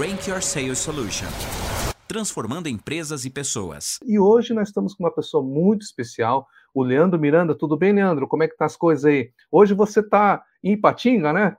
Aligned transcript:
Rank 0.00 0.28
Your 0.28 0.40
Sales 0.40 0.78
Solution. 0.78 1.26
Transformando 2.08 2.70
empresas 2.70 3.26
e 3.26 3.30
pessoas. 3.30 3.98
E 4.02 4.18
hoje 4.18 4.54
nós 4.54 4.68
estamos 4.68 4.94
com 4.94 5.04
uma 5.04 5.14
pessoa 5.14 5.44
muito 5.44 5.82
especial, 5.82 6.48
o 6.72 6.82
Leandro 6.82 7.20
Miranda. 7.20 7.54
Tudo 7.54 7.76
bem, 7.76 7.92
Leandro? 7.92 8.26
Como 8.26 8.42
é 8.42 8.48
que 8.48 8.56
tá 8.56 8.64
as 8.64 8.78
coisas 8.78 9.04
aí? 9.04 9.30
Hoje 9.52 9.74
você 9.74 10.00
está 10.00 10.42
em 10.64 10.72
Ipatinga, 10.72 11.34
né? 11.34 11.54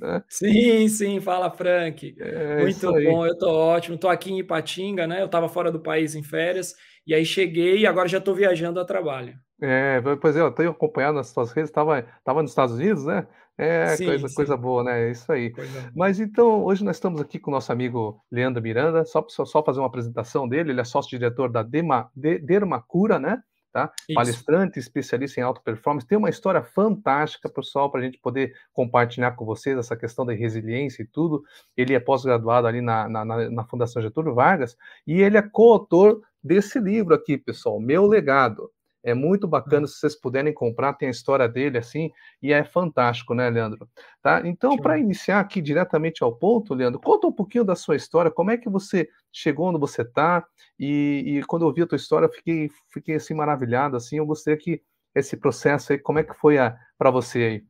né? 0.00 0.20
Sim, 0.28 0.88
sim, 0.88 1.20
fala 1.20 1.48
Frank. 1.48 2.16
É, 2.18 2.62
Muito 2.62 2.90
bom, 2.90 3.24
eu 3.24 3.34
estou 3.34 3.54
ótimo. 3.54 3.94
Estou 3.94 4.10
aqui 4.10 4.32
em 4.32 4.40
Ipatinga, 4.40 5.06
né? 5.06 5.20
Eu 5.20 5.26
estava 5.26 5.48
fora 5.48 5.70
do 5.70 5.78
país 5.78 6.16
em 6.16 6.24
férias, 6.24 6.74
e 7.06 7.14
aí 7.14 7.24
cheguei 7.24 7.78
e 7.78 7.86
agora 7.86 8.08
já 8.08 8.18
estou 8.18 8.34
viajando 8.34 8.80
a 8.80 8.84
trabalho. 8.84 9.38
É, 9.62 10.02
pois 10.20 10.36
é, 10.36 10.40
eu 10.40 10.50
tenho 10.50 10.70
acompanhado 10.70 11.14
nas 11.14 11.28
suas 11.28 11.52
redes, 11.52 11.70
estava 11.70 12.04
tava 12.24 12.42
nos 12.42 12.50
Estados 12.50 12.74
Unidos, 12.74 13.04
né? 13.04 13.28
É, 13.58 13.96
sim, 13.96 14.06
coisa, 14.06 14.28
sim. 14.28 14.34
coisa 14.34 14.56
boa, 14.56 14.84
né? 14.84 15.08
É 15.08 15.10
isso 15.10 15.30
aí. 15.32 15.52
Mas 15.94 16.20
então, 16.20 16.62
hoje 16.64 16.84
nós 16.84 16.96
estamos 16.96 17.20
aqui 17.20 17.38
com 17.38 17.50
o 17.50 17.54
nosso 17.54 17.72
amigo 17.72 18.20
Leandro 18.30 18.62
Miranda, 18.62 19.04
só, 19.04 19.24
só, 19.28 19.44
só 19.44 19.64
fazer 19.64 19.80
uma 19.80 19.86
apresentação 19.86 20.46
dele, 20.46 20.72
ele 20.72 20.80
é 20.80 20.84
sócio-diretor 20.84 21.50
da 21.50 21.62
Dema, 21.62 22.10
de, 22.14 22.38
Dermacura, 22.38 23.18
né? 23.18 23.42
Tá? 23.76 23.92
Palestrante, 24.14 24.78
especialista 24.78 25.38
em 25.38 25.42
alta 25.42 25.60
performance, 25.60 26.06
tem 26.06 26.16
uma 26.16 26.30
história 26.30 26.62
fantástica, 26.62 27.46
pessoal, 27.46 27.90
para 27.90 28.00
a 28.00 28.04
gente 28.04 28.18
poder 28.18 28.54
compartilhar 28.72 29.32
com 29.32 29.44
vocês 29.44 29.76
essa 29.76 29.94
questão 29.94 30.24
da 30.24 30.32
resiliência 30.32 31.02
e 31.02 31.06
tudo. 31.06 31.44
Ele 31.76 31.92
é 31.92 32.00
pós-graduado 32.00 32.66
ali 32.66 32.80
na, 32.80 33.06
na, 33.06 33.22
na, 33.50 33.64
Fundação 33.66 34.00
Getúlio 34.00 34.34
Vargas 34.34 34.78
e 35.06 35.20
ele 35.20 35.36
é 35.36 35.42
coautor 35.42 36.22
desse 36.42 36.80
livro 36.80 37.14
aqui, 37.14 37.36
pessoal, 37.36 37.78
Meu 37.78 38.06
Legado. 38.06 38.70
É 39.06 39.14
muito 39.14 39.46
bacana 39.46 39.84
hum. 39.84 39.86
se 39.86 40.00
vocês 40.00 40.16
puderem 40.16 40.52
comprar, 40.52 40.94
tem 40.94 41.06
a 41.06 41.12
história 41.12 41.48
dele 41.48 41.78
assim, 41.78 42.10
e 42.42 42.52
é 42.52 42.64
fantástico, 42.64 43.34
né, 43.34 43.48
Leandro? 43.48 43.88
Tá? 44.20 44.42
Então, 44.44 44.76
para 44.76 44.98
iniciar 44.98 45.38
aqui 45.38 45.62
diretamente 45.62 46.24
ao 46.24 46.34
ponto, 46.34 46.74
Leandro, 46.74 47.00
conta 47.00 47.28
um 47.28 47.32
pouquinho 47.32 47.62
da 47.62 47.76
sua 47.76 47.94
história, 47.94 48.32
como 48.32 48.50
é 48.50 48.56
que 48.56 48.68
você 48.68 49.08
chegou 49.32 49.68
onde 49.68 49.78
você 49.78 50.02
está, 50.02 50.44
e, 50.76 51.22
e, 51.24 51.42
quando 51.44 51.62
eu 51.62 51.68
ouvi 51.68 51.82
a 51.82 51.86
tua 51.86 51.94
história, 51.94 52.26
eu 52.26 52.32
fiquei, 52.32 52.68
fiquei 52.92 53.14
assim 53.14 53.32
maravilhado, 53.32 53.96
assim, 53.96 54.18
eu 54.18 54.26
gostaria 54.26 54.58
que 54.58 54.82
esse 55.14 55.36
processo 55.36 55.92
aí, 55.92 55.98
como 56.00 56.18
é 56.18 56.24
que 56.24 56.34
foi 56.34 56.56
para 56.98 57.10
você 57.12 57.38
aí? 57.38 57.64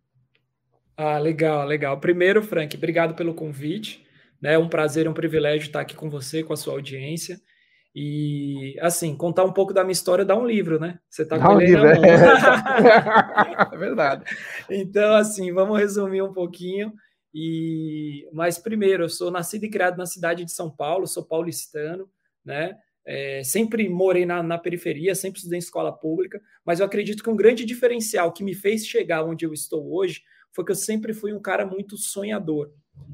Ah, 0.97 1.19
legal, 1.19 1.67
legal. 1.67 2.01
Primeiro, 2.01 2.43
Frank, 2.43 2.75
obrigado 2.75 3.15
pelo 3.15 3.35
convite, 3.35 4.07
né? 4.41 4.55
É 4.55 4.59
um 4.59 4.71
prazer, 4.71 5.07
um 5.07 5.13
privilégio 5.13 5.67
estar 5.67 5.81
aqui 5.81 5.95
com 5.95 6.09
você, 6.09 6.43
com 6.43 6.55
a 6.55 6.57
sua 6.57 6.73
audiência. 6.73 7.39
E, 7.99 8.77
assim, 8.83 9.17
contar 9.17 9.43
um 9.45 9.53
pouco 9.55 9.73
da 9.73 9.83
minha 9.83 9.95
história 9.95 10.23
dá 10.23 10.37
um 10.37 10.47
livro, 10.47 10.79
né? 10.79 10.99
Você 11.09 11.23
está 11.23 11.39
com 11.39 11.55
um 11.55 11.59
ele 11.59 11.71
livro, 11.71 11.87
é. 11.87 11.95
é 13.73 13.79
verdade. 13.79 14.23
Então, 14.69 15.15
assim, 15.15 15.51
vamos 15.51 15.79
resumir 15.79 16.21
um 16.21 16.31
pouquinho. 16.31 16.93
E, 17.33 18.29
mas 18.35 18.59
primeiro, 18.59 19.05
eu 19.05 19.09
sou 19.09 19.31
nascido 19.31 19.65
e 19.65 19.71
criado 19.71 19.97
na 19.97 20.05
cidade 20.05 20.45
de 20.45 20.53
São 20.53 20.71
Paulo, 20.71 21.07
sou 21.07 21.25
paulistano, 21.25 22.07
né? 22.45 22.77
É, 23.07 23.43
sempre 23.43 23.89
morei 23.89 24.27
na, 24.27 24.43
na, 24.43 24.59
periferia, 24.59 25.15
sempre 25.15 25.39
estudei 25.39 25.57
em 25.57 25.61
escola 25.61 25.91
pública, 25.91 26.39
mas 26.67 26.81
eu 26.81 26.87
acredito 26.87 27.23
que 27.23 27.31
um 27.31 27.37
grande 27.37 27.65
diferencial 27.65 28.31
que 28.31 28.45
me 28.45 28.55
fez 28.55 28.87
chegar 28.87 29.25
onde 29.25 29.47
eu 29.47 29.55
estou 29.55 29.91
hoje 29.95 30.23
foi 30.53 30.67
que 30.67 30.73
eu 30.73 30.77
sempre 30.77 31.15
fui 31.15 31.33
um 31.33 31.41
cara 31.41 31.65
muito 31.65 31.97
sonhador. 31.97 32.71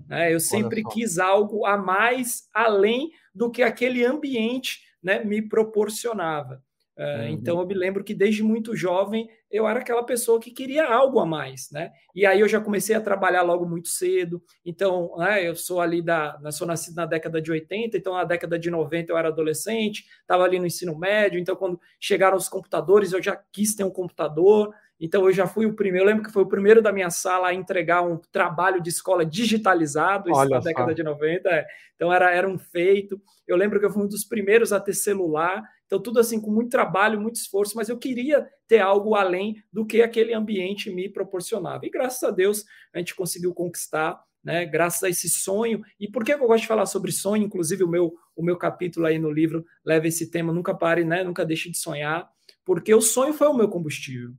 Né? 0.08 0.32
Eu 0.32 0.40
sempre 0.40 0.82
quis 0.84 1.18
algo 1.18 1.64
a 1.64 1.76
mais 1.76 2.48
além 2.52 3.10
do 3.34 3.50
que 3.50 3.62
aquele 3.62 4.04
ambiente 4.04 4.80
né, 5.02 5.24
me 5.24 5.40
proporcionava. 5.40 6.62
Uh, 6.96 7.02
uhum. 7.02 7.28
Então 7.28 7.58
eu 7.58 7.66
me 7.66 7.74
lembro 7.74 8.04
que 8.04 8.14
desde 8.14 8.42
muito 8.42 8.76
jovem 8.76 9.26
eu 9.50 9.66
era 9.66 9.80
aquela 9.80 10.04
pessoa 10.04 10.38
que 10.38 10.50
queria 10.50 10.86
algo 10.86 11.20
a 11.20 11.26
mais, 11.26 11.70
né? 11.70 11.90
E 12.14 12.26
aí 12.26 12.40
eu 12.40 12.48
já 12.48 12.60
comecei 12.60 12.94
a 12.94 13.00
trabalhar 13.00 13.42
logo 13.42 13.66
muito 13.66 13.88
cedo. 13.88 14.42
Então, 14.64 15.14
né, 15.16 15.46
eu 15.46 15.56
sou 15.56 15.80
ali 15.80 16.02
da, 16.02 16.38
sou 16.50 16.66
nascido 16.66 16.96
na 16.96 17.06
década 17.06 17.40
de 17.40 17.50
80, 17.50 17.96
então 17.96 18.14
na 18.14 18.24
década 18.24 18.58
de 18.58 18.70
90 18.70 19.10
eu 19.10 19.16
era 19.16 19.28
adolescente, 19.28 20.04
estava 20.20 20.44
ali 20.44 20.58
no 20.58 20.66
ensino 20.66 20.96
médio, 20.98 21.38
então 21.38 21.56
quando 21.56 21.80
chegaram 21.98 22.36
os 22.36 22.48
computadores 22.48 23.12
eu 23.12 23.22
já 23.22 23.36
quis 23.52 23.74
ter 23.74 23.84
um 23.84 23.90
computador. 23.90 24.74
Então 25.00 25.26
eu 25.26 25.32
já 25.32 25.48
fui 25.48 25.66
o 25.66 25.74
primeiro, 25.74 26.04
eu 26.04 26.08
lembro 26.08 26.22
que 26.22 26.32
foi 26.32 26.44
o 26.44 26.48
primeiro 26.48 26.80
da 26.80 26.92
minha 26.92 27.10
sala 27.10 27.48
a 27.48 27.54
entregar 27.54 28.02
um 28.02 28.18
trabalho 28.30 28.80
de 28.80 28.88
escola 28.88 29.26
digitalizado, 29.26 30.30
isso 30.30 30.38
Olha 30.38 30.50
na 30.50 30.60
década 30.60 30.90
só. 30.90 30.94
de 30.94 31.02
90. 31.02 31.48
É. 31.48 31.66
Então 31.96 32.12
era, 32.12 32.32
era 32.32 32.48
um 32.48 32.56
feito. 32.56 33.20
Eu 33.46 33.56
lembro 33.56 33.80
que 33.80 33.86
eu 33.86 33.90
fui 33.90 34.04
um 34.04 34.08
dos 34.08 34.24
primeiros 34.24 34.72
a 34.72 34.78
ter 34.78 34.94
celular. 34.94 35.60
Então 35.92 36.00
tudo 36.00 36.20
assim 36.20 36.40
com 36.40 36.50
muito 36.50 36.70
trabalho, 36.70 37.20
muito 37.20 37.36
esforço, 37.36 37.76
mas 37.76 37.90
eu 37.90 37.98
queria 37.98 38.48
ter 38.66 38.78
algo 38.78 39.14
além 39.14 39.62
do 39.70 39.84
que 39.84 40.00
aquele 40.00 40.32
ambiente 40.32 40.90
me 40.90 41.06
proporcionava. 41.06 41.84
E 41.84 41.90
graças 41.90 42.22
a 42.22 42.30
Deus 42.30 42.64
a 42.94 42.98
gente 42.98 43.14
conseguiu 43.14 43.52
conquistar 43.52 44.18
né, 44.42 44.64
graças 44.64 45.02
a 45.02 45.10
esse 45.10 45.28
sonho. 45.28 45.82
E 46.00 46.10
por 46.10 46.24
que 46.24 46.32
eu 46.32 46.38
gosto 46.38 46.62
de 46.62 46.66
falar 46.66 46.86
sobre 46.86 47.12
sonho? 47.12 47.44
Inclusive, 47.44 47.84
o 47.84 47.88
meu, 47.88 48.14
o 48.34 48.42
meu 48.42 48.56
capítulo 48.56 49.04
aí 49.04 49.18
no 49.18 49.30
livro 49.30 49.66
leva 49.84 50.08
esse 50.08 50.30
tema: 50.30 50.50
nunca 50.50 50.74
pare, 50.74 51.04
né, 51.04 51.22
nunca 51.22 51.44
deixe 51.44 51.70
de 51.70 51.76
sonhar, 51.76 52.26
porque 52.64 52.94
o 52.94 53.02
sonho 53.02 53.34
foi 53.34 53.48
o 53.48 53.54
meu 53.54 53.68
combustível. 53.68 54.32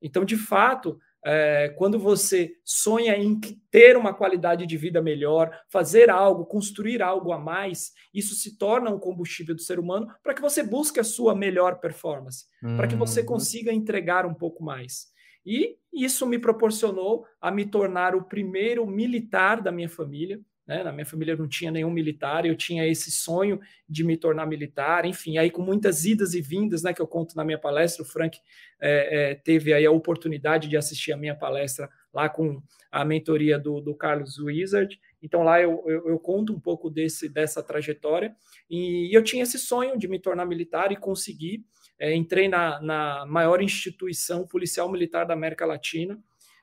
Então, 0.00 0.24
de 0.24 0.36
fato, 0.36 1.00
é, 1.24 1.68
quando 1.76 1.98
você 1.98 2.52
sonha 2.64 3.16
em 3.16 3.38
ter 3.70 3.96
uma 3.96 4.12
qualidade 4.12 4.66
de 4.66 4.76
vida 4.76 5.00
melhor, 5.00 5.56
fazer 5.68 6.10
algo, 6.10 6.44
construir 6.44 7.02
algo 7.02 7.32
a 7.32 7.38
mais, 7.38 7.92
isso 8.12 8.34
se 8.34 8.58
torna 8.58 8.90
um 8.90 8.98
combustível 8.98 9.54
do 9.54 9.62
ser 9.62 9.78
humano 9.78 10.08
para 10.22 10.34
que 10.34 10.42
você 10.42 10.62
busque 10.62 10.98
a 10.98 11.04
sua 11.04 11.34
melhor 11.34 11.78
performance, 11.78 12.44
uhum. 12.62 12.76
para 12.76 12.88
que 12.88 12.96
você 12.96 13.20
uhum. 13.20 13.26
consiga 13.26 13.72
entregar 13.72 14.26
um 14.26 14.34
pouco 14.34 14.64
mais. 14.64 15.12
E 15.44 15.76
isso 15.92 16.26
me 16.26 16.38
proporcionou 16.38 17.24
a 17.40 17.50
me 17.50 17.66
tornar 17.66 18.14
o 18.14 18.24
primeiro 18.24 18.86
militar 18.86 19.60
da 19.60 19.72
minha 19.72 19.88
família. 19.88 20.40
Né? 20.66 20.84
Na 20.84 20.92
minha 20.92 21.04
família 21.04 21.36
não 21.36 21.48
tinha 21.48 21.70
nenhum 21.70 21.90
militar, 21.90 22.46
eu 22.46 22.56
tinha 22.56 22.86
esse 22.86 23.10
sonho 23.10 23.60
de 23.88 24.04
me 24.04 24.16
tornar 24.16 24.46
militar, 24.46 25.04
enfim, 25.04 25.36
aí 25.36 25.50
com 25.50 25.60
muitas 25.60 26.04
idas 26.04 26.34
e 26.34 26.40
vindas, 26.40 26.82
né, 26.82 26.92
que 26.92 27.02
eu 27.02 27.06
conto 27.06 27.36
na 27.36 27.44
minha 27.44 27.58
palestra, 27.58 28.02
o 28.02 28.06
Frank 28.06 28.38
é, 28.80 29.32
é, 29.32 29.34
teve 29.34 29.72
aí 29.72 29.84
a 29.84 29.90
oportunidade 29.90 30.68
de 30.68 30.76
assistir 30.76 31.12
a 31.12 31.16
minha 31.16 31.34
palestra 31.34 31.90
lá 32.14 32.28
com 32.28 32.62
a 32.90 33.04
mentoria 33.04 33.58
do, 33.58 33.80
do 33.80 33.94
Carlos 33.94 34.38
Wizard, 34.38 35.00
então 35.20 35.42
lá 35.42 35.60
eu, 35.60 35.82
eu, 35.86 36.08
eu, 36.08 36.18
conto 36.18 36.52
um 36.52 36.60
pouco 36.60 36.88
desse, 36.88 37.28
dessa 37.28 37.62
trajetória, 37.62 38.34
e 38.70 39.16
eu 39.16 39.22
tinha 39.22 39.42
esse 39.42 39.58
sonho 39.58 39.98
de 39.98 40.06
me 40.06 40.20
tornar 40.20 40.46
militar 40.46 40.92
e 40.92 40.96
consegui, 40.96 41.64
é, 41.98 42.14
entrei 42.14 42.48
na, 42.48 42.80
na 42.80 43.26
maior 43.26 43.60
instituição 43.60 44.46
policial 44.46 44.90
militar 44.90 45.24
da 45.24 45.34
América 45.34 45.66
Latina, 45.66 46.22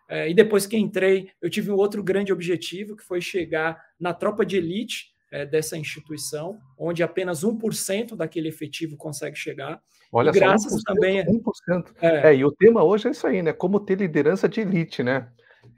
e 0.09 0.33
depois 0.33 0.65
que 0.65 0.77
entrei, 0.77 1.29
eu 1.41 1.49
tive 1.49 1.71
um 1.71 1.75
outro 1.75 2.03
grande 2.03 2.33
objetivo, 2.33 2.95
que 2.95 3.03
foi 3.03 3.21
chegar 3.21 3.79
na 3.99 4.13
tropa 4.13 4.45
de 4.45 4.57
elite 4.57 5.13
é, 5.31 5.45
dessa 5.45 5.77
instituição, 5.77 6.59
onde 6.77 7.03
apenas 7.03 7.43
1% 7.43 8.15
daquele 8.15 8.49
efetivo 8.49 8.97
consegue 8.97 9.35
chegar. 9.35 9.81
Olha 10.11 10.29
e 10.29 10.33
graças 10.33 10.71
só, 10.71 10.77
1%, 10.79 10.83
também 10.83 11.23
1%. 11.23 11.95
É, 12.01 12.29
é, 12.29 12.35
e 12.35 12.43
o 12.43 12.51
tema 12.51 12.83
hoje 12.83 13.07
é 13.07 13.11
isso 13.11 13.27
aí, 13.27 13.41
né? 13.43 13.53
Como 13.53 13.79
ter 13.79 13.99
liderança 13.99 14.49
de 14.49 14.61
elite, 14.61 15.03
né? 15.03 15.29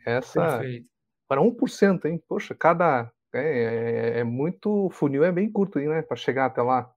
Essa 0.05 0.59
Perfeito. 0.59 0.89
para 1.27 1.41
1%, 1.41 2.05
hein? 2.05 2.21
Poxa, 2.27 2.55
cada 2.55 3.11
é, 3.33 4.13
é, 4.15 4.19
é 4.19 4.23
muito 4.23 4.89
funil 4.91 5.23
é 5.23 5.31
bem 5.31 5.49
curto, 5.49 5.79
hein, 5.79 5.87
né, 5.87 6.01
para 6.01 6.17
chegar 6.17 6.45
até 6.45 6.61
lá. 6.61 6.91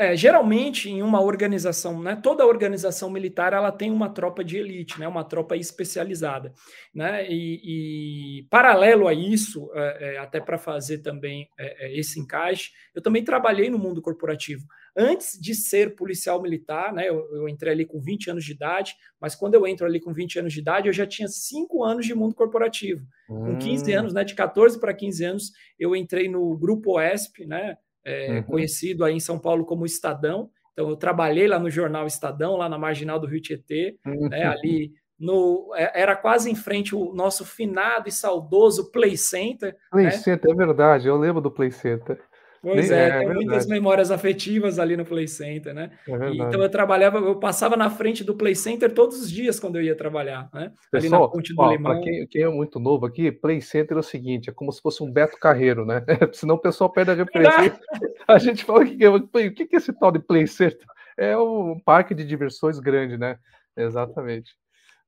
É, 0.00 0.16
geralmente, 0.16 0.88
em 0.88 1.02
uma 1.02 1.20
organização, 1.20 2.02
né, 2.02 2.16
toda 2.16 2.46
organização 2.46 3.10
militar 3.10 3.52
ela 3.52 3.70
tem 3.70 3.90
uma 3.90 4.08
tropa 4.08 4.42
de 4.42 4.56
elite, 4.56 4.98
né, 4.98 5.06
uma 5.06 5.22
tropa 5.22 5.58
especializada. 5.58 6.54
Né, 6.94 7.26
e, 7.28 8.38
e 8.40 8.42
paralelo 8.44 9.06
a 9.06 9.12
isso, 9.12 9.70
é, 9.74 10.14
é, 10.14 10.18
até 10.18 10.40
para 10.40 10.56
fazer 10.56 11.02
também 11.02 11.50
é, 11.58 11.84
é, 11.84 11.98
esse 11.98 12.18
encaixe, 12.18 12.70
eu 12.94 13.02
também 13.02 13.22
trabalhei 13.22 13.68
no 13.68 13.78
mundo 13.78 14.00
corporativo. 14.00 14.64
Antes 14.96 15.38
de 15.38 15.54
ser 15.54 15.94
policial 15.94 16.40
militar, 16.40 16.94
né, 16.94 17.06
eu, 17.06 17.18
eu, 17.34 17.46
entrei 17.46 17.74
ali 17.74 17.84
com 17.84 18.00
20 18.00 18.30
anos 18.30 18.44
de 18.46 18.52
idade, 18.52 18.94
mas 19.20 19.34
quando 19.34 19.54
eu 19.54 19.66
entro 19.66 19.84
ali 19.84 20.00
com 20.00 20.14
20 20.14 20.38
anos 20.38 20.54
de 20.54 20.60
idade, 20.60 20.88
eu 20.88 20.94
já 20.94 21.06
tinha 21.06 21.28
5 21.28 21.84
anos 21.84 22.06
de 22.06 22.14
mundo 22.14 22.34
corporativo. 22.34 23.02
Hum. 23.28 23.52
Com 23.52 23.58
15 23.58 23.92
anos, 23.92 24.14
né, 24.14 24.24
de 24.24 24.34
14 24.34 24.80
para 24.80 24.94
15 24.94 25.24
anos, 25.26 25.52
eu 25.78 25.94
entrei 25.94 26.26
no 26.26 26.56
Grupo 26.56 26.92
OESP, 26.92 27.44
né, 27.44 27.76
é, 28.04 28.32
uhum. 28.32 28.42
conhecido 28.42 29.04
aí 29.04 29.14
em 29.14 29.20
São 29.20 29.38
Paulo 29.38 29.64
como 29.64 29.86
Estadão. 29.86 30.50
Então, 30.72 30.88
eu 30.88 30.96
trabalhei 30.96 31.46
lá 31.46 31.58
no 31.58 31.70
jornal 31.70 32.06
Estadão, 32.06 32.56
lá 32.56 32.68
na 32.68 32.78
marginal 32.78 33.18
do 33.18 33.26
Rio 33.26 33.40
Tietê, 33.40 33.98
uhum. 34.06 34.28
né, 34.28 34.44
ali 34.44 34.92
no, 35.18 35.70
é, 35.76 36.00
era 36.00 36.16
quase 36.16 36.50
em 36.50 36.54
frente 36.54 36.94
o 36.94 37.12
nosso 37.12 37.44
finado 37.44 38.08
e 38.08 38.12
saudoso 38.12 38.90
Play 38.90 39.16
Center. 39.16 39.76
Play 39.90 40.06
né? 40.06 40.10
Center, 40.12 40.50
é 40.50 40.54
verdade, 40.54 41.08
eu 41.08 41.16
lembro 41.16 41.42
do 41.42 41.50
Play 41.50 41.70
Center. 41.70 42.18
Pois 42.62 42.90
é, 42.90 43.08
é 43.08 43.18
tem 43.20 43.28
é 43.28 43.32
muitas 43.32 43.66
memórias 43.66 44.10
afetivas 44.10 44.78
ali 44.78 44.94
no 44.94 45.04
Play 45.04 45.26
Center, 45.26 45.72
né? 45.72 45.90
É 46.06 46.30
então 46.34 46.62
eu 46.62 46.68
trabalhava, 46.68 47.18
eu 47.18 47.36
passava 47.36 47.74
na 47.74 47.88
frente 47.88 48.22
do 48.22 48.34
Play 48.34 48.54
Center 48.54 48.92
todos 48.92 49.18
os 49.18 49.30
dias 49.30 49.58
quando 49.58 49.76
eu 49.76 49.82
ia 49.82 49.96
trabalhar, 49.96 50.50
né? 50.52 50.70
ali 50.92 51.02
Pessoal, 51.02 51.22
na 51.22 51.28
Ponte 51.28 51.54
do 51.54 51.62
ó, 51.62 51.72
Limão. 51.72 52.00
Quem, 52.02 52.26
quem, 52.26 52.42
é 52.42 52.48
muito 52.48 52.78
novo 52.78 53.06
aqui, 53.06 53.32
Play 53.32 53.62
Center 53.62 53.96
é 53.96 54.00
o 54.00 54.02
seguinte, 54.02 54.50
é 54.50 54.52
como 54.52 54.70
se 54.72 54.80
fosse 54.82 55.02
um 55.02 55.10
Beto 55.10 55.38
Carreiro, 55.38 55.86
né? 55.86 56.04
Senão 56.34 56.56
o 56.56 56.60
pessoal 56.60 56.92
perde 56.92 57.12
a 57.12 57.14
referência. 57.14 57.80
a 58.28 58.38
gente 58.38 58.62
fala 58.64 58.84
que 58.84 59.06
o 59.06 59.28
que 59.28 59.62
é 59.62 59.76
esse 59.76 59.92
tal 59.98 60.12
de 60.12 60.18
Play 60.18 60.46
Center? 60.46 60.86
É 61.16 61.36
um 61.38 61.80
parque 61.82 62.14
de 62.14 62.24
diversões 62.24 62.78
grande, 62.78 63.16
né? 63.16 63.38
Exatamente. 63.74 64.54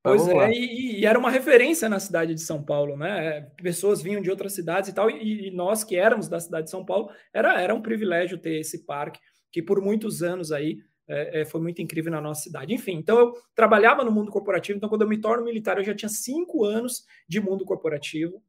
Pois 0.03 0.27
é, 0.27 0.51
e, 0.51 1.01
e, 1.01 1.07
era 1.07 1.17
uma 1.17 1.31
referência 1.31 1.89
na 1.89 2.01
cidade 2.01 2.35
de 2.35 2.41
São 2.41 2.63
Paulo, 2.63 2.97
né? 2.97 3.43
Pessoas 3.63 4.03
vinham 4.03 4.21
de 4.21 4.31
outras 4.31 4.53
cidades 4.53 4.91
e 4.91 4.93
tal, 4.93 5.09
e, 5.09 5.49
e, 5.49 5.51
nós 5.53 5.85
que 5.85 5.95
éramos 5.95 6.29
da 6.29 6.41
cidade 6.41 6.65
de 6.65 6.71
São 6.71 6.85
Paulo, 6.85 7.11
era, 7.33 7.61
era 7.61 7.73
um 7.73 7.81
privilégio 7.81 8.37
ter 8.37 8.59
esse 8.59 8.85
parque, 8.85 9.21
que 9.53 9.63
por 9.63 9.81
muitos 9.81 10.23
anos 10.23 10.51
aí 10.51 10.79
é, 11.09 11.43
é, 11.43 11.45
foi 11.45 11.61
muito 11.61 11.81
incrível 11.81 12.11
na 12.11 12.21
nossa 12.21 12.43
cidade. 12.43 12.75
Enfim, 12.75 12.95
então 12.95 13.17
eu 13.19 13.33
trabalhava 13.55 14.03
no 14.03 14.11
mundo 14.11 14.33
corporativo, 14.33 14.77
então 14.77 14.89
quando 14.89 15.03
eu 15.03 15.09
me 15.09 15.21
torno 15.21 15.45
militar, 15.45 15.79
eu 15.79 15.85
já 15.85 15.95
tinha 15.95 16.09
cinco 16.09 16.65
anos 16.65 17.05
de 17.29 17.41
mundo 17.41 17.65
corporativo, 17.65 18.43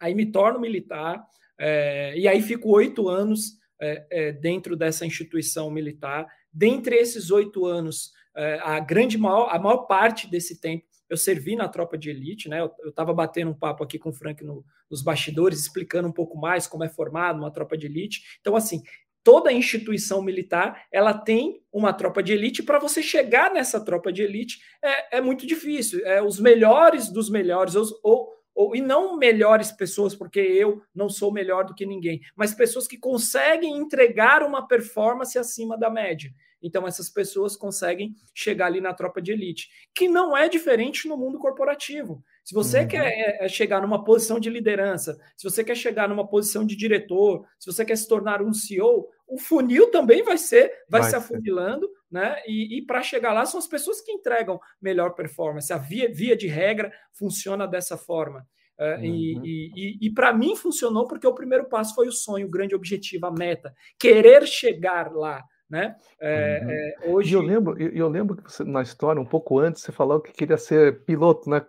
aí 0.00 0.14
me 0.14 0.24
torno 0.24 0.58
militar, 0.58 1.22
é, 1.58 2.16
e 2.16 2.26
aí 2.26 2.40
fico 2.40 2.70
oito 2.70 3.08
anos 3.08 3.58
é, 3.80 4.06
é, 4.10 4.32
dentro 4.32 4.76
dessa 4.76 5.04
instituição 5.04 5.70
militar. 5.70 6.26
Dentre 6.52 6.96
esses 6.96 7.30
oito 7.30 7.66
anos, 7.66 8.10
é, 8.10 8.17
a 8.62 8.80
grande 8.80 9.18
maior, 9.18 9.48
a 9.50 9.58
maior 9.58 9.86
parte 9.86 10.30
desse 10.30 10.60
tempo 10.60 10.88
eu 11.08 11.16
servi 11.16 11.56
na 11.56 11.68
tropa 11.68 11.96
de 11.96 12.10
elite, 12.10 12.48
né? 12.48 12.60
Eu 12.60 12.90
estava 12.90 13.14
batendo 13.14 13.50
um 13.50 13.58
papo 13.58 13.82
aqui 13.82 13.98
com 13.98 14.10
o 14.10 14.12
Frank 14.12 14.44
no, 14.44 14.64
nos 14.90 15.02
bastidores, 15.02 15.58
explicando 15.58 16.08
um 16.08 16.12
pouco 16.12 16.36
mais 16.36 16.66
como 16.66 16.84
é 16.84 16.88
formado 16.88 17.38
uma 17.38 17.50
tropa 17.50 17.78
de 17.78 17.86
elite. 17.86 18.38
Então, 18.40 18.54
assim, 18.54 18.82
toda 19.24 19.52
instituição 19.52 20.22
militar 20.22 20.86
ela 20.92 21.14
tem 21.14 21.62
uma 21.72 21.92
tropa 21.92 22.22
de 22.22 22.32
elite. 22.32 22.62
Para 22.62 22.78
você 22.78 23.02
chegar 23.02 23.52
nessa 23.52 23.82
tropa 23.82 24.12
de 24.12 24.22
elite 24.22 24.58
é, 24.82 25.18
é 25.18 25.20
muito 25.20 25.46
difícil. 25.46 26.04
É 26.04 26.22
os 26.22 26.38
melhores 26.38 27.10
dos 27.10 27.30
melhores, 27.30 27.74
ou, 27.74 27.86
ou, 28.02 28.28
ou, 28.54 28.76
e 28.76 28.80
não 28.80 29.16
melhores 29.16 29.72
pessoas, 29.72 30.14
porque 30.14 30.40
eu 30.40 30.82
não 30.94 31.08
sou 31.08 31.32
melhor 31.32 31.64
do 31.64 31.74
que 31.74 31.86
ninguém, 31.86 32.20
mas 32.36 32.54
pessoas 32.54 32.86
que 32.86 32.98
conseguem 32.98 33.78
entregar 33.78 34.42
uma 34.42 34.66
performance 34.66 35.38
acima 35.38 35.78
da 35.78 35.88
média. 35.88 36.30
Então, 36.62 36.86
essas 36.86 37.08
pessoas 37.08 37.56
conseguem 37.56 38.14
chegar 38.34 38.66
ali 38.66 38.80
na 38.80 38.92
tropa 38.92 39.22
de 39.22 39.32
elite, 39.32 39.68
que 39.94 40.08
não 40.08 40.36
é 40.36 40.48
diferente 40.48 41.08
no 41.08 41.16
mundo 41.16 41.38
corporativo. 41.38 42.22
Se 42.44 42.54
você 42.54 42.80
uhum. 42.80 42.88
quer 42.88 43.06
é, 43.06 43.44
é, 43.44 43.48
chegar 43.48 43.82
numa 43.82 44.04
posição 44.04 44.40
de 44.40 44.50
liderança, 44.50 45.18
se 45.36 45.48
você 45.48 45.62
quer 45.62 45.76
chegar 45.76 46.08
numa 46.08 46.26
posição 46.26 46.64
de 46.64 46.76
diretor, 46.76 47.46
se 47.58 47.70
você 47.70 47.84
quer 47.84 47.96
se 47.96 48.08
tornar 48.08 48.42
um 48.42 48.52
CEO, 48.52 49.08
o 49.26 49.38
funil 49.38 49.90
também 49.90 50.22
vai 50.22 50.38
ser, 50.38 50.72
vai, 50.88 51.02
vai 51.02 51.10
se 51.10 51.16
afunilando, 51.16 51.86
ser. 51.86 51.94
né? 52.10 52.36
E, 52.46 52.78
e 52.78 52.86
para 52.86 53.02
chegar 53.02 53.32
lá 53.32 53.44
são 53.44 53.58
as 53.58 53.66
pessoas 53.66 54.00
que 54.00 54.10
entregam 54.10 54.58
melhor 54.80 55.14
performance. 55.14 55.72
A 55.72 55.78
via, 55.78 56.12
via 56.12 56.34
de 56.34 56.46
regra 56.46 56.92
funciona 57.12 57.66
dessa 57.66 57.96
forma. 57.96 58.46
Uh, 58.78 59.00
uhum. 59.00 59.04
E, 59.04 59.72
e, 59.74 60.06
e 60.06 60.10
para 60.14 60.32
mim 60.32 60.54
funcionou 60.54 61.06
porque 61.06 61.26
o 61.26 61.34
primeiro 61.34 61.68
passo 61.68 61.94
foi 61.94 62.06
o 62.06 62.12
sonho, 62.12 62.46
o 62.46 62.50
grande 62.50 62.76
objetivo, 62.76 63.26
a 63.26 63.30
meta, 63.32 63.74
querer 63.98 64.46
chegar 64.46 65.12
lá 65.12 65.44
né? 65.68 65.96
É, 66.20 66.60
uhum. 66.62 66.70
é, 66.70 67.10
hoje... 67.10 67.30
E 67.30 67.34
eu 67.34 67.42
lembro, 67.42 67.80
eu 67.80 68.08
lembro 68.08 68.36
que 68.36 68.50
você, 68.50 68.64
na 68.64 68.82
história, 68.82 69.20
um 69.20 69.26
pouco 69.26 69.58
antes, 69.58 69.82
você 69.82 69.92
falou 69.92 70.20
que 70.20 70.32
queria 70.32 70.56
ser 70.56 71.04
piloto, 71.04 71.48
né? 71.50 71.64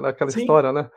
Naquela 0.00 0.30
sim. 0.30 0.40
história, 0.40 0.72
né? 0.72 0.90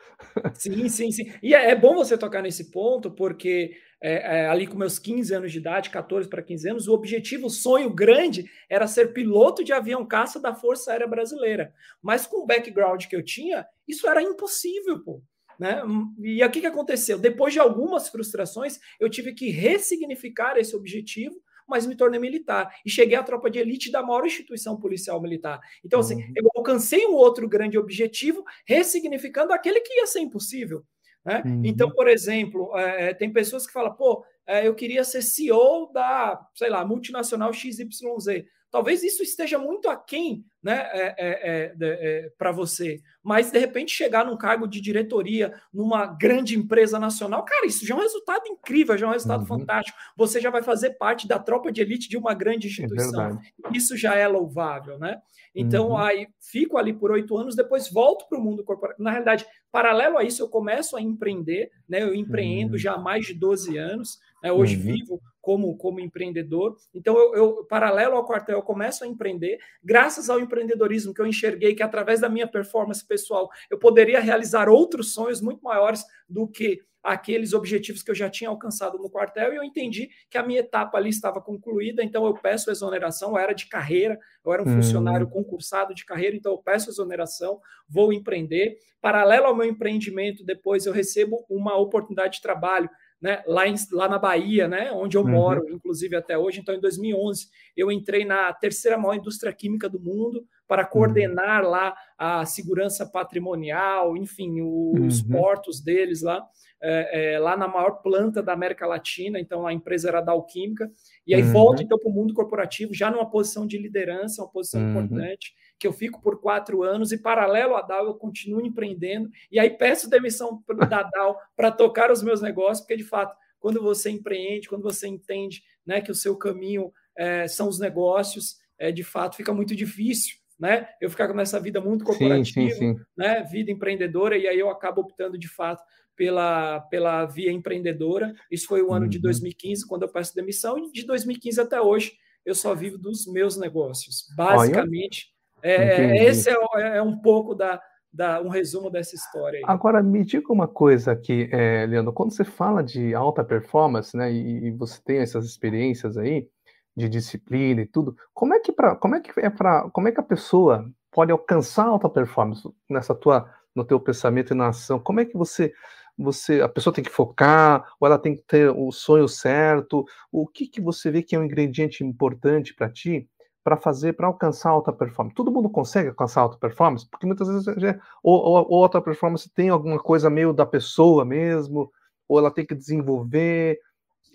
Sim, 0.53 0.87
sim, 0.87 1.11
sim. 1.11 1.31
E 1.43 1.53
é, 1.53 1.71
é 1.71 1.75
bom 1.75 1.95
você 1.95 2.17
tocar 2.17 2.41
nesse 2.41 2.71
ponto, 2.71 3.11
porque 3.11 3.71
é, 4.01 4.39
é, 4.39 4.49
ali 4.49 4.67
com 4.67 4.77
meus 4.77 4.99
15 4.99 5.33
anos 5.33 5.51
de 5.51 5.57
idade, 5.57 5.89
14 5.89 6.29
para 6.29 6.41
15 6.41 6.69
anos, 6.69 6.87
o 6.87 6.93
objetivo, 6.93 7.47
o 7.47 7.49
sonho 7.49 7.89
grande 7.89 8.45
era 8.69 8.87
ser 8.87 9.13
piloto 9.13 9.63
de 9.63 9.73
avião 9.73 10.05
caça 10.05 10.39
da 10.39 10.53
Força 10.53 10.91
Aérea 10.91 11.07
Brasileira. 11.07 11.73
Mas 12.01 12.25
com 12.25 12.43
o 12.43 12.45
background 12.45 13.05
que 13.05 13.15
eu 13.15 13.23
tinha, 13.23 13.65
isso 13.87 14.07
era 14.07 14.21
impossível, 14.21 15.03
pô. 15.03 15.21
Né? 15.59 15.81
E 16.19 16.43
o 16.43 16.51
que, 16.51 16.61
que 16.61 16.67
aconteceu? 16.67 17.17
Depois 17.17 17.53
de 17.53 17.59
algumas 17.59 18.09
frustrações, 18.09 18.79
eu 18.99 19.09
tive 19.09 19.33
que 19.33 19.49
ressignificar 19.49 20.57
esse 20.57 20.75
objetivo 20.75 21.35
mas 21.67 21.85
me 21.85 21.95
tornei 21.95 22.19
militar 22.19 22.73
e 22.85 22.89
cheguei 22.89 23.17
à 23.17 23.23
tropa 23.23 23.49
de 23.49 23.59
elite 23.59 23.91
da 23.91 24.03
maior 24.03 24.25
instituição 24.25 24.77
policial 24.77 25.21
militar. 25.21 25.59
Então, 25.83 25.99
assim, 25.99 26.15
uhum. 26.15 26.33
eu 26.35 26.49
alcancei 26.55 27.05
um 27.05 27.13
outro 27.13 27.47
grande 27.47 27.77
objetivo, 27.77 28.43
ressignificando 28.67 29.53
aquele 29.53 29.81
que 29.81 29.93
ia 29.93 30.07
ser 30.07 30.19
impossível. 30.19 30.83
Né? 31.25 31.41
Uhum. 31.45 31.61
Então, 31.65 31.89
por 31.89 32.07
exemplo, 32.07 32.77
é, 32.77 33.13
tem 33.13 33.33
pessoas 33.33 33.65
que 33.65 33.73
falam, 33.73 33.95
pô, 33.95 34.23
é, 34.45 34.67
eu 34.67 34.75
queria 34.75 35.03
ser 35.03 35.23
CEO 35.23 35.91
da, 35.91 36.39
sei 36.53 36.69
lá, 36.69 36.85
multinacional 36.85 37.51
XYZ. 37.51 38.45
Talvez 38.71 39.03
isso 39.03 39.23
esteja 39.23 39.57
muito 39.57 39.89
aquém 39.89 40.45
né, 40.61 40.89
é, 40.91 41.15
é, 41.17 41.29
é, 41.29 41.75
é 41.79 42.29
para 42.37 42.51
você, 42.51 42.99
mas 43.23 43.51
de 43.51 43.57
repente 43.59 43.91
chegar 43.91 44.25
num 44.25 44.35
cargo 44.35 44.67
de 44.67 44.81
diretoria 44.81 45.53
numa 45.73 46.05
grande 46.05 46.57
empresa 46.57 46.99
nacional, 46.99 47.45
cara, 47.45 47.67
isso 47.67 47.85
já 47.85 47.93
é 47.93 47.97
um 47.97 48.01
resultado 48.01 48.47
incrível, 48.47 48.97
já 48.97 49.05
é 49.05 49.09
um 49.09 49.13
resultado 49.13 49.41
uhum. 49.41 49.47
fantástico. 49.47 49.97
Você 50.17 50.41
já 50.41 50.49
vai 50.49 50.61
fazer 50.61 50.91
parte 50.91 51.27
da 51.27 51.39
tropa 51.39 51.71
de 51.71 51.81
elite 51.81 52.09
de 52.09 52.17
uma 52.17 52.33
grande 52.33 52.67
é 52.67 52.69
instituição. 52.69 53.39
isso 53.71 53.95
já 53.95 54.15
é 54.15 54.27
louvável, 54.27 54.99
né? 54.99 55.21
Então, 55.55 55.89
uhum. 55.89 55.97
aí 55.97 56.27
fico 56.41 56.77
ali 56.77 56.91
por 56.91 57.11
oito 57.11 57.37
anos, 57.37 57.55
depois 57.55 57.89
volto 57.89 58.27
para 58.27 58.37
o 58.37 58.43
mundo 58.43 58.63
corporativo. 58.63 59.03
Na 59.03 59.11
realidade, 59.11 59.45
paralelo 59.71 60.17
a 60.17 60.23
isso, 60.23 60.43
eu 60.43 60.49
começo 60.49 60.97
a 60.97 61.01
empreender, 61.01 61.71
né? 61.87 62.03
Eu 62.03 62.13
empreendo 62.13 62.73
uhum. 62.73 62.77
já 62.77 62.93
há 62.93 62.97
mais 62.97 63.25
de 63.25 63.33
12 63.33 63.77
anos, 63.77 64.19
né? 64.43 64.51
hoje 64.51 64.75
uhum. 64.75 64.81
vivo 64.81 65.21
como, 65.45 65.77
como 65.77 65.99
empreendedor. 65.99 66.75
Então, 66.91 67.15
eu, 67.15 67.35
eu, 67.35 67.65
paralelo 67.65 68.15
ao 68.15 68.25
quartel, 68.25 68.57
eu 68.57 68.63
começo 68.63 69.03
a 69.03 69.07
empreender, 69.07 69.59
graças 69.83 70.27
ao 70.27 70.39
empreendedorismo 70.39 71.13
que 71.13 71.21
eu 71.21 71.27
enxerguei 71.27 71.75
que, 71.75 71.83
através 71.83 72.19
da 72.19 72.27
minha 72.27 72.47
performance 72.47 73.05
pessoal, 73.05 73.47
eu 73.69 73.77
poderia 73.77 74.19
realizar 74.19 74.67
outros 74.67 75.13
sonhos 75.13 75.41
muito 75.41 75.61
maiores 75.63 76.03
do 76.27 76.47
que 76.47 76.81
aqueles 77.03 77.53
objetivos 77.53 78.01
que 78.01 78.09
eu 78.09 78.15
já 78.15 78.27
tinha 78.27 78.49
alcançado 78.49 78.97
no 78.97 79.07
quartel, 79.07 79.53
e 79.53 79.57
eu 79.57 79.63
entendi 79.63 80.09
que 80.31 80.39
a 80.39 80.43
minha 80.43 80.61
etapa 80.61 80.97
ali 80.97 81.11
estava 81.11 81.39
concluída, 81.39 82.03
então 82.03 82.25
eu 82.25 82.33
peço 82.33 82.71
exoneração, 82.71 83.29
eu 83.29 83.37
era 83.37 83.53
de 83.53 83.67
carreira, 83.67 84.17
eu 84.43 84.51
era 84.51 84.63
um 84.63 84.65
uhum. 84.65 84.81
funcionário 84.81 85.29
concursado 85.29 85.93
de 85.93 86.03
carreira, 86.03 86.35
então 86.35 86.53
eu 86.53 86.57
peço 86.57 86.89
exoneração, 86.89 87.59
vou 87.87 88.11
empreender. 88.11 88.79
Paralelo 88.99 89.45
ao 89.45 89.55
meu 89.55 89.67
empreendimento, 89.67 90.43
depois 90.43 90.87
eu 90.87 90.93
recebo 90.93 91.45
uma 91.47 91.77
oportunidade 91.77 92.37
de 92.37 92.41
trabalho 92.41 92.89
né, 93.21 93.41
lá, 93.47 93.67
em, 93.67 93.75
lá 93.91 94.07
na 94.07 94.19
Bahia, 94.19 94.67
né, 94.67 94.91
onde 94.91 95.17
eu 95.17 95.21
uhum. 95.21 95.31
moro, 95.31 95.69
inclusive 95.69 96.15
até 96.15 96.37
hoje. 96.37 96.59
Então, 96.59 96.75
em 96.75 96.79
2011, 96.79 97.47
eu 97.75 97.91
entrei 97.91 98.25
na 98.25 98.53
terceira 98.53 98.97
maior 98.97 99.15
indústria 99.15 99.53
química 99.53 99.89
do 99.89 99.99
mundo 99.99 100.45
para 100.67 100.83
uhum. 100.83 100.89
coordenar 100.89 101.63
uhum. 101.63 101.69
lá 101.69 101.95
a 102.17 102.45
segurança 102.45 103.05
patrimonial, 103.05 104.15
enfim, 104.15 104.61
os 104.61 105.21
uhum. 105.21 105.29
portos 105.29 105.81
deles 105.81 106.21
lá, 106.21 106.45
é, 106.81 107.33
é, 107.33 107.39
lá 107.39 107.57
na 107.57 107.67
maior 107.67 108.01
planta 108.01 108.43
da 108.43 108.53
América 108.53 108.85
Latina. 108.85 109.39
Então, 109.39 109.65
a 109.65 109.73
empresa 109.73 110.09
era 110.09 110.21
da 110.21 110.31
Alquímica. 110.31 110.91
E 111.25 111.33
aí 111.33 111.41
volto 111.41 111.81
então 111.81 111.97
para 111.97 112.09
o 112.09 112.13
mundo 112.13 112.33
corporativo, 112.33 112.93
já 112.93 113.09
numa 113.09 113.29
posição 113.29 113.65
de 113.65 113.77
liderança, 113.77 114.43
uma 114.43 114.51
posição 114.51 114.81
uhum. 114.81 114.89
importante 114.91 115.53
que 115.77 115.87
eu 115.87 115.93
fico 115.93 116.21
por 116.21 116.39
quatro 116.39 116.83
anos 116.83 117.11
e, 117.11 117.17
paralelo 117.17 117.75
à 117.75 117.81
DAO, 117.81 118.05
eu 118.05 118.15
continuo 118.15 118.65
empreendendo. 118.65 119.29
E 119.51 119.59
aí 119.59 119.69
peço 119.69 120.09
demissão 120.09 120.63
da 120.89 121.03
DAO 121.03 121.37
para 121.55 121.71
tocar 121.71 122.11
os 122.11 122.23
meus 122.23 122.41
negócios, 122.41 122.81
porque, 122.81 122.97
de 122.97 123.03
fato, 123.03 123.35
quando 123.59 123.81
você 123.81 124.09
empreende, 124.09 124.69
quando 124.69 124.83
você 124.83 125.07
entende 125.07 125.63
né, 125.85 126.01
que 126.01 126.11
o 126.11 126.15
seu 126.15 126.37
caminho 126.37 126.91
é, 127.17 127.47
são 127.47 127.67
os 127.67 127.79
negócios, 127.79 128.57
é, 128.77 128.91
de 128.91 129.03
fato, 129.03 129.35
fica 129.35 129.53
muito 129.53 129.75
difícil. 129.75 130.37
Né? 130.57 130.87
Eu 131.01 131.09
ficar 131.09 131.33
nessa 131.33 131.59
vida 131.59 131.81
muito 131.81 132.05
corporativa, 132.05 132.45
sim, 132.45 132.69
sim, 132.69 132.95
sim. 132.95 132.95
Né? 133.17 133.43
vida 133.43 133.71
empreendedora, 133.71 134.37
e 134.37 134.47
aí 134.47 134.57
eu 134.57 134.69
acabo 134.69 135.01
optando 135.01 135.37
de 135.37 135.49
fato 135.49 135.83
pela, 136.15 136.79
pela 136.81 137.25
via 137.25 137.51
empreendedora. 137.51 138.33
Isso 138.49 138.67
foi 138.67 138.81
o 138.81 138.93
ano 138.93 139.03
uhum. 139.03 139.09
de 139.09 139.19
2015, 139.19 139.85
quando 139.85 140.03
eu 140.03 140.09
peço 140.09 140.33
demissão, 140.33 140.77
e 140.77 140.91
de 140.91 141.05
2015 141.05 141.59
até 141.59 141.81
hoje 141.81 142.13
eu 142.45 142.55
só 142.55 142.73
vivo 142.73 142.97
dos 142.97 143.25
meus 143.25 143.57
negócios. 143.57 144.27
Basicamente, 144.35 145.34
é, 145.71 146.25
esse 146.25 146.49
é, 146.49 146.97
é, 146.97 147.01
um 147.01 147.17
pouco 147.17 147.55
da, 147.55 147.81
da, 148.13 148.41
um 148.41 148.49
resumo 148.49 148.89
dessa 148.89 149.15
história. 149.15 149.57
Aí. 149.57 149.63
Agora, 149.65 150.03
me 150.03 150.23
diga 150.23 150.53
uma 150.53 150.67
coisa 150.67 151.11
aqui, 151.11 151.49
é, 151.51 151.85
Leandro, 151.85 152.13
quando 152.13 152.33
você 152.33 152.43
fala 152.43 152.83
de 152.83 153.15
alta 153.15 153.43
performance, 153.43 154.15
né, 154.15 154.31
e, 154.31 154.67
e, 154.67 154.71
você 154.71 155.01
tem 155.03 155.17
essas 155.17 155.45
experiências 155.45 156.17
aí 156.17 156.47
de 156.95 157.09
disciplina 157.09 157.81
e 157.81 157.85
tudo, 157.85 158.15
como 158.33 158.53
é 158.53 158.59
que 158.59 158.71
para 158.71 158.95
como 158.95 159.15
é 159.15 159.19
que 159.19 159.31
é 159.39 159.49
para 159.49 159.89
como 159.89 160.07
é 160.07 160.11
que 160.11 160.19
a 160.19 160.23
pessoa 160.23 160.89
pode 161.11 161.31
alcançar 161.31 161.85
alta 161.85 162.09
performance 162.09 162.63
nessa 162.89 163.13
tua 163.13 163.49
no 163.75 163.83
teu 163.83 163.99
pensamento 163.99 164.53
e 164.53 164.55
na 164.55 164.69
ação? 164.69 164.99
Como 164.99 165.19
é 165.19 165.25
que 165.25 165.35
você 165.35 165.73
você 166.17 166.61
a 166.61 166.69
pessoa 166.69 166.93
tem 166.93 167.03
que 167.03 167.11
focar 167.11 167.85
ou 167.99 168.07
ela 168.07 168.17
tem 168.17 168.35
que 168.35 168.43
ter 168.43 168.69
o 168.69 168.91
sonho 168.91 169.27
certo? 169.27 170.05
O 170.31 170.47
que 170.47 170.67
que 170.67 170.79
você 170.79 171.11
vê 171.11 171.21
que 171.21 171.35
é 171.35 171.39
um 171.39 171.43
ingrediente 171.43 172.03
importante 172.03 172.73
para 172.73 172.89
ti? 172.89 173.27
Para 173.65 173.77
fazer, 173.77 174.13
para 174.13 174.27
alcançar 174.27 174.69
alta 174.69 174.93
performance. 174.93 175.33
Todo 175.35 175.51
mundo 175.51 175.67
consegue 175.67 176.09
alcançar 176.09 176.41
alta 176.41 176.55
performance, 176.55 177.09
porque 177.09 177.25
muitas 177.25 177.47
vezes 177.47 177.65
já, 177.81 177.99
ou, 178.21 178.39
ou, 178.39 178.67
ou 178.69 178.83
alta 178.83 179.01
performance 179.01 179.51
tem 179.51 179.69
alguma 179.69 179.97
coisa 179.97 180.29
meio 180.29 180.53
da 180.53 180.67
pessoa 180.67 181.25
mesmo, 181.25 181.91
ou 182.29 182.37
ela 182.37 182.51
tem 182.51 182.63
que 182.63 182.75
desenvolver. 182.75 183.79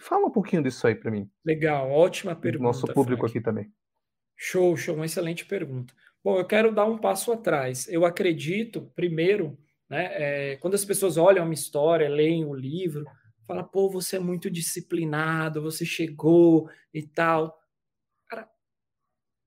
Fala 0.01 0.27
um 0.27 0.33
pouquinho 0.33 0.65
disso 0.65 0.85
aí 0.85 0.97
para 0.97 1.13
mim. 1.13 1.31
Legal, 1.45 1.93
ótima 1.93 2.35
pergunta. 2.35 2.65
Nosso 2.65 2.89
público 2.89 3.21
Frank. 3.21 3.31
aqui 3.31 3.41
também. 3.41 3.73
Show, 4.37 4.77
show, 4.77 4.97
uma 4.97 5.07
excelente 5.07 5.47
pergunta. 5.47 5.95
Bom, 6.25 6.37
eu 6.37 6.45
quero 6.45 6.75
dar 6.75 6.87
um 6.87 6.99
passo 6.99 7.31
atrás. 7.31 7.87
Eu 7.87 8.05
acredito, 8.05 8.91
primeiro, 8.97 9.57
né, 9.89 10.09
é, 10.11 10.57
quando 10.57 10.75
as 10.75 10.85
pessoas 10.85 11.17
olham 11.17 11.45
uma 11.45 11.55
história, 11.55 12.09
leem 12.09 12.45
o 12.45 12.53
livro, 12.53 13.05
fala, 13.47 13.63
pô, 13.63 13.89
você 13.89 14.17
é 14.17 14.21
muito 14.21 14.51
disciplinado, 14.51 15.63
você 15.63 15.85
chegou 15.85 16.69
e 16.93 17.07
tal 17.07 17.60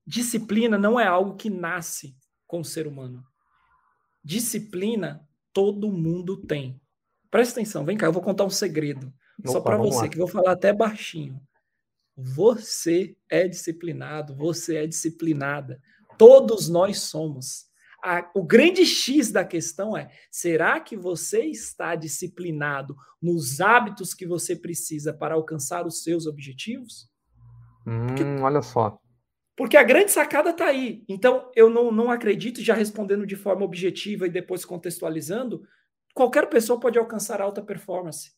disciplina 0.06 0.78
não 0.78 0.98
é 0.98 1.06
algo 1.06 1.36
que 1.36 1.48
nasce 1.50 2.16
com 2.46 2.60
o 2.60 2.64
ser 2.64 2.86
humano. 2.86 3.24
disciplina 4.22 5.26
todo 5.52 5.92
mundo 5.92 6.36
tem. 6.36 6.80
Presta 7.30 7.60
atenção, 7.60 7.84
vem 7.84 7.96
cá, 7.96 8.06
eu 8.06 8.12
vou 8.12 8.22
contar 8.22 8.44
um 8.44 8.50
segredo. 8.50 9.12
Opa, 9.40 9.52
só 9.52 9.60
para 9.60 9.76
você, 9.76 10.02
lá. 10.02 10.08
que 10.08 10.16
eu 10.16 10.26
vou 10.26 10.28
falar 10.28 10.52
até 10.52 10.72
baixinho. 10.72 11.40
Você 12.16 13.16
é 13.28 13.48
disciplinado, 13.48 14.34
você 14.34 14.76
é 14.76 14.86
disciplinada. 14.86 15.80
Todos 16.16 16.68
nós 16.68 17.00
somos. 17.00 17.66
A, 18.02 18.30
o 18.34 18.44
grande 18.44 18.84
X 18.84 19.32
da 19.32 19.44
questão 19.44 19.96
é: 19.96 20.10
será 20.30 20.78
que 20.78 20.96
você 20.96 21.44
está 21.46 21.96
disciplinado 21.96 22.94
nos 23.20 23.60
hábitos 23.60 24.14
que 24.14 24.26
você 24.26 24.54
precisa 24.54 25.12
para 25.12 25.34
alcançar 25.34 25.86
os 25.86 26.02
seus 26.02 26.26
objetivos? 26.26 27.08
Hum, 27.86 28.06
Porque, 28.06 28.22
olha 28.22 28.62
só. 28.62 28.98
Porque 29.56 29.76
a 29.76 29.82
grande 29.82 30.10
sacada 30.10 30.50
está 30.50 30.66
aí. 30.66 31.04
Então, 31.08 31.50
eu 31.54 31.70
não, 31.70 31.92
não 31.92 32.10
acredito, 32.10 32.60
já 32.60 32.74
respondendo 32.74 33.26
de 33.26 33.36
forma 33.36 33.64
objetiva 33.64 34.26
e 34.26 34.30
depois 34.30 34.64
contextualizando, 34.64 35.62
qualquer 36.12 36.48
pessoa 36.48 36.80
pode 36.80 36.98
alcançar 36.98 37.40
alta 37.40 37.62
performance, 37.62 38.32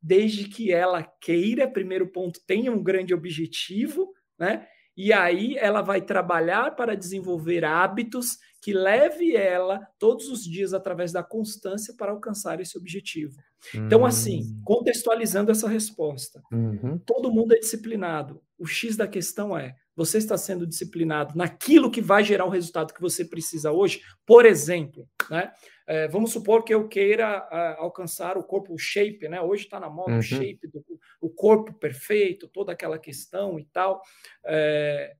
desde 0.00 0.48
que 0.48 0.72
ela 0.72 1.02
queira, 1.20 1.70
primeiro 1.70 2.10
ponto, 2.10 2.40
tenha 2.46 2.72
um 2.72 2.82
grande 2.82 3.12
objetivo, 3.12 4.12
né? 4.38 4.66
E 4.96 5.12
aí 5.12 5.56
ela 5.56 5.80
vai 5.80 6.02
trabalhar 6.02 6.74
para 6.76 6.94
desenvolver 6.94 7.64
hábitos 7.64 8.36
que 8.60 8.72
leve 8.72 9.34
ela 9.34 9.80
todos 9.98 10.28
os 10.28 10.44
dias 10.44 10.74
através 10.74 11.12
da 11.12 11.22
constância 11.22 11.94
para 11.96 12.12
alcançar 12.12 12.60
esse 12.60 12.76
objetivo. 12.76 13.34
Então, 13.74 14.04
assim, 14.04 14.42
hum. 14.42 14.62
contextualizando 14.64 15.50
essa 15.50 15.68
resposta, 15.68 16.42
uhum. 16.52 16.98
todo 16.98 17.32
mundo 17.32 17.54
é 17.54 17.58
disciplinado. 17.58 18.42
O 18.58 18.66
X 18.66 18.96
da 18.96 19.06
questão 19.06 19.56
é: 19.56 19.74
você 19.94 20.18
está 20.18 20.36
sendo 20.36 20.66
disciplinado 20.66 21.36
naquilo 21.36 21.90
que 21.90 22.00
vai 22.00 22.24
gerar 22.24 22.44
o 22.44 22.50
resultado 22.50 22.92
que 22.92 23.00
você 23.00 23.24
precisa 23.24 23.70
hoje? 23.70 24.00
Por 24.26 24.46
exemplo, 24.46 25.08
né? 25.30 25.52
É, 25.86 26.08
vamos 26.08 26.32
supor 26.32 26.62
que 26.64 26.72
eu 26.72 26.88
queira 26.88 27.40
uh, 27.40 27.82
alcançar 27.82 28.38
o 28.38 28.44
corpo, 28.44 28.72
o 28.72 28.78
shape, 28.78 29.28
né? 29.28 29.40
Hoje 29.40 29.64
está 29.64 29.80
na 29.80 29.90
moda 29.90 30.12
uhum. 30.12 30.18
o 30.18 30.22
shape, 30.22 30.68
do, 30.72 30.84
o 31.20 31.28
corpo 31.28 31.74
perfeito, 31.74 32.48
toda 32.48 32.72
aquela 32.72 32.98
questão 32.98 33.58
e 33.58 33.64
tal. 33.66 34.00
É, 34.44 35.14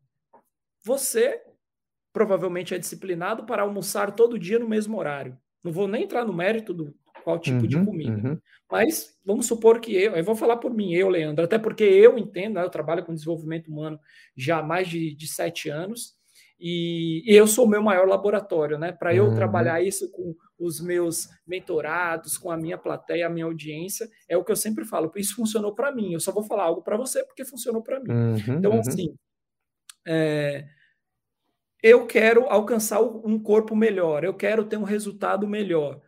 você 0.84 1.42
provavelmente 2.12 2.74
é 2.74 2.78
disciplinado 2.78 3.44
para 3.44 3.62
almoçar 3.62 4.14
todo 4.14 4.38
dia 4.38 4.58
no 4.58 4.68
mesmo 4.68 4.98
horário. 4.98 5.36
Não 5.64 5.72
vou 5.72 5.88
nem 5.88 6.04
entrar 6.04 6.24
no 6.24 6.32
mérito 6.32 6.74
do 6.74 6.94
qual 7.22 7.38
tipo 7.38 7.60
uhum, 7.60 7.66
de 7.66 7.84
comida. 7.84 8.28
Uhum. 8.28 8.38
Mas 8.70 9.16
vamos 9.24 9.46
supor 9.46 9.80
que 9.80 9.94
eu, 9.94 10.16
eu 10.16 10.24
vou 10.24 10.34
falar 10.34 10.56
por 10.56 10.72
mim, 10.72 10.92
eu, 10.92 11.08
Leandro, 11.08 11.44
até 11.44 11.58
porque 11.58 11.84
eu 11.84 12.18
entendo, 12.18 12.54
né, 12.54 12.64
eu 12.64 12.70
trabalho 12.70 13.04
com 13.04 13.14
desenvolvimento 13.14 13.68
humano 13.68 13.98
já 14.36 14.58
há 14.58 14.62
mais 14.62 14.88
de, 14.88 15.14
de 15.14 15.26
sete 15.26 15.68
anos, 15.68 16.14
e, 16.64 17.24
e 17.26 17.34
eu 17.34 17.44
sou 17.48 17.66
o 17.66 17.68
meu 17.68 17.82
maior 17.82 18.06
laboratório, 18.06 18.78
né? 18.78 18.92
Para 18.92 19.12
eu 19.12 19.24
uhum. 19.24 19.34
trabalhar 19.34 19.82
isso 19.82 20.08
com 20.12 20.32
os 20.56 20.80
meus 20.80 21.28
mentorados, 21.44 22.38
com 22.38 22.52
a 22.52 22.56
minha 22.56 22.78
plateia, 22.78 23.26
a 23.26 23.30
minha 23.30 23.46
audiência, 23.46 24.08
é 24.28 24.36
o 24.36 24.44
que 24.44 24.52
eu 24.52 24.56
sempre 24.56 24.84
falo. 24.84 25.10
Isso 25.16 25.34
funcionou 25.34 25.74
para 25.74 25.92
mim. 25.92 26.12
Eu 26.12 26.20
só 26.20 26.30
vou 26.30 26.44
falar 26.44 26.62
algo 26.62 26.80
para 26.80 26.96
você 26.96 27.24
porque 27.24 27.44
funcionou 27.44 27.82
para 27.82 27.98
mim. 27.98 28.12
Uhum, 28.12 28.58
então, 28.58 28.72
uhum. 28.74 28.78
assim, 28.78 29.12
é, 30.06 30.64
eu 31.82 32.06
quero 32.06 32.44
alcançar 32.44 33.02
um 33.02 33.42
corpo 33.42 33.74
melhor, 33.74 34.22
eu 34.22 34.34
quero 34.34 34.64
ter 34.64 34.76
um 34.76 34.84
resultado 34.84 35.48
melhor. 35.48 36.00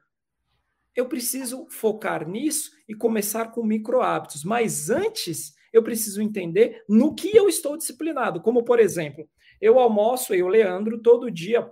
Eu 0.94 1.08
preciso 1.08 1.66
focar 1.70 2.28
nisso 2.28 2.70
e 2.88 2.94
começar 2.94 3.50
com 3.50 3.64
micro 3.64 4.00
hábitos. 4.00 4.44
Mas 4.44 4.90
antes, 4.90 5.54
eu 5.72 5.82
preciso 5.82 6.22
entender 6.22 6.82
no 6.88 7.14
que 7.14 7.36
eu 7.36 7.48
estou 7.48 7.76
disciplinado. 7.76 8.40
Como, 8.40 8.62
por 8.62 8.78
exemplo, 8.78 9.28
eu 9.60 9.78
almoço, 9.78 10.34
eu, 10.34 10.46
Leandro, 10.46 11.00
todo 11.00 11.30
dia 11.30 11.68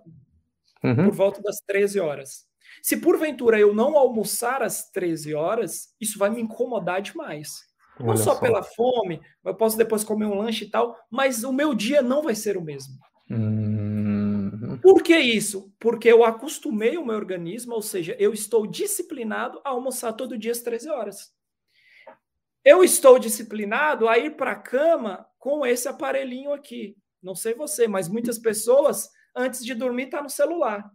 uhum. 0.82 1.04
por 1.04 1.12
volta 1.12 1.40
das 1.40 1.60
13 1.60 2.00
horas. 2.00 2.46
Se 2.82 2.96
porventura 2.96 3.60
eu 3.60 3.72
não 3.72 3.96
almoçar 3.96 4.62
às 4.62 4.90
13 4.90 5.34
horas, 5.34 5.94
isso 6.00 6.18
vai 6.18 6.30
me 6.30 6.40
incomodar 6.40 7.00
demais. 7.00 7.50
Olha 8.00 8.08
não 8.08 8.16
só, 8.16 8.34
só 8.34 8.40
pela 8.40 8.62
fome, 8.62 9.20
eu 9.44 9.54
posso 9.54 9.76
depois 9.76 10.02
comer 10.02 10.26
um 10.26 10.38
lanche 10.38 10.64
e 10.64 10.70
tal, 10.70 10.96
mas 11.10 11.44
o 11.44 11.52
meu 11.52 11.74
dia 11.74 12.02
não 12.02 12.22
vai 12.22 12.34
ser 12.34 12.56
o 12.56 12.62
mesmo. 12.62 12.94
Uhum. 14.62 14.78
Por 14.78 15.02
que 15.02 15.18
isso? 15.18 15.74
Porque 15.80 16.08
eu 16.08 16.24
acostumei 16.24 16.96
o 16.96 17.04
meu 17.04 17.16
organismo, 17.16 17.74
ou 17.74 17.82
seja, 17.82 18.16
eu 18.18 18.32
estou 18.32 18.64
disciplinado 18.64 19.60
a 19.64 19.70
almoçar 19.70 20.12
todo 20.12 20.38
dia 20.38 20.52
às 20.52 20.60
13 20.60 20.88
horas. 20.88 21.32
Eu 22.64 22.84
estou 22.84 23.18
disciplinado 23.18 24.08
a 24.08 24.16
ir 24.18 24.36
para 24.36 24.52
a 24.52 24.56
cama 24.56 25.26
com 25.36 25.66
esse 25.66 25.88
aparelhinho 25.88 26.52
aqui. 26.52 26.96
Não 27.20 27.34
sei 27.34 27.54
você, 27.54 27.88
mas 27.88 28.08
muitas 28.08 28.38
pessoas, 28.38 29.10
antes 29.34 29.64
de 29.64 29.74
dormir, 29.74 30.06
tá 30.06 30.22
no 30.22 30.30
celular. 30.30 30.88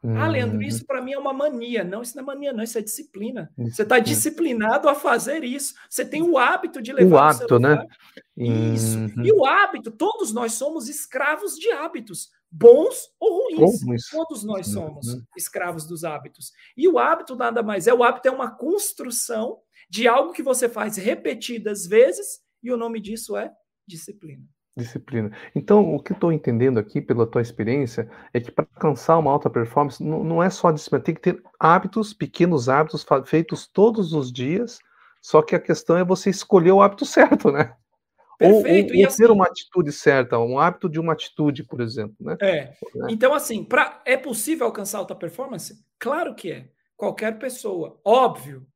Uhum. 0.00 0.16
Ah, 0.16 0.28
Leandro, 0.28 0.56
uhum. 0.56 0.62
isso 0.62 0.86
para 0.86 1.02
mim 1.02 1.12
é 1.12 1.18
uma 1.18 1.32
mania. 1.32 1.82
Não, 1.82 2.02
isso 2.02 2.16
não 2.16 2.22
é 2.22 2.26
mania, 2.26 2.52
não, 2.52 2.62
isso 2.62 2.78
é 2.78 2.82
disciplina. 2.82 3.50
Você 3.56 3.82
está 3.82 3.98
disciplinado 3.98 4.88
a 4.88 4.94
fazer 4.94 5.42
isso. 5.42 5.74
Você 5.90 6.04
tem 6.04 6.22
o 6.22 6.38
hábito 6.38 6.80
de 6.80 6.92
levar 6.92 7.16
o 7.16 7.18
hábito, 7.18 7.58
né? 7.58 7.84
Isso. 8.36 8.98
Uhum. 8.98 9.24
E 9.24 9.32
o 9.32 9.44
hábito, 9.44 9.90
todos 9.90 10.32
nós 10.32 10.52
somos 10.52 10.88
escravos 10.88 11.56
de 11.56 11.70
hábitos, 11.72 12.30
bons 12.52 13.08
ou 13.18 13.48
ruins. 13.56 14.08
Todos 14.10 14.44
nós 14.44 14.68
uhum. 14.68 14.72
somos 14.72 15.06
escravos 15.36 15.86
dos 15.86 16.04
hábitos. 16.04 16.52
E 16.76 16.86
o 16.86 16.98
hábito 16.98 17.34
nada 17.34 17.62
mais 17.62 17.86
é, 17.86 17.94
o 17.94 18.04
hábito 18.04 18.28
é 18.28 18.30
uma 18.30 18.50
construção 18.50 19.58
de 19.88 20.06
algo 20.06 20.32
que 20.32 20.42
você 20.42 20.68
faz 20.68 20.96
repetidas 20.96 21.86
vezes, 21.86 22.40
e 22.62 22.70
o 22.70 22.76
nome 22.76 23.00
disso 23.00 23.36
é 23.36 23.50
disciplina. 23.86 24.44
Disciplina. 24.76 25.30
Então, 25.54 25.94
o 25.94 26.02
que 26.02 26.12
estou 26.12 26.32
entendendo 26.32 26.78
aqui 26.78 27.00
pela 27.00 27.26
tua 27.26 27.42
experiência 27.42 28.10
é 28.32 28.40
que 28.40 28.50
para 28.50 28.66
alcançar 28.74 29.18
uma 29.18 29.30
alta 29.30 29.50
performance 29.50 30.02
não, 30.02 30.24
não, 30.24 30.42
é 30.42 30.48
só 30.48 30.70
disciplina, 30.70 31.04
tem 31.04 31.14
que 31.14 31.20
ter 31.20 31.42
hábitos, 31.60 32.14
pequenos 32.14 32.68
hábitos 32.70 33.04
feitos 33.26 33.66
todos 33.66 34.14
os 34.14 34.32
dias. 34.32 34.78
Só 35.20 35.42
que 35.42 35.54
a 35.54 35.60
questão 35.60 35.96
é 35.96 36.04
você 36.04 36.30
escolher 36.30 36.72
o 36.72 36.80
hábito 36.80 37.04
certo, 37.04 37.52
né? 37.52 37.76
Perfeito. 38.38 38.90
Ou, 38.90 38.96
ou, 38.96 39.02
ou 39.02 39.06
assim, 39.06 39.22
ter 39.22 39.30
uma 39.30 39.46
atitude 39.46 39.92
certa, 39.92 40.38
um 40.38 40.58
hábito 40.58 40.88
de 40.88 40.98
uma 40.98 41.12
atitude, 41.12 41.64
por 41.64 41.80
exemplo, 41.80 42.16
né? 42.20 42.36
É. 42.40 42.72
Né? 42.94 43.08
Então, 43.10 43.34
assim, 43.34 43.64
pra, 43.64 44.02
é 44.04 44.16
possível 44.16 44.66
alcançar 44.66 44.98
alta 44.98 45.14
performance? 45.14 45.74
Claro 45.98 46.34
que 46.34 46.50
é. 46.50 46.68
Qualquer 46.96 47.38
pessoa. 47.38 48.00
Óbvio. 48.04 48.66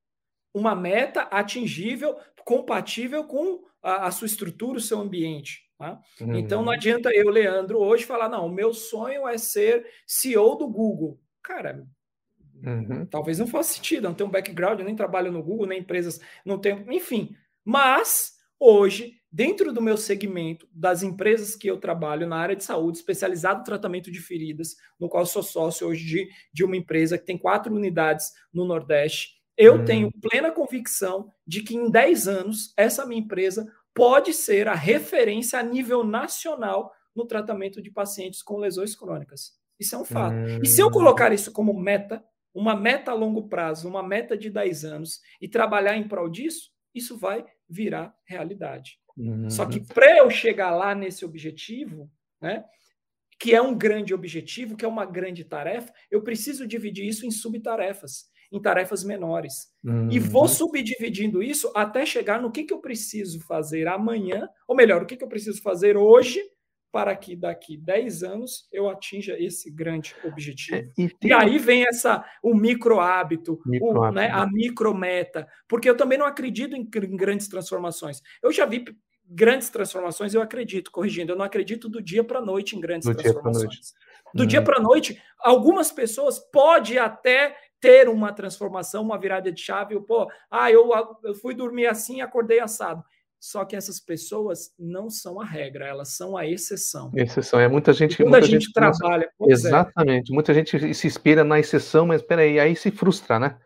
Uma 0.54 0.75
meta 0.75 1.22
atingível, 1.22 2.16
compatível 2.44 3.25
com 3.25 3.64
a, 3.82 4.06
a 4.06 4.10
sua 4.10 4.26
estrutura, 4.26 4.78
o 4.78 4.80
seu 4.80 5.00
ambiente. 5.00 5.66
Tá? 5.78 6.00
Uhum. 6.20 6.36
Então 6.36 6.62
não 6.62 6.68
uhum. 6.68 6.75
adianta 6.75 7.10
eu, 7.14 7.28
Leandro, 7.28 7.78
hoje 7.78 8.04
falar, 8.04 8.28
não, 8.28 8.46
o 8.46 8.52
meu 8.52 8.72
sonho 8.72 9.28
é 9.28 9.36
ser 9.36 9.86
CEO 10.06 10.56
do 10.56 10.66
Google. 10.66 11.20
Cara, 11.42 11.86
uhum. 12.64 13.04
talvez 13.06 13.38
não 13.38 13.46
faça 13.46 13.75
sentido, 13.75 14.04
não 14.04 14.14
tenho 14.14 14.28
um 14.28 14.32
background, 14.32 14.80
nem 14.80 14.96
trabalho 14.96 15.30
no 15.30 15.42
Google, 15.42 15.66
nem 15.66 15.80
empresas, 15.80 16.18
não 16.44 16.58
tenho, 16.58 16.90
enfim. 16.90 17.36
Mas 17.62 18.35
hoje, 18.58 19.14
dentro 19.30 19.72
do 19.72 19.82
meu 19.82 19.96
segmento, 19.96 20.68
das 20.72 21.02
empresas 21.02 21.54
que 21.54 21.68
eu 21.68 21.78
trabalho 21.78 22.26
na 22.26 22.36
área 22.36 22.56
de 22.56 22.64
saúde, 22.64 22.98
especializado 22.98 23.58
no 23.58 23.64
tratamento 23.64 24.10
de 24.10 24.20
feridas, 24.20 24.76
no 24.98 25.08
qual 25.08 25.26
sou 25.26 25.42
sócio 25.42 25.86
hoje 25.88 26.04
de, 26.04 26.28
de 26.52 26.64
uma 26.64 26.76
empresa 26.76 27.18
que 27.18 27.26
tem 27.26 27.38
quatro 27.38 27.75
unidades 27.75 28.32
no 28.52 28.64
Nordeste, 28.64 29.36
eu 29.56 29.76
uhum. 29.76 29.84
tenho 29.84 30.12
plena 30.12 30.50
convicção 30.50 31.32
de 31.46 31.62
que 31.62 31.75
em 31.75 31.90
10 31.90 32.28
anos 32.28 32.75
essa 32.76 33.06
minha 33.06 33.20
empresa 33.20 33.66
pode 33.94 34.34
ser 34.34 34.68
a 34.68 34.75
referência 34.75 35.58
a 35.58 35.62
nível 35.62 36.04
nacional 36.04 36.92
no 37.14 37.26
tratamento 37.26 37.80
de 37.80 37.90
pacientes 37.90 38.42
com 38.42 38.58
lesões 38.58 38.94
crônicas. 38.94 39.52
Isso 39.80 39.94
é 39.94 39.98
um 39.98 40.04
fato. 40.04 40.36
Hum. 40.36 40.60
E 40.62 40.66
se 40.66 40.82
eu 40.82 40.90
colocar 40.90 41.32
isso 41.32 41.50
como 41.50 41.78
meta, 41.78 42.22
uma 42.54 42.76
meta 42.76 43.10
a 43.10 43.14
longo 43.14 43.48
prazo, 43.48 43.88
uma 43.88 44.02
meta 44.02 44.36
de 44.36 44.50
10 44.50 44.84
anos, 44.84 45.20
e 45.40 45.48
trabalhar 45.48 45.96
em 45.96 46.06
prol 46.06 46.28
disso, 46.28 46.70
isso 46.94 47.18
vai 47.18 47.44
virar 47.68 48.14
realidade. 48.25 48.99
Uhum. 49.16 49.49
Só 49.49 49.66
que 49.66 49.80
para 49.80 50.18
eu 50.18 50.30
chegar 50.30 50.70
lá 50.70 50.94
nesse 50.94 51.25
objetivo, 51.25 52.11
né, 52.40 52.64
que 53.38 53.54
é 53.54 53.61
um 53.61 53.76
grande 53.76 54.14
objetivo, 54.14 54.76
que 54.76 54.85
é 54.85 54.88
uma 54.88 55.04
grande 55.04 55.44
tarefa, 55.44 55.92
eu 56.11 56.23
preciso 56.23 56.66
dividir 56.66 57.06
isso 57.06 57.26
em 57.26 57.30
subtarefas 57.30 58.30
em 58.52 58.61
tarefas 58.61 59.02
menores. 59.04 59.68
Uhum. 59.85 60.11
E 60.11 60.18
vou 60.18 60.49
subdividindo 60.49 61.42
isso 61.42 61.70
até 61.75 62.06
chegar 62.06 62.40
no 62.40 62.50
que, 62.50 62.64
que 62.64 62.73
eu 62.73 62.80
preciso 62.80 63.40
fazer 63.40 63.88
amanhã, 63.88 64.49
ou 64.66 64.76
melhor, 64.76 65.02
o 65.02 65.06
que, 65.06 65.16
que 65.16 65.25
eu 65.25 65.28
preciso 65.28 65.61
fazer 65.62 65.96
hoje 65.96 66.40
para 66.96 67.14
que 67.14 67.36
daqui 67.36 67.76
10 67.76 68.22
anos 68.22 68.66
eu 68.72 68.88
atinja 68.88 69.36
esse 69.38 69.70
grande 69.70 70.16
objetivo. 70.24 70.76
É, 70.78 70.88
e, 70.96 71.10
e, 71.24 71.30
aí 71.30 71.58
vem 71.58 71.86
essa 71.86 72.24
o 72.42 72.54
micro 72.54 72.98
hábito, 72.98 73.60
micro 73.66 74.00
o, 74.00 74.10
né, 74.10 74.30
a 74.32 74.46
micrometa, 74.46 75.46
porque 75.68 75.90
eu 75.90 75.94
também 75.94 76.16
não 76.16 76.24
acredito 76.24 76.74
em, 76.74 76.80
em 76.80 77.16
grandes 77.16 77.48
transformações. 77.48 78.22
Eu 78.42 78.50
já 78.50 78.64
vi 78.64 78.82
grandes 79.28 79.68
transformações, 79.68 80.32
eu 80.32 80.40
acredito, 80.40 80.90
corrigindo, 80.90 81.32
eu 81.32 81.36
não 81.36 81.44
acredito 81.44 81.86
do 81.86 82.00
dia 82.00 82.24
para 82.24 82.38
a 82.38 82.42
noite 82.42 82.74
em 82.74 82.80
grandes 82.80 83.06
do 83.06 83.14
transformações. 83.14 83.74
Dia 83.74 83.82
do 84.34 84.44
hum. 84.44 84.46
dia 84.46 84.62
para 84.62 84.78
a 84.78 84.82
noite, 84.82 85.22
algumas 85.38 85.92
pessoas 85.92 86.38
pode 86.38 86.98
até 86.98 87.54
ter 87.78 88.08
uma 88.08 88.32
transformação, 88.32 89.02
uma 89.02 89.18
virada 89.18 89.52
de 89.52 89.60
chave. 89.60 90.00
Pô, 90.00 90.30
ah, 90.50 90.72
eu, 90.72 90.90
eu 91.22 91.34
fui 91.34 91.54
dormir 91.54 91.88
assim, 91.88 92.22
acordei 92.22 92.58
assado. 92.58 93.04
Só 93.46 93.64
que 93.64 93.76
essas 93.76 94.00
pessoas 94.00 94.74
não 94.76 95.08
são 95.08 95.40
a 95.40 95.44
regra, 95.44 95.86
elas 95.86 96.16
são 96.16 96.36
a 96.36 96.44
exceção. 96.44 97.12
Exceção, 97.14 97.60
é 97.60 97.68
muita 97.68 97.92
gente. 97.92 98.16
quando 98.16 98.30
muita 98.30 98.44
a 98.44 98.48
gente, 98.48 98.64
gente 98.64 98.72
trabalha. 98.72 99.30
É. 99.40 99.52
Exatamente, 99.52 100.32
é. 100.32 100.34
muita 100.34 100.52
gente 100.52 100.92
se 100.92 101.06
inspira 101.06 101.44
na 101.44 101.60
exceção, 101.60 102.06
mas 102.06 102.22
peraí, 102.22 102.58
aí 102.58 102.74
se 102.74 102.90
frustra, 102.90 103.38
né? 103.38 103.56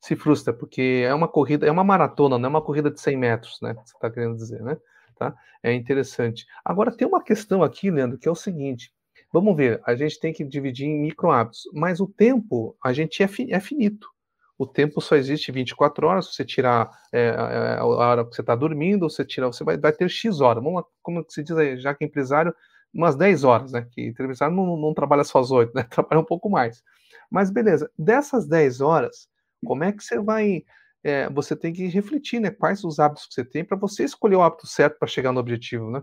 Se 0.00 0.14
frustra, 0.14 0.52
porque 0.52 1.02
é 1.04 1.12
uma 1.12 1.26
corrida, 1.26 1.66
é 1.66 1.70
uma 1.70 1.82
maratona, 1.82 2.38
não 2.38 2.46
é 2.46 2.50
uma 2.50 2.62
corrida 2.62 2.92
de 2.92 3.00
100 3.00 3.16
metros, 3.16 3.58
né? 3.60 3.74
Você 3.84 3.96
está 3.96 4.08
querendo 4.08 4.36
dizer, 4.36 4.62
né? 4.62 4.76
Tá? 5.16 5.34
É 5.64 5.72
interessante. 5.72 6.46
Agora, 6.64 6.96
tem 6.96 7.06
uma 7.08 7.22
questão 7.22 7.64
aqui, 7.64 7.90
Leandro, 7.90 8.18
que 8.18 8.28
é 8.28 8.30
o 8.30 8.36
seguinte: 8.36 8.92
vamos 9.32 9.56
ver, 9.56 9.80
a 9.84 9.96
gente 9.96 10.20
tem 10.20 10.32
que 10.32 10.44
dividir 10.44 10.86
em 10.86 11.00
micro 11.00 11.32
hábitos, 11.32 11.62
mas 11.72 11.98
o 11.98 12.06
tempo, 12.06 12.76
a 12.84 12.92
gente 12.92 13.20
é, 13.20 13.26
fi, 13.26 13.52
é 13.52 13.58
finito 13.58 14.13
o 14.56 14.66
tempo 14.66 15.00
só 15.00 15.16
existe 15.16 15.50
24 15.50 16.06
horas, 16.06 16.26
se 16.26 16.34
você 16.34 16.44
tirar 16.44 16.90
é, 17.12 17.30
a 17.30 17.84
hora 17.84 18.24
que 18.24 18.34
você 18.34 18.40
está 18.40 18.54
dormindo, 18.54 19.08
você 19.08 19.24
tira, 19.24 19.46
você 19.46 19.64
vai, 19.64 19.76
vai, 19.76 19.92
ter 19.92 20.08
X 20.08 20.40
horas. 20.40 20.62
Vamos 20.62 20.82
lá, 20.82 20.88
como 21.02 21.24
se 21.28 21.42
diz 21.42 21.56
aí, 21.56 21.76
já 21.78 21.94
que 21.94 22.04
é 22.04 22.06
empresário, 22.06 22.54
umas 22.92 23.16
10 23.16 23.42
horas, 23.42 23.72
né? 23.72 23.88
Que 23.90 24.02
empresário 24.02 24.54
não, 24.54 24.76
não 24.76 24.94
trabalha 24.94 25.24
só 25.24 25.40
as 25.40 25.50
8, 25.50 25.72
né? 25.74 25.82
Trabalha 25.90 26.20
um 26.20 26.24
pouco 26.24 26.48
mais. 26.48 26.82
Mas 27.28 27.50
beleza, 27.50 27.90
dessas 27.98 28.46
10 28.46 28.80
horas, 28.80 29.28
como 29.64 29.82
é 29.82 29.92
que 29.92 30.02
você 30.04 30.20
vai. 30.20 30.62
É, 31.02 31.28
você 31.28 31.54
tem 31.54 31.72
que 31.72 31.86
refletir, 31.88 32.40
né? 32.40 32.50
Quais 32.50 32.82
os 32.84 32.98
hábitos 32.98 33.26
que 33.26 33.34
você 33.34 33.44
tem 33.44 33.64
para 33.64 33.76
você 33.76 34.04
escolher 34.04 34.36
o 34.36 34.42
hábito 34.42 34.66
certo 34.66 34.98
para 34.98 35.08
chegar 35.08 35.32
no 35.32 35.40
objetivo, 35.40 35.90
né? 35.90 36.02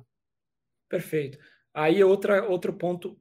Perfeito. 0.89 1.39
Aí 1.73 2.03
outra, 2.03 2.47
outro 2.47 2.73
ponto 2.73 3.17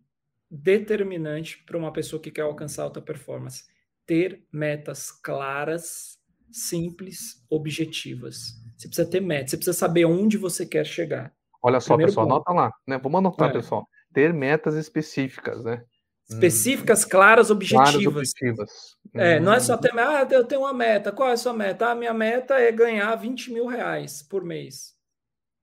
determinante 0.50 1.62
para 1.64 1.78
uma 1.78 1.92
pessoa 1.92 2.20
que 2.20 2.30
quer 2.30 2.42
alcançar 2.42 2.82
alta 2.82 3.00
performance 3.00 3.64
ter 4.10 4.44
metas 4.52 5.12
claras, 5.12 6.18
simples, 6.50 7.46
objetivas. 7.48 8.56
Você 8.76 8.88
precisa 8.88 9.08
ter 9.08 9.20
metas, 9.20 9.52
você 9.52 9.56
precisa 9.56 9.78
saber 9.78 10.04
onde 10.04 10.36
você 10.36 10.66
quer 10.66 10.84
chegar. 10.84 11.32
Olha 11.62 11.78
só, 11.78 11.94
Primeiro 11.94 12.10
pessoal, 12.10 12.26
ponto. 12.26 12.48
anota 12.48 12.52
lá, 12.52 12.72
né? 12.88 12.98
Vamos 12.98 13.18
anotar, 13.18 13.50
é. 13.50 13.52
pessoal. 13.52 13.86
Ter 14.12 14.34
metas 14.34 14.74
específicas, 14.74 15.62
né? 15.62 15.84
Específicas, 16.28 17.04
hum. 17.04 17.08
claras, 17.08 17.52
objetivas. 17.52 17.90
Claras, 17.92 18.06
objetivas. 18.08 18.70
É, 19.14 19.38
hum. 19.38 19.44
não 19.44 19.52
é 19.52 19.60
só 19.60 19.76
ter, 19.76 19.96
ah, 19.96 20.26
eu 20.28 20.44
tenho 20.44 20.62
uma 20.62 20.74
meta. 20.74 21.12
Qual 21.12 21.28
é 21.28 21.34
a 21.34 21.36
sua 21.36 21.52
meta? 21.52 21.86
A 21.86 21.90
ah, 21.92 21.94
minha 21.94 22.12
meta 22.12 22.58
é 22.58 22.72
ganhar 22.72 23.14
20 23.14 23.52
mil 23.52 23.66
reais 23.66 24.24
por 24.24 24.42
mês. 24.42 24.96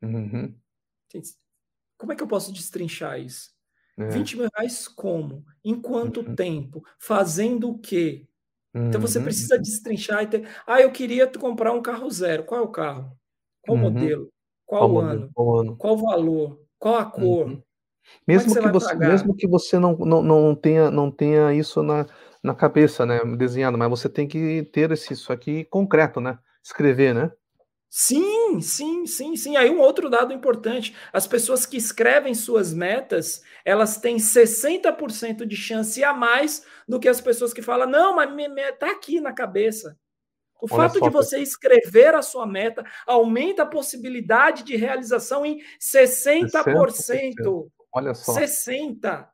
Uhum. 0.02 0.56
Como 1.98 2.14
é 2.14 2.16
que 2.16 2.24
eu 2.24 2.28
posso 2.28 2.54
destrinchar 2.54 3.20
isso? 3.20 3.50
É. 3.98 4.08
20 4.08 4.38
mil 4.38 4.48
reais 4.56 4.88
como? 4.88 5.44
Em 5.66 5.82
quanto 5.82 6.22
uhum. 6.22 6.34
tempo? 6.34 6.82
Fazendo 6.98 7.70
o 7.70 7.78
quê? 7.78 8.26
Então 8.74 9.02
você 9.02 9.18
uhum. 9.18 9.24
precisa 9.24 9.58
destrinchar 9.58 10.24
e 10.24 10.28
ter. 10.28 10.50
Ah, 10.66 10.82
eu 10.82 10.92
queria 10.92 11.28
comprar 11.28 11.74
um 11.74 11.82
carro 11.82 12.10
zero. 12.10 12.44
Qual 12.44 12.62
é 12.62 12.64
o 12.64 12.70
carro? 12.70 13.12
Qual 13.62 13.78
uhum. 13.78 13.84
modelo? 13.84 14.30
Qual, 14.66 14.90
qual 14.90 15.00
ano? 15.04 15.30
Qual 15.34 15.60
ano? 15.60 15.76
Qual 15.78 15.98
valor? 15.98 16.62
Qual 16.78 16.96
a 16.96 17.06
cor? 17.06 17.48
Uhum. 17.48 17.64
Mesmo, 18.26 18.54
que, 18.54 18.62
que 18.62 18.72
você, 18.72 18.96
mesmo 18.96 19.36
que 19.36 19.48
você 19.48 19.80
não, 19.80 19.98
não, 19.98 20.22
não, 20.22 20.56
tenha, 20.56 20.90
não 20.90 21.12
tenha 21.12 21.54
isso 21.54 21.84
na, 21.84 22.06
na 22.42 22.56
cabeça, 22.56 23.06
né? 23.06 23.20
Desenhado, 23.38 23.78
mas 23.78 23.90
você 23.90 24.08
tem 24.08 24.28
que 24.28 24.64
ter 24.72 24.92
esse, 24.92 25.14
isso 25.14 25.32
aqui 25.34 25.66
concreto, 25.66 26.22
né? 26.22 26.40
Escrever, 26.64 27.14
né? 27.14 27.32
Sim, 27.90 28.24
sim, 28.62 29.06
sim, 29.06 29.36
sim. 29.36 29.56
Aí 29.58 29.70
um 29.70 29.80
outro 29.80 30.10
dado 30.10 30.34
importante: 30.34 30.96
as 31.12 31.28
pessoas 31.28 31.66
que 31.66 31.78
escrevem 31.78 32.34
suas 32.34 32.74
metas, 32.74 33.42
elas 33.64 33.98
têm 33.98 34.18
60% 34.18 35.46
de 35.46 35.56
chance 35.56 36.04
a 36.04 36.14
mais 36.14 36.66
do 36.88 37.00
que 37.00 37.10
as 37.10 37.22
pessoas 37.22 37.54
que 37.54 37.62
falam, 37.62 37.90
não, 37.90 38.16
mas 38.16 38.30
está 38.58 38.92
aqui 38.92 39.20
na 39.20 39.34
cabeça. 39.34 39.98
O 40.62 40.68
Olha 40.72 40.90
fato 40.90 41.02
de 41.02 41.10
você 41.10 41.40
escrever 41.40 42.16
a 42.16 42.22
sua 42.22 42.48
meta 42.48 42.84
aumenta 43.06 43.64
a 43.64 43.68
possibilidade 43.68 44.64
de 44.64 44.76
realização 44.76 45.46
em 45.46 45.60
60%. 45.80 46.50
60%. 46.50 47.68
Olha 47.94 48.14
só. 48.14 48.34
60%. 48.34 49.28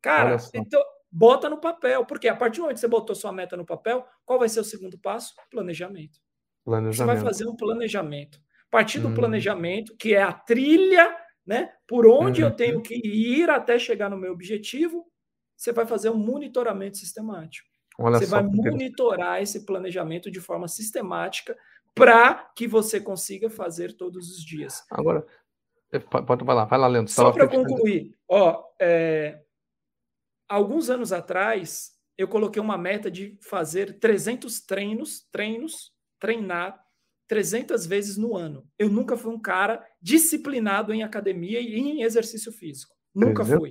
Cara, 0.00 0.36
então 0.54 0.82
bota 1.10 1.48
no 1.50 1.60
papel, 1.60 2.06
porque 2.06 2.28
a 2.28 2.36
partir 2.36 2.56
do 2.56 2.62
momento 2.62 2.76
que 2.76 2.80
você 2.80 2.88
botou 2.88 3.14
sua 3.16 3.32
meta 3.32 3.56
no 3.56 3.66
papel, 3.66 4.06
qual 4.24 4.38
vai 4.38 4.48
ser 4.48 4.60
o 4.60 4.64
segundo 4.64 4.98
passo? 4.98 5.34
Planejamento. 5.50 6.18
Você 6.64 7.04
vai 7.04 7.16
fazer 7.18 7.46
um 7.46 7.56
planejamento. 7.56 8.40
Partir 8.70 9.00
do 9.00 9.08
hum. 9.08 9.14
planejamento, 9.14 9.96
que 9.96 10.14
é 10.14 10.22
a 10.22 10.32
trilha, 10.32 11.14
né? 11.46 11.72
Por 11.88 12.06
onde 12.06 12.40
eu 12.40 12.50
tenho 12.50 12.76
uhum. 12.76 12.82
que 12.82 12.94
ir 12.94 13.50
até 13.50 13.78
chegar 13.78 14.08
no 14.08 14.16
meu 14.16 14.32
objetivo, 14.32 15.06
você 15.56 15.72
vai 15.72 15.86
fazer 15.86 16.10
um 16.10 16.16
monitoramento 16.16 16.96
sistemático. 16.96 17.68
Olha 17.98 18.18
você 18.18 18.26
vai 18.26 18.42
monitorar 18.42 19.42
esse 19.42 19.66
planejamento 19.66 20.30
de 20.30 20.40
forma 20.40 20.68
sistemática 20.68 21.56
para 21.94 22.50
que 22.56 22.66
você 22.66 23.00
consiga 23.00 23.50
fazer 23.50 23.94
todos 23.94 24.30
os 24.30 24.44
dias. 24.44 24.84
Agora, 24.90 25.26
é, 25.92 25.98
pode 25.98 26.44
lá, 26.44 26.64
vai 26.64 26.78
lá, 26.78 26.86
Leandro. 26.86 27.12
Só 27.12 27.32
para 27.32 27.48
concluir, 27.48 28.14
ó, 28.28 28.64
é, 28.80 29.42
alguns 30.48 30.88
anos 30.88 31.12
atrás 31.12 31.92
eu 32.16 32.28
coloquei 32.28 32.62
uma 32.62 32.78
meta 32.78 33.10
de 33.10 33.36
fazer 33.42 33.98
300 33.98 34.60
treinos, 34.60 35.26
treinos 35.32 35.92
treinar 36.18 36.80
300 37.30 37.86
vezes 37.86 38.16
no 38.16 38.36
ano. 38.36 38.66
Eu 38.76 38.90
nunca 38.90 39.16
fui 39.16 39.32
um 39.32 39.40
cara 39.40 39.80
disciplinado 40.02 40.92
em 40.92 41.04
academia 41.04 41.60
e 41.60 41.78
em 41.78 42.02
exercício 42.02 42.50
físico. 42.50 42.92
Nunca 43.14 43.44
fui. 43.44 43.70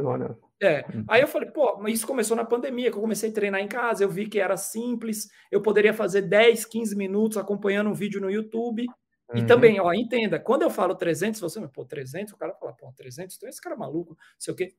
Olha. 0.00 0.36
É. 0.60 0.84
Uhum. 0.92 1.04
Aí 1.06 1.20
eu 1.20 1.28
falei, 1.28 1.48
pô, 1.48 1.78
mas 1.78 1.94
isso 1.94 2.06
começou 2.06 2.36
na 2.36 2.44
pandemia, 2.44 2.90
que 2.90 2.96
eu 2.96 3.00
comecei 3.00 3.30
a 3.30 3.32
treinar 3.32 3.60
em 3.60 3.68
casa, 3.68 4.02
eu 4.02 4.08
vi 4.08 4.28
que 4.28 4.40
era 4.40 4.56
simples, 4.56 5.28
eu 5.52 5.62
poderia 5.62 5.94
fazer 5.94 6.22
10, 6.22 6.64
15 6.64 6.96
minutos 6.96 7.38
acompanhando 7.38 7.90
um 7.90 7.94
vídeo 7.94 8.20
no 8.20 8.28
YouTube. 8.28 8.84
Uhum. 9.30 9.38
E 9.38 9.46
também, 9.46 9.78
ó, 9.78 9.92
entenda, 9.92 10.40
quando 10.40 10.62
eu 10.62 10.70
falo 10.70 10.96
300, 10.96 11.40
você, 11.40 11.60
pô, 11.68 11.84
300, 11.84 12.32
o 12.32 12.36
cara 12.36 12.54
fala, 12.54 12.72
pô, 12.72 12.92
300, 12.96 13.36
então 13.36 13.48
esse 13.48 13.60
cara 13.60 13.76
é 13.76 13.78
maluco, 13.78 14.14
não 14.14 14.18
sei 14.36 14.52
o 14.52 14.56
quê. 14.56 14.74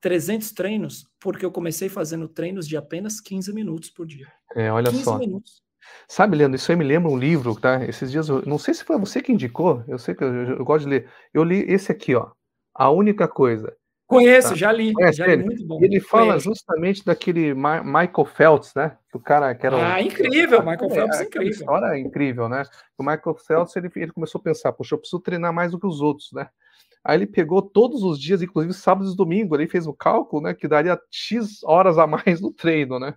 300 0.00 0.52
treinos, 0.52 1.06
porque 1.20 1.44
eu 1.44 1.52
comecei 1.52 1.90
fazendo 1.90 2.28
treinos 2.28 2.66
de 2.66 2.78
apenas 2.78 3.20
15 3.20 3.52
minutos 3.52 3.90
por 3.90 4.06
dia. 4.06 4.32
É, 4.54 4.72
olha 4.72 4.90
15 4.90 5.04
só. 5.04 5.18
minutos. 5.18 5.65
Sabe, 6.08 6.36
Leandro, 6.36 6.56
isso 6.56 6.70
aí 6.70 6.76
me 6.76 6.84
lembra 6.84 7.10
um 7.10 7.18
livro, 7.18 7.58
tá? 7.58 7.84
Esses 7.84 8.10
dias, 8.10 8.28
eu, 8.28 8.42
não 8.46 8.58
sei 8.58 8.74
se 8.74 8.84
foi 8.84 8.98
você 8.98 9.20
que 9.20 9.32
indicou, 9.32 9.82
eu 9.88 9.98
sei 9.98 10.14
que 10.14 10.22
eu, 10.22 10.32
eu, 10.32 10.56
eu, 10.58 10.64
gosto 10.64 10.84
de 10.84 10.90
ler. 10.90 11.10
Eu 11.34 11.42
li 11.42 11.64
esse 11.68 11.90
aqui, 11.90 12.14
ó. 12.14 12.30
A 12.74 12.90
única 12.90 13.26
coisa. 13.26 13.74
Conheço, 14.06 14.50
tá? 14.50 14.54
já 14.54 14.70
li. 14.70 14.92
Conhece 14.92 15.18
já 15.18 15.26
li, 15.26 15.42
muito 15.42 15.66
bom. 15.66 15.78
ele 15.82 15.98
fala 15.98 16.26
Conheço. 16.28 16.44
justamente 16.50 17.04
daquele 17.04 17.54
Ma 17.54 17.82
Michael 17.82 18.24
Phelps, 18.24 18.72
né? 18.76 18.96
O 19.12 19.18
cara 19.18 19.52
que 19.54 19.66
era. 19.66 19.94
Ah, 19.94 20.00
incrível, 20.00 20.60
Michael 20.60 20.90
Phelps, 20.90 21.20
é, 21.20 21.24
incrível. 21.24 21.50
História 21.50 21.86
é 21.86 21.98
incrível, 21.98 22.48
né? 22.48 22.62
O 22.96 23.02
Michael 23.02 23.34
Phelps, 23.34 23.74
ele, 23.74 23.90
ele 23.96 24.12
começou 24.12 24.38
a 24.38 24.44
pensar, 24.44 24.72
poxa, 24.72 24.94
eu 24.94 24.98
preciso 24.98 25.20
treinar 25.20 25.52
mais 25.52 25.72
do 25.72 25.80
que 25.80 25.86
os 25.86 26.00
outros, 26.00 26.30
né? 26.32 26.48
Aí 27.02 27.16
ele 27.18 27.26
pegou 27.26 27.62
todos 27.62 28.02
os 28.02 28.20
dias, 28.20 28.42
inclusive 28.42 28.74
sábados 28.74 29.14
e 29.14 29.16
domingos, 29.16 29.58
ele 29.58 29.68
fez 29.68 29.86
o 29.86 29.94
cálculo, 29.94 30.42
né? 30.42 30.54
Que 30.54 30.68
daria 30.68 30.98
X 31.10 31.62
horas 31.64 31.98
a 31.98 32.06
mais 32.06 32.40
no 32.40 32.52
treino, 32.52 33.00
né? 33.00 33.14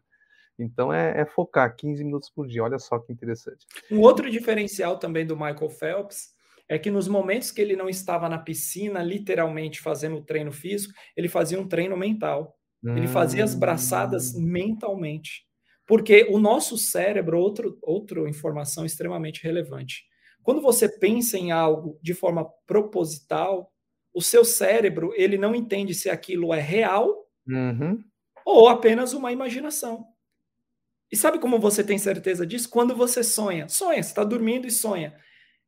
Então 0.59 0.93
é, 0.93 1.21
é, 1.21 1.25
focar 1.25 1.75
15 1.75 2.03
minutos 2.03 2.29
por 2.29 2.47
dia. 2.47 2.63
Olha 2.63 2.77
só 2.77 2.99
que 2.99 3.11
interessante. 3.11 3.65
Um 3.89 4.01
outro 4.01 4.29
diferencial 4.29 4.97
também 4.97 5.25
do 5.25 5.35
Michael 5.35 5.69
Phelps 5.69 6.33
é 6.67 6.77
que 6.77 6.91
nos 6.91 7.07
momentos 7.07 7.49
que 7.49 7.61
ele 7.61 7.75
não 7.75 7.89
estava 7.89 8.29
na 8.29 8.37
piscina, 8.37 9.01
literalmente 9.01 9.81
fazendo 9.81 10.17
o 10.17 10.23
treino 10.23 10.51
físico, 10.51 10.93
ele 11.15 11.27
fazia 11.27 11.59
um 11.59 11.67
treino 11.67 11.97
mental. 11.97 12.55
Hum. 12.83 12.95
Ele 12.95 13.07
fazia 13.07 13.43
as 13.43 13.55
braçadas 13.55 14.35
hum. 14.35 14.41
mentalmente. 14.41 15.47
Porque 15.87 16.27
o 16.29 16.39
nosso 16.39 16.77
cérebro, 16.77 17.39
outro, 17.39 17.79
outra 17.81 18.29
informação 18.29 18.85
extremamente 18.85 19.43
relevante. 19.43 20.03
Quando 20.43 20.61
você 20.61 20.87
pensa 20.87 21.37
em 21.37 21.51
algo 21.51 21.99
de 22.01 22.13
forma 22.13 22.47
proposital, 22.67 23.73
o 24.13 24.21
seu 24.21 24.45
cérebro 24.45 25.11
ele 25.15 25.37
não 25.37 25.55
entende 25.55 25.93
se 25.93 26.09
aquilo 26.09 26.53
é 26.53 26.59
real 26.59 27.25
uhum. 27.47 28.03
ou 28.45 28.67
apenas 28.67 29.13
uma 29.13 29.31
imaginação. 29.31 30.05
E 31.11 31.17
sabe 31.17 31.39
como 31.39 31.59
você 31.59 31.83
tem 31.83 31.97
certeza 31.97 32.45
disso? 32.45 32.69
Quando 32.69 32.95
você 32.95 33.23
sonha. 33.23 33.67
Sonha, 33.67 34.01
você 34.01 34.09
está 34.09 34.23
dormindo 34.23 34.67
e 34.67 34.71
sonha. 34.71 35.15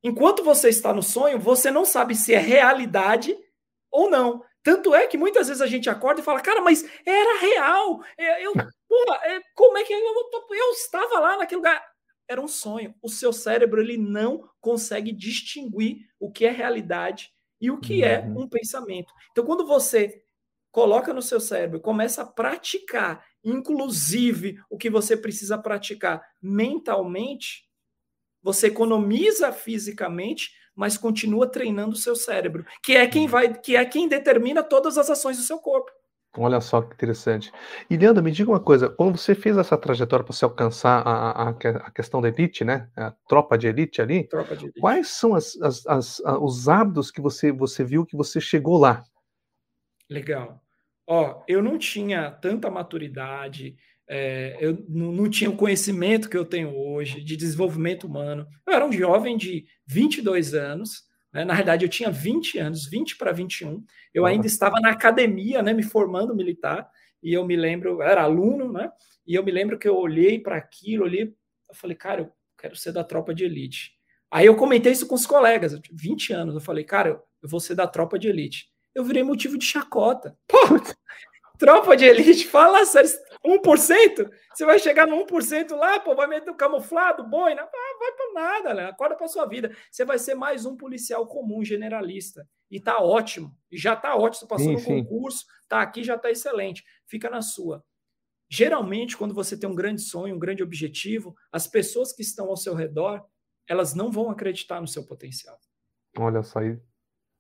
Enquanto 0.04 0.44
você 0.44 0.70
está 0.70 0.94
no 0.94 1.04
sonho, 1.04 1.40
você 1.40 1.70
não 1.70 1.86
sabe 1.86 2.16
se 2.16 2.34
é 2.34 2.40
realidade 2.40 3.38
ou 3.92 4.10
não. 4.10 4.44
Tanto 4.64 4.94
é 4.94 5.08
que 5.08 5.18
muitas 5.18 5.48
vezes 5.48 5.62
a 5.62 5.68
gente 5.68 5.90
acorda 5.90 6.22
e 6.22 6.24
fala, 6.24 6.40
cara, 6.42 6.62
mas 6.62 6.84
era 7.06 7.40
real. 7.40 8.04
É, 8.18 8.46
eu, 8.46 8.54
porra, 8.88 9.20
é, 9.24 9.42
como 9.56 9.78
é 9.78 9.84
que 9.84 9.94
eu, 9.94 10.00
eu 10.00 10.72
estava 10.72 11.20
lá 11.20 11.38
naquele 11.38 11.58
lugar? 11.58 11.84
Era 12.28 12.42
um 12.42 12.48
sonho. 12.48 12.94
O 13.02 13.10
seu 13.10 13.34
cérebro 13.34 13.82
ele 13.82 13.98
não 13.98 14.48
consegue 14.60 15.12
distinguir 15.12 16.08
o 16.20 16.32
que 16.32 16.46
é 16.46 16.52
realidade 16.52 17.32
e 17.60 17.70
o 17.70 17.80
que 17.80 18.04
é 18.04 18.20
uhum. 18.20 18.42
é 18.42 18.44
um 18.44 18.48
pensamento. 18.48 19.14
Então, 19.32 19.46
quando 19.46 19.66
você 19.66 20.24
coloca 20.72 21.14
no 21.14 21.22
seu 21.22 21.40
cérebro, 21.40 21.82
começa 21.82 22.22
a 22.22 22.26
praticar 22.26 23.26
inclusive 23.44 24.60
o 24.70 24.78
que 24.78 24.90
você 24.90 25.16
precisa 25.18 25.58
praticar 25.58 26.22
mentalmente, 26.42 27.70
você 28.42 28.68
economiza 28.68 29.52
fisicamente, 29.52 30.52
mas 30.76 30.98
continua 30.98 31.48
treinando 31.48 31.94
o 31.94 32.00
seu 32.00 32.16
cérebro, 32.16 32.66
que 32.84 32.94
é 32.94 33.06
quem 33.08 33.28
vai, 33.28 33.54
que 33.54 33.76
é 33.76 33.86
quem 33.86 34.08
determina 34.08 34.64
todas 34.64 34.98
as 34.98 35.10
ações 35.10 35.38
do 35.38 35.44
seu 35.44 35.60
corpo. 35.60 35.92
Olha 36.38 36.62
só 36.62 36.82
que 36.82 36.94
interessante. 36.94 37.52
E 37.90 37.98
Leandro, 37.98 38.24
me 38.24 38.32
diga 38.32 38.50
uma 38.50 38.60
coisa, 38.60 38.88
quando 38.88 39.18
você 39.18 39.36
fez 39.36 39.58
essa 39.58 39.78
trajetória 39.78 40.24
para 40.24 40.34
você 40.34 40.46
alcançar 40.46 41.02
a, 41.06 41.32
a, 41.32 41.50
a, 41.50 41.92
questão 41.92 42.22
da 42.22 42.30
elite, 42.30 42.64
né? 42.64 42.90
A 42.96 43.12
tropa 43.28 43.58
de 43.58 43.68
elite 43.68 44.02
ali, 44.02 44.24
tropa 44.30 44.56
de 44.56 44.66
elite. 44.66 44.80
quais 44.80 45.10
são 45.10 45.36
as, 45.36 45.60
as, 45.62 45.86
as, 45.86 46.22
os 46.40 46.70
hábitos 46.70 47.12
que 47.12 47.20
você, 47.20 47.52
você 47.52 47.84
viu 47.84 48.06
que 48.06 48.16
você 48.16 48.40
chegou 48.40 48.78
lá? 48.78 49.04
Legal. 50.10 50.61
Ó, 51.14 51.44
eu 51.46 51.62
não 51.62 51.78
tinha 51.78 52.32
tanta 52.32 52.72
maturidade, 52.72 53.76
é, 54.08 54.56
eu 54.62 54.82
não, 54.88 55.12
não, 55.12 55.30
tinha 55.30 55.50
o 55.50 55.58
conhecimento 55.58 56.30
que 56.30 56.38
eu 56.38 56.46
tenho 56.46 56.74
hoje 56.74 57.22
de 57.22 57.36
desenvolvimento 57.36 58.08
humano. 58.08 58.48
Eu 58.66 58.72
era 58.72 58.86
um 58.86 58.94
jovem 58.94 59.36
de 59.36 59.66
22 59.86 60.54
anos, 60.54 61.04
né? 61.34 61.44
Na 61.44 61.54
realidade, 61.54 61.84
eu 61.84 61.90
tinha 61.90 62.10
20 62.10 62.58
anos, 62.60 62.90
20 62.90 63.18
para 63.18 63.34
21. 63.34 63.84
Eu 64.14 64.26
ainda 64.26 64.48
estava 64.48 64.80
na 64.80 64.92
academia, 64.92 65.62
né, 65.62 65.74
me 65.74 65.84
formando 65.84 66.34
militar, 66.34 66.90
e 67.22 67.34
eu 67.34 67.46
me 67.46 67.58
lembro, 67.58 67.90
eu 67.90 68.02
era 68.02 68.24
aluno, 68.24 68.72
né? 68.72 68.90
E 69.28 69.36
eu 69.36 69.44
me 69.44 69.52
lembro 69.52 69.78
que 69.78 69.90
eu 69.90 69.98
olhei 69.98 70.40
para 70.40 70.56
aquilo, 70.56 71.04
olhei, 71.04 71.24
eu 71.24 71.76
falei, 71.76 71.98
cara, 71.98 72.22
eu 72.22 72.32
quero 72.58 72.78
ser 72.78 72.94
da 72.94 73.04
tropa 73.04 73.36
de 73.36 73.44
elite. 73.44 73.92
Aí 74.32 74.46
eu 74.46 74.56
comentei 74.56 74.94
isso 74.94 75.06
com 75.06 75.16
os 75.16 75.26
colegas, 75.26 75.74
eu 75.74 75.82
tinha 75.82 75.98
20 76.02 76.32
anos, 76.32 76.56
eu 76.56 76.62
falei, 76.62 76.86
cara, 76.86 77.22
eu 77.44 77.50
vou 77.50 77.60
ser 77.60 77.76
da 77.76 77.86
tropa 77.86 78.18
de 78.18 78.30
elite. 78.30 78.71
Eu 78.94 79.04
virei 79.04 79.24
motivo 79.24 79.58
de 79.58 79.66
chacota. 79.66 80.38
Pô, 80.48 80.58
tropa 81.58 81.96
de 81.96 82.06
elite, 82.06 82.48
fala 82.48 82.84
sério, 82.86 83.10
1%? 83.46 84.30
Você 84.54 84.66
vai 84.66 84.80
chegar 84.80 85.08
no 85.08 85.16
1% 85.26 85.76
lá, 85.76 86.00
pô, 86.00 86.16
vai 86.16 86.28
meter 86.28 86.50
o 86.50 86.56
camuflado, 86.56 87.24
boina? 87.24 87.62
Ah, 87.62 87.98
vai 88.00 88.12
para 88.12 88.34
nada, 88.34 88.74
né? 88.74 88.86
Acorda 88.88 89.16
para 89.16 89.28
sua 89.28 89.46
vida. 89.46 89.76
Você 89.92 90.04
vai 90.04 90.20
ser 90.20 90.36
mais 90.36 90.66
um 90.66 90.76
policial 90.76 91.26
comum, 91.28 91.64
generalista. 91.64 92.48
E 92.70 92.80
tá 92.80 93.00
ótimo. 93.00 93.56
E 93.72 93.78
já 93.78 93.96
tá 93.96 94.16
ótimo. 94.16 94.42
Você 94.42 94.48
passou 94.48 94.78
sim, 94.78 94.96
no 94.96 95.04
concurso, 95.04 95.46
tá 95.68 95.82
aqui, 95.82 96.04
já 96.04 96.18
tá 96.18 96.30
excelente. 96.30 96.84
Fica 97.08 97.30
na 97.30 97.42
sua. 97.42 97.84
Geralmente, 98.50 99.16
quando 99.16 99.34
você 99.34 99.58
tem 99.58 99.70
um 99.70 99.76
grande 99.76 100.02
sonho, 100.02 100.36
um 100.36 100.40
grande 100.40 100.62
objetivo, 100.62 101.36
as 101.52 101.68
pessoas 101.68 102.12
que 102.12 102.22
estão 102.22 102.48
ao 102.48 102.58
seu 102.58 102.76
redor, 102.76 103.24
elas 103.68 103.94
não 103.94 104.12
vão 104.12 104.30
acreditar 104.30 104.82
no 104.82 104.88
seu 104.88 105.06
potencial. 105.06 105.58
Olha 106.18 106.44
só 106.44 106.60
aí. 106.60 106.78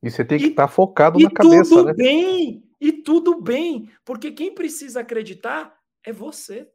E 0.02 0.10
você 0.10 0.26
tem 0.26 0.40
que 0.40 0.48
estar 0.48 0.68
tá 0.68 0.74
focado 0.74 1.20
na 1.20 1.30
cabeça, 1.30 1.76
tudo 1.76 1.86
né? 1.86 1.94
bem, 1.94 2.64
e 2.80 2.92
tudo 2.92 3.40
bem, 3.40 3.92
porque 4.04 4.32
quem 4.32 4.54
precisa 4.54 5.02
acreditar 5.02 5.78
é 6.04 6.12
você. 6.12 6.68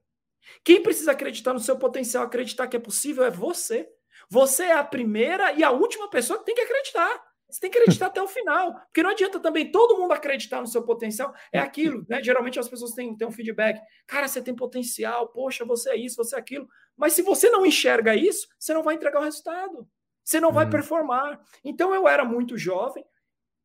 Quem 0.65 0.81
precisa 0.81 1.13
acreditar 1.13 1.53
no 1.53 1.59
seu 1.59 1.77
potencial, 1.77 2.25
acreditar 2.25 2.69
que 2.69 2.77
é 2.77 2.81
possível, 2.81 3.25
é 3.25 3.31
você. 3.31 3.89
Você 4.31 4.65
é 4.65 4.73
a 4.73 4.85
primeira 4.85 5.53
e 5.53 5.65
a 5.65 5.71
última 5.71 6.09
pessoa 6.09 6.39
que 6.39 6.45
tem 6.45 6.55
que 6.55 6.61
acreditar. 6.61 7.23
Você 7.49 7.61
tem 7.61 7.71
que 7.71 7.79
acreditar 7.79 8.07
até 8.07 8.21
o 8.21 8.27
final. 8.27 8.75
Porque 8.87 9.03
não 9.03 9.11
adianta 9.11 9.39
também 9.39 9.71
todo 9.71 9.97
mundo 9.97 10.13
acreditar 10.13 10.61
no 10.61 10.67
seu 10.67 10.83
potencial. 10.83 11.33
É 11.53 11.59
aquilo, 11.59 12.05
né? 12.09 12.23
Geralmente 12.23 12.59
as 12.59 12.69
pessoas 12.69 12.93
têm, 12.93 13.17
têm 13.17 13.27
um 13.27 13.33
feedback. 13.33 13.81
Cara, 14.07 14.27
você 14.27 14.43
tem 14.43 14.55
potencial, 14.55 15.29
poxa, 15.29 15.65
você 15.65 15.91
é 15.91 15.97
isso, 15.97 16.17
você 16.17 16.35
é 16.35 16.39
aquilo. 16.39 16.69
Mas 16.97 17.13
se 17.13 17.23
você 17.23 17.49
não 17.49 17.65
enxerga 17.65 18.17
isso, 18.17 18.49
você 18.59 18.75
não 18.75 18.83
vai 18.83 18.97
entregar 18.97 19.21
o 19.21 19.25
resultado. 19.25 19.89
Você 20.25 20.41
não 20.41 20.53
vai 20.53 20.67
hum. 20.67 20.71
performar. 20.71 21.41
Então 21.65 21.95
eu 21.95 22.09
era 22.09 22.25
muito 22.25 22.59
jovem, 22.59 23.05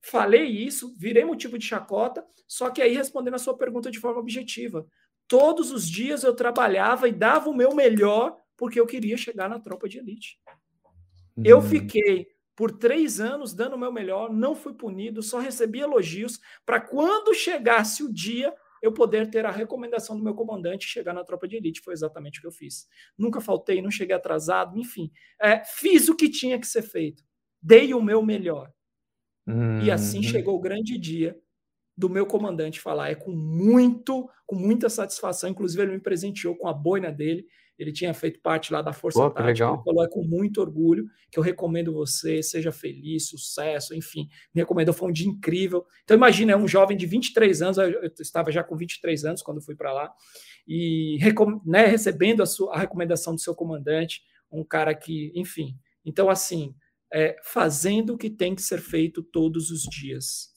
falei 0.02 0.46
isso, 0.46 0.96
virei 0.98 1.24
motivo 1.24 1.58
de 1.58 1.66
chacota, 1.66 2.26
só 2.48 2.70
que 2.70 2.82
aí 2.82 2.94
respondendo 2.94 3.36
a 3.36 3.40
sua 3.40 3.58
pergunta 3.58 3.92
de 3.92 4.00
forma 4.00 4.20
objetiva. 4.20 4.86
Todos 5.28 5.72
os 5.72 5.90
dias 5.90 6.24
eu 6.24 6.36
trabalhava 6.36 7.08
e 7.08 7.12
dava 7.12 7.50
o 7.50 7.56
meu 7.56 7.74
melhor 7.74 8.36
porque 8.58 8.80
eu 8.80 8.86
queria 8.86 9.18
chegar 9.18 9.50
na 9.50 9.60
tropa 9.60 9.88
de 9.88 9.98
elite. 9.98 10.40
Uhum. 11.38 11.44
Eu 11.46 11.62
fiquei 11.62 12.28
por 12.56 12.78
três 12.78 13.20
anos 13.20 13.54
dando 13.54 13.76
o 13.76 13.80
meu 13.80 13.92
melhor, 13.92 14.32
não 14.32 14.54
fui 14.54 14.74
punido, 14.74 15.24
só 15.24 15.40
recebi 15.40 15.80
elogios 15.80 16.40
para 16.66 16.80
quando 16.80 17.34
chegasse 17.34 18.04
o 18.04 18.14
dia 18.14 18.54
eu 18.82 18.92
poder 18.92 19.30
ter 19.30 19.46
a 19.46 19.52
recomendação 19.52 20.18
do 20.18 20.24
meu 20.24 20.34
comandante 20.34 20.86
e 20.86 20.90
chegar 20.90 21.14
na 21.14 21.24
tropa 21.24 21.48
de 21.48 21.56
elite. 21.56 21.82
Foi 21.82 21.94
exatamente 21.94 22.40
o 22.40 22.42
que 22.42 22.48
eu 22.48 22.52
fiz. 22.52 22.88
Nunca 23.18 23.40
faltei, 23.40 23.82
não 23.82 23.92
cheguei 23.92 24.16
atrasado, 24.16 24.78
enfim. 24.78 25.12
É, 25.40 25.64
fiz 25.64 26.10
o 26.10 26.16
que 26.16 26.30
tinha 26.30 26.60
que 26.60 26.68
ser 26.68 26.82
feito. 26.82 27.24
Dei 27.62 27.94
o 27.94 28.02
meu 28.02 28.24
melhor. 28.24 28.72
Uhum. 29.52 29.82
E 29.82 29.92
assim 29.92 30.18
uhum. 30.18 30.24
chegou 30.24 30.56
o 30.56 30.62
grande 30.62 30.98
dia 30.98 31.38
do 31.98 32.10
meu 32.10 32.26
comandante 32.26 32.80
falar. 32.80 33.12
É 33.12 33.16
com 33.16 33.32
muito, 33.32 34.30
com 34.46 34.56
muita 34.56 34.90
satisfação. 34.90 35.50
Inclusive, 35.50 35.84
ele 35.84 35.92
me 35.94 36.00
presenteou 36.00 36.56
com 36.56 36.68
a 36.68 36.74
boina 36.74 37.12
dele. 37.12 37.46
Ele 37.78 37.92
tinha 37.92 38.14
feito 38.14 38.40
parte 38.42 38.72
lá 38.72 38.82
da 38.82 38.94
Força 38.94 39.20
Pô, 39.20 39.32
Tática. 39.32 39.68
Ele 39.68 39.84
falou: 39.84 40.04
é 40.04 40.08
com 40.08 40.24
muito 40.24 40.62
orgulho 40.62 41.06
que 41.32 41.40
eu 41.40 41.44
recomendo 41.44 41.94
você, 41.94 42.44
seja 42.44 42.72
feliz, 42.72 43.30
sucesso, 43.30 43.96
enfim. 43.96 44.28
Me 44.54 44.62
recomendou, 44.62 44.94
foi 44.94 45.10
um 45.10 45.12
dia 45.12 45.28
incrível. 45.28 45.86
Então, 46.04 46.16
imagina, 46.16 46.52
é 46.52 46.58
um 46.58 46.68
jovem 46.68 46.96
de 46.96 47.06
23 47.08 47.62
anos, 47.62 47.78
eu 47.78 48.12
estava 48.20 48.52
já 48.52 48.64
com 48.64 48.76
23 48.76 49.26
anos 49.26 49.42
quando 49.42 49.64
fui 49.64 49.76
para 49.76 49.92
lá, 49.92 50.14
e 50.68 51.18
né, 51.66 51.86
recebendo 51.86 52.44
a, 52.44 52.46
sua, 52.46 52.76
a 52.76 52.80
recomendação 52.80 53.34
do 53.34 53.42
seu 53.42 53.56
comandante, 53.56 54.22
um 54.52 54.64
cara 54.64 54.94
que, 54.94 55.32
enfim. 55.36 55.76
Então, 56.06 56.30
assim, 56.30 56.76
é, 57.12 57.36
fazendo 57.44 58.14
o 58.14 58.18
que 58.18 58.30
tem 58.30 58.56
que 58.56 58.62
ser 58.62 58.80
feito 58.80 59.22
todos 59.22 59.70
os 59.70 59.82
dias. 59.82 60.50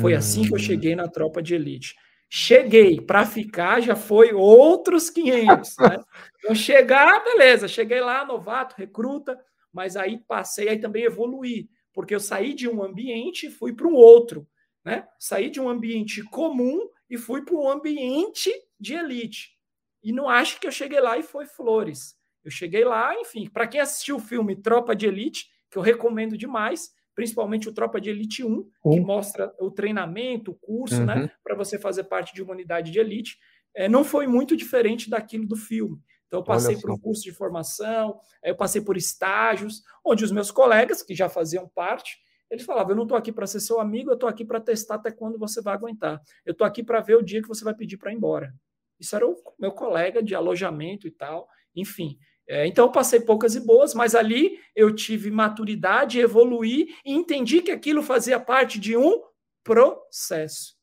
Foi 0.00 0.14
assim 0.14 0.42
que 0.42 0.52
eu 0.52 0.56
hum. 0.56 0.60
cheguei 0.60 0.94
na 0.94 1.08
tropa 1.08 1.42
de 1.42 1.54
elite. 1.54 1.94
Cheguei 2.28 3.00
para 3.00 3.24
ficar, 3.24 3.80
já 3.80 3.96
foi 3.96 4.32
outros 4.32 5.10
500. 5.10 5.76
Né? 5.78 5.98
Então, 6.38 6.54
chegar, 6.54 7.24
beleza, 7.24 7.66
cheguei 7.66 8.00
lá, 8.00 8.24
novato, 8.24 8.76
recruta, 8.78 9.36
mas 9.72 9.96
aí 9.96 10.18
passei, 10.28 10.68
aí 10.68 10.78
também 10.78 11.02
evoluí, 11.02 11.68
porque 11.92 12.14
eu 12.14 12.20
saí 12.20 12.54
de 12.54 12.68
um 12.68 12.84
ambiente 12.84 13.46
e 13.46 13.50
fui 13.50 13.72
para 13.72 13.88
um 13.88 13.94
outro. 13.94 14.46
Né? 14.84 15.08
Saí 15.18 15.50
de 15.50 15.60
um 15.60 15.68
ambiente 15.68 16.22
comum 16.22 16.88
e 17.10 17.18
fui 17.18 17.44
para 17.44 17.56
um 17.56 17.68
ambiente 17.68 18.52
de 18.78 18.94
elite. 18.94 19.56
E 20.04 20.12
não 20.12 20.28
acho 20.28 20.60
que 20.60 20.68
eu 20.68 20.70
cheguei 20.70 21.00
lá 21.00 21.18
e 21.18 21.24
foi 21.24 21.46
flores. 21.46 22.16
Eu 22.44 22.50
cheguei 22.52 22.84
lá, 22.84 23.12
enfim, 23.16 23.50
para 23.50 23.66
quem 23.66 23.80
assistiu 23.80 24.16
o 24.16 24.20
filme 24.20 24.54
Tropa 24.54 24.94
de 24.94 25.06
Elite, 25.06 25.50
que 25.76 25.78
eu 25.78 25.82
recomendo 25.82 26.38
demais, 26.38 26.90
principalmente 27.14 27.68
o 27.68 27.72
Tropa 27.72 28.00
de 28.00 28.08
Elite 28.08 28.42
1, 28.42 28.64
que 28.90 29.00
mostra 29.00 29.54
o 29.60 29.70
treinamento, 29.70 30.52
o 30.52 30.54
curso, 30.54 31.04
né, 31.04 31.14
uhum. 31.14 31.20
né, 31.20 31.30
para 31.44 31.54
você 31.54 31.78
fazer 31.78 32.04
parte 32.04 32.34
de 32.34 32.42
uma 32.42 32.54
unidade 32.54 32.90
de 32.90 32.98
elite, 32.98 33.36
é, 33.74 33.86
não 33.86 34.02
foi 34.02 34.26
muito 34.26 34.56
diferente 34.56 35.10
daquilo 35.10 35.46
do 35.46 35.54
filme. 35.54 35.98
Então, 36.26 36.40
eu 36.40 36.44
passei 36.44 36.80
por 36.80 36.90
um 36.90 36.98
curso 36.98 37.22
de 37.22 37.30
formação, 37.30 38.18
eu 38.42 38.56
passei 38.56 38.80
por 38.80 38.96
estágios, 38.96 39.82
onde 40.04 40.24
os 40.24 40.32
meus 40.32 40.50
colegas, 40.50 41.02
que 41.02 41.14
já 41.14 41.28
faziam 41.28 41.68
parte, 41.68 42.16
eles 42.50 42.64
falavam: 42.64 42.92
Eu 42.92 42.96
não 42.96 43.02
estou 43.02 43.18
aqui 43.18 43.30
para 43.30 43.46
ser 43.46 43.60
seu 43.60 43.78
amigo, 43.78 44.10
eu 44.10 44.14
estou 44.14 44.28
aqui 44.28 44.46
para 44.46 44.60
testar 44.60 44.94
até 44.94 45.10
quando 45.10 45.38
você 45.38 45.60
vai 45.60 45.74
aguentar. 45.74 46.20
Eu 46.44 46.52
estou 46.52 46.66
aqui 46.66 46.82
para 46.82 47.00
ver 47.00 47.16
o 47.16 47.22
dia 47.22 47.42
que 47.42 47.48
você 47.48 47.62
vai 47.62 47.74
pedir 47.74 47.98
para 47.98 48.10
ir 48.12 48.16
embora. 48.16 48.52
Isso 48.98 49.14
era 49.14 49.26
o 49.28 49.36
meu 49.58 49.72
colega 49.72 50.22
de 50.22 50.34
alojamento 50.34 51.06
e 51.06 51.10
tal. 51.10 51.46
Enfim, 51.74 52.18
é, 52.48 52.66
então, 52.66 52.90
passei 52.92 53.20
poucas 53.20 53.56
e 53.56 53.60
boas, 53.60 53.92
mas 53.92 54.14
ali 54.14 54.58
eu 54.74 54.94
tive 54.94 55.30
maturidade, 55.30 56.20
evoluí 56.20 56.94
e 57.04 57.12
entendi 57.12 57.60
que 57.60 57.72
aquilo 57.72 58.02
fazia 58.02 58.38
parte 58.38 58.78
de 58.78 58.96
um 58.96 59.20
processo. 59.64 60.76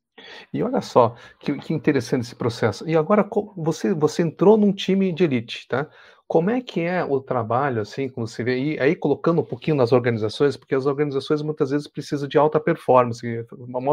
E 0.54 0.62
olha 0.62 0.82
só, 0.82 1.15
que, 1.39 1.58
que 1.58 1.73
interessante 1.73 2.23
esse 2.23 2.36
processo. 2.36 2.88
E 2.88 2.95
agora 2.95 3.28
você, 3.56 3.93
você 3.93 4.21
entrou 4.21 4.58
num 4.58 4.73
time 4.73 5.12
de 5.12 5.23
elite, 5.23 5.67
tá? 5.67 5.89
Como 6.28 6.49
é 6.49 6.62
que 6.62 6.82
é 6.82 7.04
o 7.04 7.19
trabalho, 7.19 7.82
assim, 7.82 8.10
como 8.10 8.28
você 8.28 8.43
vê, 8.43 8.58
e 8.58 8.80
aí 8.80 8.95
colocando 8.95 9.41
um 9.41 9.45
pouquinho 9.45 9.76
nas 9.78 9.91
organizações, 9.91 10.58
porque 10.58 10.76
as 10.76 10.86
organizações 10.86 11.41
muitas 11.41 11.69
vezes 11.69 11.88
precisam 11.88 12.28
de 12.28 12.38
alta 12.38 12.60
performance, 12.60 13.21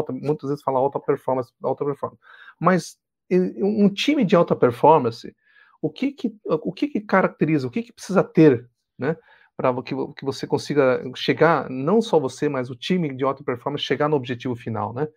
muitas 0.09 0.49
vezes 0.49 0.63
fala 0.63 0.79
alta 0.79 0.99
performance, 0.99 1.51
alta 1.61 1.85
performance, 1.85 2.21
mas 2.59 2.97
um 3.31 3.89
time 3.89 4.25
de 4.25 4.35
alta 4.35 4.55
performance, 4.55 5.33
o 5.81 5.89
que 5.89 6.11
que, 6.11 6.33
o 6.45 6.71
que, 6.71 6.87
que 6.87 7.01
caracteriza, 7.01 7.67
o 7.67 7.71
que, 7.71 7.81
que 7.81 7.91
precisa 7.91 8.23
ter, 8.23 8.69
né? 8.97 9.17
Para 9.57 9.73
que, 9.81 9.95
que 10.15 10.23
você 10.23 10.45
consiga 10.45 11.01
chegar, 11.15 11.69
não 11.69 12.01
só 12.01 12.19
você, 12.19 12.47
mas 12.47 12.69
o 12.69 12.75
time 12.75 13.13
de 13.15 13.23
alta 13.23 13.43
performance, 13.43 13.83
chegar 13.83 14.07
no 14.07 14.15
objetivo 14.15 14.55
final, 14.55 14.93
né? 14.93 15.07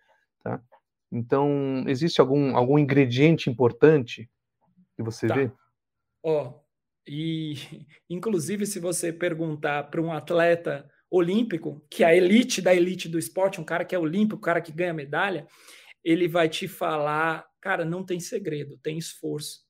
Tá? 0.43 0.61
Então, 1.11 1.83
existe 1.87 2.19
algum, 2.19 2.55
algum 2.55 2.79
ingrediente 2.79 3.49
importante 3.49 4.29
que 4.95 5.03
você 5.03 5.27
tá. 5.27 5.35
vê? 5.35 5.51
Ó, 6.23 6.47
oh, 6.47 6.65
e 7.07 7.53
inclusive 8.09 8.65
se 8.65 8.79
você 8.79 9.13
perguntar 9.13 9.83
para 9.89 10.01
um 10.01 10.11
atleta 10.11 10.89
olímpico, 11.09 11.85
que 11.89 12.03
é 12.03 12.07
a 12.07 12.15
elite 12.15 12.61
da 12.61 12.73
elite 12.73 13.07
do 13.07 13.19
esporte, 13.19 13.61
um 13.61 13.63
cara 13.63 13.85
que 13.85 13.95
é 13.95 13.99
olímpico, 13.99 14.37
um 14.37 14.41
cara 14.41 14.61
que 14.61 14.71
ganha 14.71 14.93
medalha, 14.93 15.47
ele 16.03 16.27
vai 16.27 16.49
te 16.49 16.67
falar, 16.67 17.45
cara, 17.61 17.85
não 17.85 18.03
tem 18.03 18.19
segredo, 18.19 18.77
tem 18.79 18.97
esforço 18.97 19.64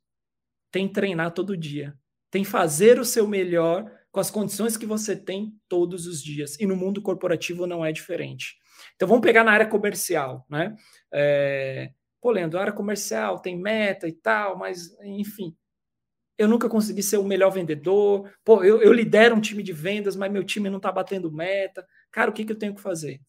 tem 0.76 0.90
treinar 0.90 1.32
todo 1.32 1.56
dia, 1.56 1.98
tem 2.30 2.44
fazer 2.44 3.00
o 3.00 3.06
seu 3.06 3.26
melhor 3.26 3.90
com 4.12 4.20
as 4.20 4.30
condições 4.30 4.76
que 4.76 4.86
você 4.86 5.16
tem 5.16 5.54
todos 5.70 6.06
os 6.06 6.22
dias. 6.22 6.60
E 6.60 6.66
no 6.66 6.76
mundo 6.76 7.02
corporativo 7.02 7.66
não 7.66 7.86
é 7.86 7.94
diferente. 7.94 8.58
Então 8.94 9.08
vamos 9.08 9.24
pegar 9.24 9.46
na 9.46 9.54
área 9.54 9.66
comercial, 9.66 10.46
né? 10.50 10.76
É... 11.14 11.92
Pô, 12.20 12.30
Leandro, 12.30 12.60
área 12.60 12.74
comercial 12.74 13.40
tem 13.40 13.58
meta 13.58 14.06
e 14.06 14.12
tal, 14.12 14.58
mas 14.58 14.94
enfim, 15.02 15.56
eu 16.38 16.50
nunca 16.50 16.68
consegui 16.68 17.02
ser 17.02 17.20
o 17.20 17.24
melhor 17.24 17.52
vendedor. 17.52 18.30
Pô, 18.44 18.62
eu, 18.62 18.82
eu 18.82 18.92
lidero 18.92 19.34
um 19.34 19.40
time 19.40 19.64
de 19.64 19.72
vendas, 19.72 20.18
mas 20.18 20.30
meu 20.30 20.44
time 20.44 20.70
não 20.70 20.76
está 20.76 20.92
batendo 20.92 21.32
meta. 21.32 21.88
Cara, 22.12 22.30
o 22.30 22.34
que, 22.34 22.44
que 22.44 22.52
eu 22.52 22.60
tenho 22.60 22.76
que 22.76 22.82
fazer? 22.82 23.22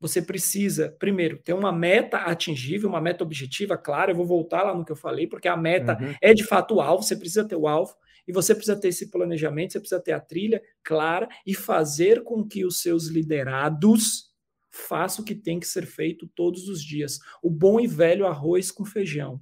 Você 0.00 0.22
precisa, 0.22 0.96
primeiro, 0.98 1.38
ter 1.38 1.52
uma 1.52 1.70
meta 1.70 2.16
atingível, 2.18 2.88
uma 2.88 3.00
meta 3.00 3.22
objetiva, 3.22 3.76
claro, 3.76 4.10
eu 4.10 4.16
vou 4.16 4.26
voltar 4.26 4.62
lá 4.62 4.74
no 4.74 4.84
que 4.84 4.90
eu 4.90 4.96
falei, 4.96 5.26
porque 5.26 5.46
a 5.46 5.56
meta 5.56 5.98
uhum. 6.00 6.14
é 6.22 6.32
de 6.32 6.42
fato 6.42 6.76
o 6.76 6.80
alvo, 6.80 7.02
você 7.02 7.14
precisa 7.14 7.46
ter 7.46 7.56
o 7.56 7.68
alvo, 7.68 7.94
e 8.26 8.32
você 8.32 8.54
precisa 8.54 8.78
ter 8.78 8.88
esse 8.88 9.10
planejamento, 9.10 9.72
você 9.72 9.80
precisa 9.80 10.00
ter 10.00 10.12
a 10.12 10.20
trilha 10.20 10.62
clara 10.82 11.28
e 11.46 11.54
fazer 11.54 12.22
com 12.22 12.46
que 12.46 12.64
os 12.64 12.80
seus 12.80 13.08
liderados 13.08 14.30
façam 14.70 15.22
o 15.22 15.26
que 15.26 15.34
tem 15.34 15.58
que 15.58 15.66
ser 15.66 15.84
feito 15.84 16.28
todos 16.34 16.68
os 16.68 16.82
dias. 16.82 17.18
O 17.42 17.50
bom 17.50 17.80
e 17.80 17.86
velho 17.86 18.26
arroz 18.26 18.70
com 18.70 18.84
feijão. 18.84 19.40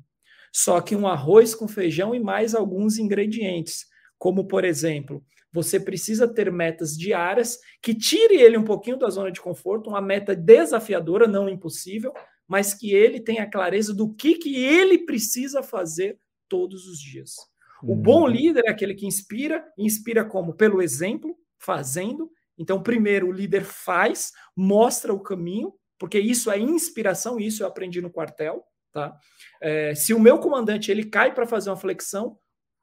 Só 0.51 0.81
que 0.81 0.97
um 0.97 1.07
arroz 1.07 1.55
com 1.55 1.68
feijão 1.68 2.14
e 2.14 2.21
mais 2.21 2.55
alguns 2.55 2.99
ingredientes, 2.99 3.87
como 4.16 4.49
por 4.49 4.64
exemplo, 4.64 5.23
você 5.52 5.80
precisa 5.80 6.26
ter 6.26 6.52
metas 6.52 6.96
diárias 6.96 7.58
que 7.82 7.94
tire 7.94 8.37
ele 8.37 8.58
um 8.58 8.64
pouquinho 8.64 8.98
da 8.98 9.08
zona 9.08 9.32
de 9.32 9.40
conforto, 9.40 9.90
uma 9.90 10.00
meta 10.00 10.34
desafiadora, 10.34 11.26
não 11.26 11.48
impossível, 11.48 12.12
mas 12.46 12.74
que 12.74 12.92
ele 12.92 13.20
tenha 13.20 13.48
clareza 13.48 13.94
do 13.94 14.14
que, 14.14 14.34
que 14.34 14.56
ele 14.56 15.04
precisa 15.04 15.62
fazer 15.62 16.18
todos 16.48 16.87
os 16.87 16.98
dias. 16.98 17.37
O 17.82 17.92
uhum. 17.92 18.02
bom 18.02 18.26
líder 18.26 18.64
é 18.66 18.70
aquele 18.70 18.94
que 18.94 19.06
inspira, 19.06 19.64
inspira 19.76 20.24
como? 20.24 20.54
Pelo 20.54 20.82
exemplo, 20.82 21.37
fazendo. 21.58 22.30
Então, 22.58 22.82
primeiro, 22.82 23.28
o 23.28 23.32
líder 23.32 23.64
faz, 23.64 24.32
mostra 24.56 25.12
o 25.12 25.20
caminho, 25.20 25.72
porque 25.98 26.18
isso 26.18 26.50
é 26.50 26.58
inspiração, 26.58 27.38
isso 27.38 27.62
eu 27.62 27.66
aprendi 27.66 28.00
no 28.00 28.11
quartel. 28.11 28.64
Tá? 28.92 29.14
É, 29.62 29.94
se 29.94 30.12
o 30.12 30.18
meu 30.18 30.38
comandante 30.38 30.90
ele 30.90 31.04
cai 31.04 31.34
para 31.34 31.46
fazer 31.46 31.70
uma 31.70 31.76
flexão, 31.76 32.37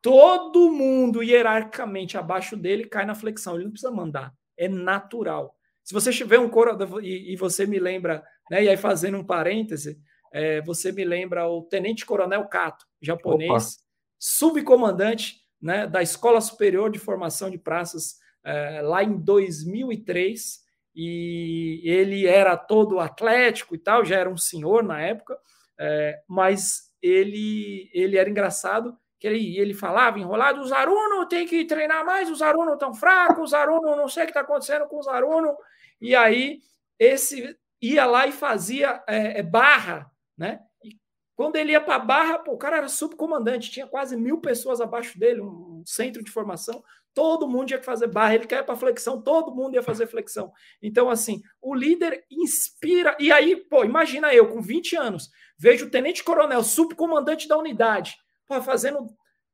todo 0.05 0.71
mundo 0.71 1.23
hierarquicamente 1.23 2.15
abaixo 2.15 2.55
dele 2.55 2.85
cai 2.85 3.07
na 3.07 3.15
flexão. 3.15 3.55
Ele 3.55 3.63
não 3.63 3.71
precisa 3.71 3.91
mandar, 3.91 4.31
é 4.55 4.69
natural. 4.69 5.57
Se 5.83 5.95
você 5.95 6.11
tiver 6.11 6.37
um 6.37 6.47
coro 6.47 6.77
e, 7.01 7.33
e 7.33 7.35
você 7.35 7.65
me 7.65 7.79
lembra, 7.79 8.23
né, 8.51 8.63
e 8.63 8.69
aí 8.69 8.77
fazendo 8.77 9.17
um 9.17 9.23
parêntese, 9.23 9.99
é, 10.31 10.61
você 10.61 10.91
me 10.91 11.03
lembra 11.03 11.47
o 11.47 11.63
Tenente 11.63 12.05
Coronel 12.05 12.45
Cato, 12.45 12.85
japonês, 13.01 13.49
Opa. 13.49 13.83
subcomandante 14.19 15.37
né, 15.59 15.87
da 15.87 16.03
Escola 16.03 16.39
Superior 16.39 16.91
de 16.91 16.99
Formação 16.99 17.49
de 17.49 17.57
Praças 17.57 18.17
é, 18.43 18.83
lá 18.83 19.03
em 19.03 19.17
2003, 19.17 20.63
e 20.95 21.81
ele 21.83 22.27
era 22.27 22.55
todo 22.55 22.99
atlético 22.99 23.73
e 23.73 23.79
tal, 23.79 24.05
já 24.05 24.17
era 24.17 24.29
um 24.29 24.37
senhor 24.37 24.83
na 24.83 25.01
época, 25.01 25.35
é, 25.79 26.21
mas 26.27 26.91
ele, 27.01 27.89
ele 27.91 28.19
era 28.19 28.29
engraçado 28.29 28.95
que 29.19 29.27
ele, 29.27 29.57
ele 29.57 29.73
falava 29.73 30.19
enrolado, 30.19 30.61
os 30.61 30.71
alunos 30.71 31.27
tem 31.29 31.47
que 31.47 31.65
treinar 31.65 32.05
mais, 32.05 32.29
os 32.29 32.41
alunos 32.41 32.73
estão 32.73 32.93
fracos, 32.93 33.45
os 33.45 33.53
alunos 33.53 33.97
não 33.97 34.07
sei 34.07 34.23
o 34.23 34.25
que 34.25 34.31
está 34.31 34.41
acontecendo 34.41 34.87
com 34.87 34.99
os 34.99 35.07
alunos, 35.07 35.55
e 36.01 36.15
aí 36.15 36.59
esse 36.99 37.57
ia 37.81 38.05
lá 38.05 38.27
e 38.27 38.31
fazia 38.31 39.03
é, 39.07 39.39
é 39.39 39.43
barra, 39.43 40.09
né? 40.37 40.59
E 40.83 40.97
quando 41.35 41.55
ele 41.55 41.71
ia 41.71 41.81
para 41.81 41.99
barra, 41.99 42.39
pô, 42.39 42.53
o 42.53 42.57
cara 42.57 42.77
era 42.77 42.87
subcomandante, 42.87 43.71
tinha 43.71 43.87
quase 43.87 44.17
mil 44.17 44.39
pessoas 44.39 44.81
abaixo 44.81 45.17
dele, 45.17 45.41
um 45.41 45.83
centro 45.85 46.23
de 46.23 46.31
formação, 46.31 46.83
todo 47.13 47.47
mundo 47.47 47.67
tinha 47.67 47.79
que 47.79 47.85
fazer 47.85 48.07
barra, 48.07 48.35
ele 48.35 48.47
quer 48.47 48.63
para 48.63 48.75
flexão, 48.75 49.21
todo 49.21 49.55
mundo 49.55 49.75
ia 49.75 49.81
fazer 49.81 50.07
flexão. 50.07 50.51
Então, 50.81 51.09
assim, 51.09 51.41
o 51.61 51.73
líder 51.73 52.25
inspira, 52.29 53.15
e 53.19 53.31
aí, 53.31 53.55
pô, 53.55 53.85
imagina 53.85 54.33
eu 54.33 54.49
com 54.49 54.61
20 54.61 54.97
anos, 54.97 55.29
vejo 55.57 55.85
o 55.85 55.89
tenente-coronel, 55.89 56.63
subcomandante 56.63 57.47
da 57.47 57.57
unidade, 57.57 58.17
Pô, 58.47 58.61
fazendo 58.61 59.07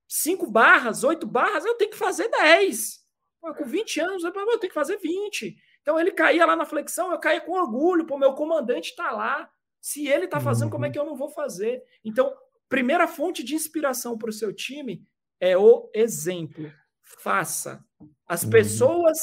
cinco 0.08 0.50
barras, 0.50 1.04
oito 1.04 1.26
barras, 1.26 1.66
eu 1.66 1.76
tenho 1.76 1.92
que 1.92 1.98
fazer 1.98 2.28
dez. 2.30 3.02
Pô, 3.40 3.54
com 3.54 3.66
20 3.66 4.00
anos, 4.02 4.24
eu 4.24 4.32
tenho 4.32 4.60
que 4.60 4.74
fazer 4.74 4.98
20. 4.98 5.56
Então 5.82 6.00
ele 6.00 6.12
caía 6.12 6.46
lá 6.46 6.56
na 6.56 6.66
flexão, 6.66 7.12
eu 7.12 7.20
caía 7.20 7.42
com 7.42 7.54
orgulho, 7.54 8.06
pô, 8.06 8.18
meu 8.18 8.34
comandante 8.34 8.90
está 8.90 9.12
lá. 9.12 9.50
Se 9.80 10.08
ele 10.08 10.26
está 10.26 10.40
fazendo, 10.40 10.66
uhum. 10.66 10.72
como 10.72 10.86
é 10.86 10.88
uhum. 10.88 10.92
que 10.92 11.00
eu 11.00 11.06
não 11.06 11.16
vou 11.16 11.30
fazer? 11.30 11.82
Então, 12.06 12.32
primeira 12.70 13.08
fonte 13.08 13.44
de 13.44 13.56
inspiração 13.56 14.18
para 14.18 14.30
o 14.30 14.34
seu 14.34 14.54
time 14.54 15.04
é 15.40 15.58
o 15.58 15.90
exemplo. 15.94 16.72
Faça. 17.02 17.84
As 18.28 18.44
uhum. 18.44 18.52
pessoas, 18.52 19.18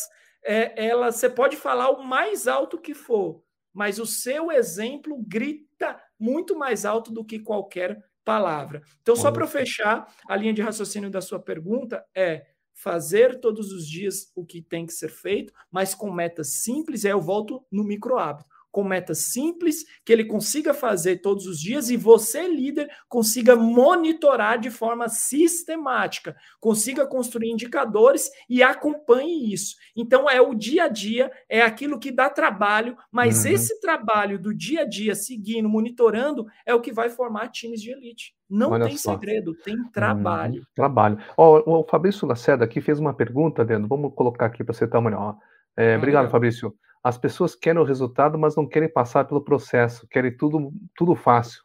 é, 0.45 0.87
ela, 0.87 1.13
você 1.13 1.31
pode 1.31 1.57
falar 1.57 1.91
o 1.91 2.03
mais 2.03 2.49
alto 2.49 2.81
que 2.81 2.93
for, 2.93 3.45
mas 3.73 4.01
o 4.01 4.07
seu 4.07 4.51
exemplo 4.51 5.17
grita 5.29 6.03
muito 6.19 6.59
mais 6.59 6.85
alto 6.85 7.13
do 7.13 7.25
que 7.25 7.39
qualquer 7.39 8.03
palavra. 8.29 8.83
Então, 9.01 9.17
só 9.17 9.33
para 9.33 9.47
fechar, 9.47 10.07
a 10.29 10.37
linha 10.37 10.53
de 10.53 10.61
raciocínio 10.61 11.09
da 11.09 11.23
sua 11.23 11.41
pergunta 11.41 12.05
é 12.15 12.45
fazer 12.75 13.41
todos 13.41 13.73
os 13.73 13.89
dias 13.89 14.31
o 14.37 14.45
que 14.45 14.61
tem 14.61 14.85
que 14.85 14.93
ser 14.93 15.09
feito, 15.09 15.51
mas 15.71 15.95
com 15.95 16.13
metas 16.13 16.49
simples, 16.63 17.05
e 17.05 17.07
aí 17.07 17.13
eu 17.15 17.23
volto 17.23 17.65
no 17.73 17.83
micro 17.83 18.19
hábito 18.19 18.58
com 18.79 18.85
metas 18.85 19.33
simples 19.33 19.85
que 20.05 20.13
ele 20.13 20.25
consiga 20.25 20.73
fazer 20.73 21.17
todos 21.17 21.49
os 21.49 21.59
dias 21.59 21.91
e 21.91 21.97
você, 21.97 22.47
líder, 22.47 22.89
consiga 23.09 23.57
monitorar 23.57 24.57
de 24.57 24.71
forma 24.71 25.09
sistemática, 25.09 26.37
consiga 26.61 27.05
construir 27.05 27.51
indicadores 27.51 28.31
e 28.49 28.63
acompanhe 28.63 29.53
isso. 29.53 29.75
Então, 29.97 30.31
é 30.31 30.41
o 30.41 30.55
dia 30.55 30.85
a 30.85 30.89
dia, 30.89 31.29
é 31.49 31.61
aquilo 31.61 31.99
que 31.99 32.13
dá 32.13 32.31
trabalho, 32.31 32.97
mas 33.11 33.45
uhum. 33.45 33.51
esse 33.51 33.81
trabalho 33.81 34.39
do 34.39 34.55
dia 34.55 34.83
a 34.83 34.85
dia, 34.85 35.17
seguindo, 35.17 35.69
monitorando, 35.69 36.47
é 36.65 36.73
o 36.73 36.81
que 36.81 36.93
vai 36.93 37.11
formar 37.11 37.49
times 37.49 37.83
de 37.83 37.91
elite. 37.91 38.33
Não 38.49 38.71
Olha 38.71 38.85
tem 38.85 38.97
só. 38.97 39.11
segredo, 39.11 39.57
tem 39.65 39.77
trabalho. 39.91 40.61
Uhum. 40.61 40.67
Trabalho. 40.73 41.19
Oh, 41.37 41.81
o 41.81 41.85
Fabrício 41.85 42.29
Lacerda 42.29 42.65
aqui 42.65 42.81
fez 42.81 43.01
uma 43.01 43.13
pergunta, 43.13 43.65
Dentro. 43.65 43.89
Vamos 43.89 44.15
colocar 44.15 44.47
aqui 44.47 44.63
para 44.63 44.73
você 44.73 44.85
uma 44.85 45.09
olhada. 45.09 45.37
É, 45.77 45.97
obrigado. 45.97 46.31
Fabrício 46.31 46.73
as 47.03 47.17
pessoas 47.17 47.55
querem 47.55 47.81
o 47.81 47.85
resultado, 47.85 48.39
mas 48.39 48.57
não 48.57 48.67
querem 48.67 48.89
passar 48.89 49.25
pelo 49.25 49.43
processo, 49.43 50.07
querem 50.09 50.37
tudo, 50.37 50.73
tudo 50.97 51.15
fácil. 51.15 51.63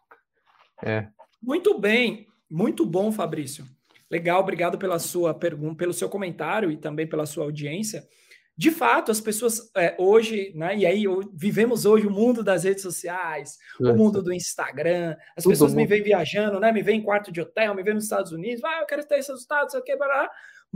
É. 0.83 1.07
Muito 1.41 1.77
bem, 1.79 2.27
muito 2.49 2.85
bom, 2.85 3.11
Fabrício. 3.11 3.65
Legal, 4.09 4.39
obrigado 4.39 4.77
pela 4.77 4.99
sua 4.99 5.33
pergunta, 5.33 5.77
pelo 5.77 5.93
seu 5.93 6.07
comentário 6.07 6.69
e 6.71 6.77
também 6.77 7.07
pela 7.07 7.25
sua 7.25 7.45
audiência. 7.45 8.03
De 8.55 8.69
fato, 8.69 9.11
as 9.11 9.19
pessoas 9.19 9.71
é, 9.75 9.95
hoje, 9.97 10.53
né, 10.55 10.77
e 10.77 10.85
aí 10.85 11.05
vivemos 11.33 11.85
hoje 11.85 12.05
o 12.05 12.11
mundo 12.11 12.43
das 12.43 12.63
redes 12.63 12.83
sociais, 12.83 13.57
é. 13.81 13.85
o 13.85 13.95
mundo 13.95 14.21
do 14.21 14.31
Instagram, 14.31 15.15
as 15.35 15.43
pessoas 15.43 15.73
bom. 15.73 15.77
me 15.77 15.87
vêm 15.87 16.03
viajando, 16.03 16.59
né, 16.59 16.71
me 16.71 16.83
vêm 16.83 16.99
em 16.99 17.03
quarto 17.03 17.31
de 17.31 17.41
hotel, 17.41 17.73
me 17.73 17.81
vêm 17.81 17.95
nos 17.95 18.03
Estados 18.03 18.31
Unidos, 18.31 18.63
ah, 18.63 18.79
eu 18.81 18.85
quero 18.85 19.03
ter 19.07 19.17
esse 19.17 19.31
resultado, 19.31 19.71
sei 19.71 19.79
o 19.79 19.83
que, 19.83 19.97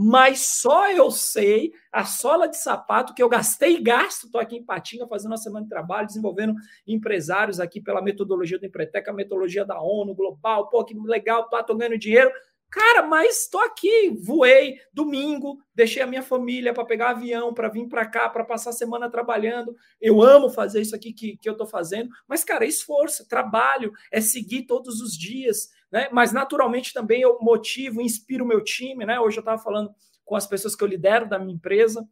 mas 0.00 0.46
só 0.46 0.92
eu 0.92 1.10
sei 1.10 1.72
a 1.90 2.04
sola 2.04 2.46
de 2.46 2.56
sapato 2.56 3.12
que 3.12 3.20
eu 3.20 3.28
gastei 3.28 3.74
e 3.74 3.82
gasto. 3.82 4.26
Estou 4.26 4.40
aqui 4.40 4.56
em 4.56 4.64
Patinga 4.64 5.08
fazendo 5.08 5.32
uma 5.32 5.36
semana 5.36 5.64
de 5.64 5.68
trabalho, 5.68 6.06
desenvolvendo 6.06 6.54
empresários 6.86 7.58
aqui 7.58 7.80
pela 7.80 8.00
metodologia 8.00 8.60
do 8.60 8.64
Empretec, 8.64 9.10
a 9.10 9.12
metodologia 9.12 9.64
da 9.64 9.82
ONU 9.82 10.14
global. 10.14 10.68
Pô, 10.68 10.84
que 10.84 10.94
legal, 10.96 11.48
estou 11.52 11.76
ganhando 11.76 11.98
dinheiro. 11.98 12.30
Cara, 12.70 13.02
mas 13.06 13.44
estou 13.44 13.62
aqui, 13.62 14.10
voei 14.20 14.78
domingo, 14.92 15.58
deixei 15.74 16.02
a 16.02 16.06
minha 16.06 16.22
família 16.22 16.74
para 16.74 16.84
pegar 16.84 17.10
avião, 17.10 17.54
para 17.54 17.68
vir 17.68 17.88
para 17.88 18.04
cá, 18.04 18.28
para 18.28 18.44
passar 18.44 18.70
a 18.70 18.74
semana 18.74 19.10
trabalhando. 19.10 19.74
Eu 19.98 20.20
amo 20.20 20.50
fazer 20.50 20.82
isso 20.82 20.94
aqui 20.94 21.14
que, 21.14 21.38
que 21.38 21.48
eu 21.48 21.52
estou 21.52 21.66
fazendo, 21.66 22.10
mas, 22.28 22.44
cara, 22.44 22.66
é 22.66 22.68
esforço, 22.68 23.26
trabalho, 23.26 23.92
é 24.12 24.20
seguir 24.20 24.64
todos 24.64 25.00
os 25.00 25.16
dias, 25.16 25.70
né? 25.90 26.08
Mas 26.12 26.30
naturalmente 26.30 26.92
também 26.92 27.22
eu 27.22 27.38
motivo, 27.40 28.02
inspiro 28.02 28.44
o 28.44 28.48
meu 28.48 28.62
time, 28.62 29.06
né? 29.06 29.18
Hoje 29.18 29.38
eu 29.38 29.42
estava 29.42 29.62
falando 29.62 29.90
com 30.22 30.36
as 30.36 30.46
pessoas 30.46 30.76
que 30.76 30.84
eu 30.84 30.88
lidero 30.88 31.26
da 31.26 31.38
minha 31.38 31.54
empresa, 31.54 32.06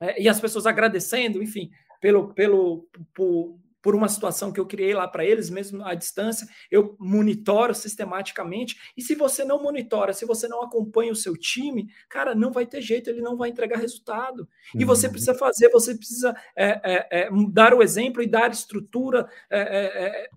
é, 0.00 0.20
e 0.20 0.28
as 0.30 0.40
pessoas 0.40 0.66
agradecendo, 0.66 1.42
enfim, 1.42 1.70
pelo, 2.00 2.32
pelo, 2.32 2.88
por, 3.14 3.58
por 3.84 3.94
uma 3.94 4.08
situação 4.08 4.50
que 4.50 4.58
eu 4.58 4.64
criei 4.64 4.94
lá 4.94 5.06
para 5.06 5.26
eles, 5.26 5.50
mesmo 5.50 5.84
à 5.84 5.92
distância, 5.94 6.48
eu 6.70 6.96
monitoro 6.98 7.74
sistematicamente. 7.74 8.80
E 8.96 9.02
se 9.02 9.14
você 9.14 9.44
não 9.44 9.62
monitora, 9.62 10.14
se 10.14 10.24
você 10.24 10.48
não 10.48 10.62
acompanha 10.62 11.12
o 11.12 11.16
seu 11.16 11.36
time, 11.36 11.90
cara, 12.08 12.34
não 12.34 12.50
vai 12.50 12.64
ter 12.64 12.80
jeito, 12.80 13.10
ele 13.10 13.20
não 13.20 13.36
vai 13.36 13.50
entregar 13.50 13.76
resultado. 13.78 14.48
E 14.74 14.78
uhum. 14.78 14.86
você 14.86 15.06
precisa 15.06 15.34
fazer, 15.34 15.68
você 15.68 15.94
precisa 15.94 16.34
é, 16.56 16.80
é, 16.82 17.08
é, 17.10 17.28
dar 17.50 17.74
o 17.74 17.82
exemplo 17.82 18.22
e 18.22 18.26
dar 18.26 18.50
estrutura, 18.50 19.28
é, 19.50 19.60
é, 19.60 20.06
é, 20.06 20.28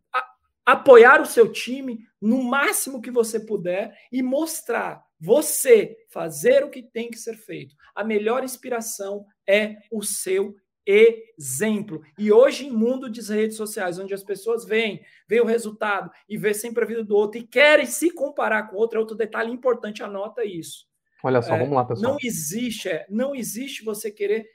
apoiar 0.66 1.22
o 1.22 1.26
seu 1.26 1.50
time 1.50 2.00
no 2.22 2.44
máximo 2.44 3.02
que 3.02 3.10
você 3.10 3.40
puder 3.40 3.98
e 4.12 4.22
mostrar 4.22 5.02
você 5.18 5.96
fazer 6.10 6.66
o 6.66 6.70
que 6.70 6.84
tem 6.84 7.10
que 7.10 7.18
ser 7.18 7.38
feito. 7.38 7.74
A 7.96 8.04
melhor 8.04 8.44
inspiração 8.44 9.26
é 9.48 9.78
o 9.90 10.04
seu 10.04 10.54
exemplo. 10.88 12.02
E 12.18 12.32
hoje, 12.32 12.68
em 12.68 12.72
mundo 12.72 13.10
de 13.10 13.22
redes 13.22 13.58
sociais, 13.58 14.00
onde 14.00 14.14
as 14.14 14.24
pessoas 14.24 14.66
veem, 14.66 15.02
veem 15.28 15.42
o 15.42 15.46
resultado 15.46 16.10
e 16.30 16.38
vê 16.38 16.54
sempre 16.54 16.84
a 16.84 16.88
vida 16.88 17.04
do 17.04 17.16
outro 17.16 17.40
e 17.40 17.44
querem 17.46 17.86
se 17.86 18.10
comparar 18.10 18.70
com 18.70 18.78
outro, 18.78 18.98
é 18.98 19.02
outro 19.02 19.16
detalhe 19.16 19.52
importante, 19.52 20.02
anota 20.02 20.46
isso. 20.46 20.88
Olha 21.24 21.42
só, 21.42 21.56
é, 21.56 21.60
vamos 21.60 21.76
lá, 21.76 21.84
pessoal. 21.84 22.14
Não 22.14 22.18
existe, 22.24 22.88
é, 22.88 23.06
não 23.10 23.36
existe 23.36 23.84
você 23.84 24.10
querer 24.10 24.48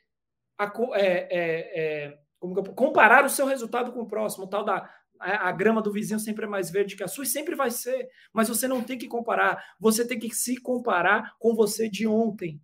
é, 0.94 1.28
é, 1.30 2.08
é 2.10 2.18
comparar 2.74 3.24
o 3.24 3.30
seu 3.30 3.46
resultado 3.46 3.92
com 3.92 4.00
o 4.00 4.06
próximo, 4.06 4.48
tal 4.48 4.64
da 4.64 4.88
a 5.22 5.52
grama 5.52 5.80
do 5.80 5.92
vizinho 5.92 6.18
sempre 6.18 6.46
é 6.46 6.48
mais 6.48 6.68
verde 6.68 6.96
que 6.96 7.04
a 7.04 7.06
sua, 7.06 7.22
e 7.22 7.28
sempre 7.28 7.54
vai 7.54 7.70
ser. 7.70 8.08
Mas 8.32 8.48
você 8.48 8.66
não 8.66 8.82
tem 8.82 8.98
que 8.98 9.06
comparar. 9.06 9.62
Você 9.78 10.04
tem 10.04 10.18
que 10.18 10.34
se 10.34 10.56
comparar 10.56 11.36
com 11.38 11.54
você 11.54 11.88
de 11.88 12.08
ontem. 12.08 12.60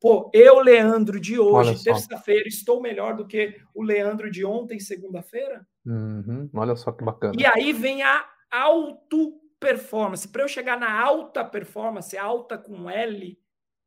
Pô, 0.00 0.30
eu, 0.32 0.60
Leandro, 0.60 1.18
de 1.18 1.38
hoje, 1.38 1.82
terça-feira, 1.82 2.46
estou 2.46 2.80
melhor 2.80 3.16
do 3.16 3.26
que 3.26 3.60
o 3.74 3.82
Leandro 3.82 4.30
de 4.30 4.44
ontem, 4.44 4.78
segunda-feira? 4.78 5.66
Uhum, 5.84 6.48
olha 6.54 6.76
só 6.76 6.92
que 6.92 7.04
bacana. 7.04 7.34
E 7.36 7.44
aí 7.44 7.72
vem 7.72 8.02
a 8.02 8.24
auto 8.50 9.40
performance. 9.58 10.28
Para 10.28 10.42
eu 10.42 10.48
chegar 10.48 10.78
na 10.78 11.00
alta 11.00 11.44
performance, 11.44 12.16
alta 12.16 12.56
com 12.56 12.88
L, 12.88 13.36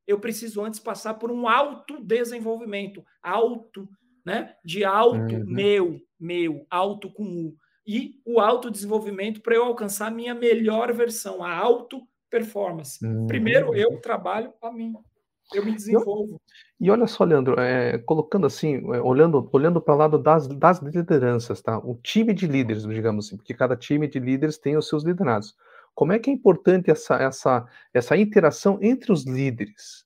eu 0.05 0.19
preciso 0.19 0.61
antes 0.63 0.79
passar 0.79 1.13
por 1.13 1.31
um 1.31 1.47
autodesenvolvimento, 1.47 3.03
alto, 3.23 3.87
né? 4.25 4.53
De 4.65 4.83
alto, 4.83 5.33
uhum. 5.33 5.45
meu, 5.45 6.01
meu, 6.19 6.65
alto 6.69 7.09
com 7.11 7.23
U. 7.23 7.55
E 7.87 8.21
o 8.25 8.39
autodesenvolvimento 8.39 9.41
para 9.41 9.55
eu 9.55 9.63
alcançar 9.63 10.07
a 10.07 10.11
minha 10.11 10.35
melhor 10.35 10.93
versão, 10.93 11.41
a 11.41 11.55
auto 11.55 12.05
performance. 12.29 13.03
Uhum. 13.05 13.27
Primeiro 13.27 13.73
eu 13.73 13.99
trabalho 14.01 14.53
a 14.61 14.71
mim. 14.71 14.93
Eu 15.53 15.65
me 15.65 15.73
desenvolvo. 15.73 16.41
E, 16.79 16.89
olha 16.89 17.05
só, 17.07 17.23
Leandro, 17.23 17.59
é, 17.59 17.97
colocando 17.99 18.47
assim, 18.47 18.77
é, 18.93 19.01
olhando, 19.01 19.47
olhando 19.51 19.81
para 19.81 19.93
o 19.93 19.97
lado 19.97 20.17
das, 20.17 20.47
das 20.47 20.79
lideranças, 20.79 21.61
tá? 21.61 21.77
O 21.77 21.95
time 22.01 22.33
de 22.33 22.47
líderes, 22.47 22.83
digamos 22.83 23.27
assim, 23.27 23.37
porque 23.37 23.53
cada 23.53 23.75
time 23.75 24.07
de 24.07 24.19
líderes 24.19 24.57
tem 24.57 24.77
os 24.77 24.87
seus 24.87 25.03
liderados. 25.03 25.55
Como 25.93 26.13
é 26.13 26.19
que 26.19 26.29
é 26.29 26.33
importante 26.33 26.89
essa, 26.89 27.15
essa, 27.15 27.65
essa 27.93 28.17
interação 28.17 28.79
entre 28.81 29.11
os 29.11 29.25
líderes? 29.25 30.05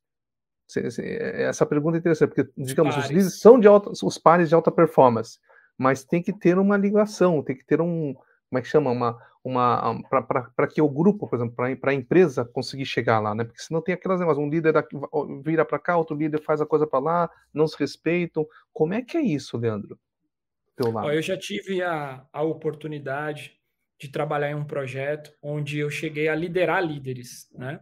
Essa 0.76 1.66
pergunta 1.66 1.98
é 1.98 2.00
interessante, 2.00 2.34
porque, 2.34 2.52
digamos, 2.58 2.98
os 2.98 3.08
líderes 3.08 3.40
são 3.40 3.60
de 3.60 3.68
alta, 3.68 3.92
os 3.92 4.18
pares 4.18 4.50
de 4.50 4.56
alta 4.56 4.72
performance, 4.72 5.40
mas 5.78 6.04
tem 6.04 6.24
que 6.24 6.34
ter 6.34 6.58
uma 6.58 6.76
ligação, 6.76 7.44
tem 7.44 7.56
que 7.56 7.66
ter 7.66 7.80
um, 7.80 8.16
como 8.50 8.60
é 8.60 8.62
que 8.62 8.68
chama? 8.68 8.90
Uma, 8.92 9.18
uma 9.46 10.02
para 10.10 10.68
que 10.68 10.82
o 10.82 10.90
grupo, 10.90 11.28
por 11.28 11.36
exemplo, 11.36 11.56
para 11.56 11.92
a 11.92 11.94
empresa 11.94 12.44
conseguir 12.44 12.86
chegar 12.86 13.20
lá, 13.20 13.36
né? 13.36 13.44
Porque 13.44 13.62
senão 13.62 13.80
tem 13.80 13.94
aquelas 13.94 14.20
negócios, 14.20 14.44
um 14.44 14.50
líder 14.50 14.74
vira 15.44 15.64
para 15.64 15.78
cá, 15.78 15.96
outro 15.96 16.18
líder 16.18 16.42
faz 16.42 16.60
a 16.62 16.66
coisa 16.66 16.88
para 16.88 17.00
lá, 17.00 17.30
não 17.54 17.68
se 17.68 17.78
respeitam. 17.78 18.48
Como 18.74 18.96
é 18.96 19.04
que 19.04 19.16
é 19.16 19.22
isso, 19.22 19.56
Leandro? 19.56 20.00
Teu 20.76 20.92
lado? 20.92 21.12
Eu 21.12 21.22
já 21.22 21.38
tive 21.38 21.84
a, 21.84 22.26
a 22.34 22.42
oportunidade 22.42 23.54
de 24.00 24.10
trabalhar 24.10 24.50
em 24.50 24.56
um 24.56 24.66
projeto 24.66 25.32
onde 25.44 25.78
eu 25.78 25.92
cheguei 25.92 26.28
a 26.28 26.36
liderar 26.36 26.84
líderes, 26.84 27.48
né? 27.54 27.80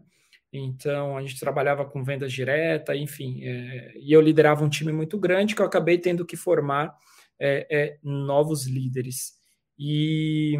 Então, 0.52 1.18
a 1.18 1.22
gente 1.22 1.40
trabalhava 1.40 1.86
com 1.86 2.04
vendas 2.04 2.32
direta, 2.32 2.96
enfim, 2.96 3.42
é, 3.42 3.94
e 3.96 4.12
eu 4.12 4.22
liderava 4.22 4.64
um 4.64 4.70
time 4.70 4.92
muito 4.92 5.18
grande 5.18 5.56
que 5.56 5.62
eu 5.62 5.66
acabei 5.66 5.98
tendo 5.98 6.26
que 6.26 6.36
formar 6.36 6.94
é, 7.40 7.66
é, 7.72 8.00
novos 8.04 8.68
líderes. 8.68 9.34
E, 9.80 10.60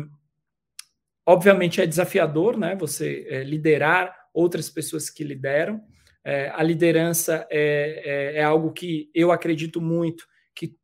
obviamente, 1.26 1.82
é 1.82 1.86
desafiador, 1.86 2.58
né? 2.58 2.76
Você 2.76 3.26
é, 3.30 3.44
liderar 3.44 4.14
outras 4.34 4.70
pessoas 4.70 5.10
que 5.10 5.24
lideram. 5.24 5.82
É, 6.26 6.50
a 6.50 6.64
liderança 6.64 7.46
é, 7.52 8.36
é, 8.36 8.40
é 8.40 8.44
algo 8.44 8.72
que 8.72 9.10
eu 9.14 9.32
acredito 9.32 9.82
muito 9.82 10.26
que 10.56 10.78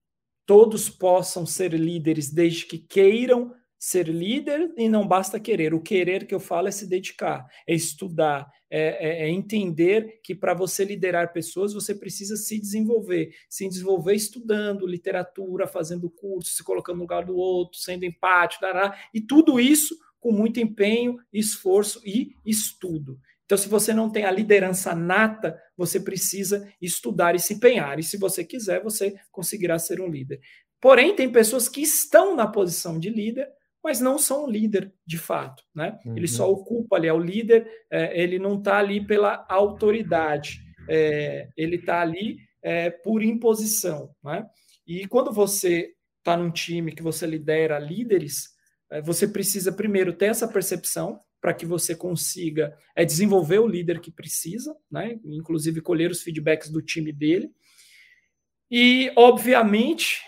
todos 0.45 0.89
possam 0.89 1.45
ser 1.45 1.73
líderes 1.73 2.31
desde 2.31 2.65
que 2.65 2.77
queiram 2.77 3.53
ser 3.79 4.09
líder 4.09 4.73
e 4.77 4.89
não 4.89 5.07
basta 5.07 5.39
querer. 5.39 5.73
O 5.73 5.81
querer 5.81 6.27
que 6.27 6.35
eu 6.35 6.39
falo 6.39 6.67
é 6.67 6.71
se 6.71 6.85
dedicar, 6.85 7.47
é 7.65 7.73
estudar, 7.73 8.45
é, 8.69 9.23
é, 9.23 9.23
é 9.23 9.29
entender 9.29 10.19
que 10.21 10.35
para 10.35 10.53
você 10.53 10.83
liderar 10.83 11.31
pessoas 11.31 11.73
você 11.73 11.95
precisa 11.95 12.35
se 12.35 12.59
desenvolver, 12.59 13.31
se 13.49 13.67
desenvolver 13.69 14.15
estudando 14.15 14.85
literatura, 14.85 15.65
fazendo 15.65 16.09
curso, 16.09 16.51
se 16.51 16.63
colocando 16.63 16.97
no 16.97 17.03
lugar 17.03 17.23
do 17.23 17.37
outro, 17.37 17.79
sendo 17.79 18.03
empático, 18.03 18.61
dará, 18.61 18.99
e 19.13 19.21
tudo 19.21 19.61
isso 19.61 19.95
com 20.19 20.31
muito 20.31 20.59
empenho, 20.59 21.17
esforço 21.31 22.01
e 22.05 22.33
estudo. 22.45 23.19
Então, 23.45 23.57
se 23.57 23.67
você 23.67 23.93
não 23.93 24.11
tem 24.11 24.25
a 24.25 24.31
liderança 24.31 24.93
nata, 24.93 25.59
você 25.75 25.99
precisa 25.99 26.71
estudar 26.79 27.33
e 27.33 27.39
se 27.39 27.55
empenhar. 27.55 27.97
E 27.97 28.03
se 28.03 28.15
você 28.15 28.43
quiser, 28.43 28.83
você 28.83 29.15
conseguirá 29.31 29.79
ser 29.79 29.99
um 29.99 30.07
líder. 30.07 30.39
Porém, 30.79 31.15
tem 31.15 31.31
pessoas 31.31 31.67
que 31.67 31.81
estão 31.81 32.35
na 32.35 32.47
posição 32.47 32.99
de 32.99 33.09
líder, 33.09 33.47
mas 33.83 33.99
não 33.99 34.19
são 34.19 34.45
um 34.45 34.49
líder 34.49 34.93
de 35.05 35.17
fato, 35.17 35.63
né? 35.73 35.97
Uhum. 36.05 36.15
Ele 36.15 36.27
só 36.27 36.49
ocupa 36.49 36.97
ali, 36.97 37.07
é 37.07 37.13
o 37.13 37.19
líder, 37.19 37.67
é, 37.91 38.21
ele 38.21 38.37
não 38.37 38.59
está 38.59 38.77
ali 38.77 39.05
pela 39.05 39.45
autoridade, 39.49 40.59
é, 40.87 41.49
ele 41.57 41.77
está 41.77 42.01
ali 42.01 42.37
é, 42.61 42.89
por 42.89 43.23
imposição, 43.23 44.13
né? 44.23 44.45
E 44.85 45.07
quando 45.07 45.31
você 45.31 45.93
está 46.19 46.37
num 46.37 46.51
time 46.51 46.91
que 46.91 47.01
você 47.01 47.25
lidera 47.25 47.79
líderes, 47.79 48.49
você 49.03 49.27
precisa 49.27 49.71
primeiro 49.71 50.13
ter 50.13 50.27
essa 50.27 50.47
percepção 50.47 51.19
para 51.41 51.53
que 51.53 51.65
você 51.65 51.95
consiga 51.95 52.75
é, 52.95 53.05
desenvolver 53.05 53.59
o 53.59 53.67
líder 53.67 53.99
que 53.99 54.11
precisa, 54.11 54.75
né? 54.91 55.19
Inclusive 55.23 55.81
colher 55.81 56.11
os 56.11 56.21
feedbacks 56.21 56.69
do 56.69 56.81
time 56.81 57.13
dele. 57.13 57.51
E, 58.69 59.11
obviamente, 59.15 60.21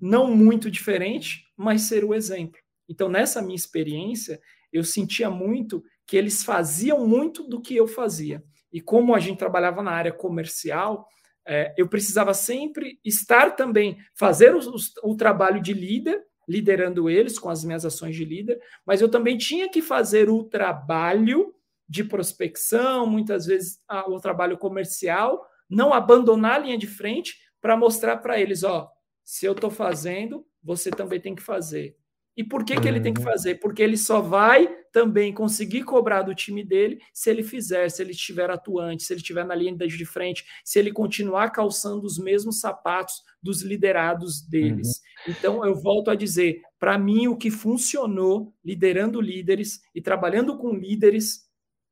não 0.00 0.34
muito 0.34 0.70
diferente, 0.70 1.44
mas 1.56 1.82
ser 1.82 2.04
o 2.04 2.14
exemplo. 2.14 2.60
Então, 2.88 3.08
nessa 3.08 3.40
minha 3.40 3.56
experiência, 3.56 4.40
eu 4.72 4.84
sentia 4.84 5.30
muito 5.30 5.82
que 6.06 6.16
eles 6.16 6.44
faziam 6.44 7.06
muito 7.06 7.46
do 7.48 7.60
que 7.60 7.74
eu 7.74 7.86
fazia. 7.86 8.42
E 8.72 8.80
como 8.80 9.14
a 9.14 9.20
gente 9.20 9.38
trabalhava 9.38 9.82
na 9.82 9.92
área 9.92 10.12
comercial, 10.12 11.06
é, 11.46 11.72
eu 11.76 11.88
precisava 11.88 12.34
sempre 12.34 12.98
estar 13.04 13.52
também, 13.52 13.96
fazer 14.14 14.54
o 15.02 15.16
trabalho 15.16 15.62
de 15.62 15.72
líder, 15.72 16.20
liderando 16.48 17.10
eles 17.10 17.38
com 17.38 17.48
as 17.48 17.64
minhas 17.64 17.84
ações 17.84 18.14
de 18.14 18.24
líder, 18.24 18.60
mas 18.86 19.00
eu 19.00 19.08
também 19.08 19.36
tinha 19.36 19.68
que 19.68 19.82
fazer 19.82 20.30
o 20.30 20.44
trabalho 20.44 21.54
de 21.88 22.04
prospecção, 22.04 23.06
muitas 23.06 23.46
vezes 23.46 23.80
a, 23.88 24.08
o 24.08 24.20
trabalho 24.20 24.58
comercial, 24.58 25.44
não 25.68 25.92
abandonar 25.92 26.56
a 26.56 26.58
linha 26.58 26.78
de 26.78 26.86
frente 26.86 27.36
para 27.60 27.76
mostrar 27.76 28.18
para 28.18 28.40
eles, 28.40 28.62
ó, 28.62 28.90
se 29.24 29.44
eu 29.44 29.52
estou 29.52 29.70
fazendo, 29.70 30.46
você 30.62 30.90
também 30.90 31.20
tem 31.20 31.34
que 31.34 31.42
fazer. 31.42 31.96
E 32.36 32.44
por 32.44 32.64
que, 32.64 32.78
que 32.78 32.86
ele 32.86 33.00
tem 33.00 33.14
que 33.14 33.20
uhum. 33.20 33.26
fazer? 33.26 33.54
Porque 33.56 33.82
ele 33.82 33.96
só 33.96 34.20
vai 34.20 34.68
também 34.92 35.32
conseguir 35.32 35.84
cobrar 35.84 36.22
do 36.22 36.34
time 36.34 36.62
dele 36.62 36.98
se 37.12 37.30
ele 37.30 37.42
fizer, 37.42 37.88
se 37.88 38.02
ele 38.02 38.10
estiver 38.10 38.50
atuante, 38.50 39.04
se 39.04 39.12
ele 39.12 39.20
estiver 39.20 39.44
na 39.44 39.54
linha 39.54 39.74
de 39.74 40.04
frente, 40.04 40.44
se 40.62 40.78
ele 40.78 40.92
continuar 40.92 41.50
calçando 41.50 42.04
os 42.04 42.18
mesmos 42.18 42.60
sapatos 42.60 43.22
dos 43.42 43.62
liderados 43.62 44.42
deles. 44.42 45.00
Uhum. 45.26 45.32
Então, 45.32 45.64
eu 45.64 45.74
volto 45.74 46.10
a 46.10 46.14
dizer: 46.14 46.60
para 46.78 46.98
mim, 46.98 47.26
o 47.26 47.36
que 47.36 47.50
funcionou 47.50 48.54
liderando 48.62 49.20
líderes 49.20 49.80
e 49.94 50.02
trabalhando 50.02 50.58
com 50.58 50.74
líderes 50.74 51.46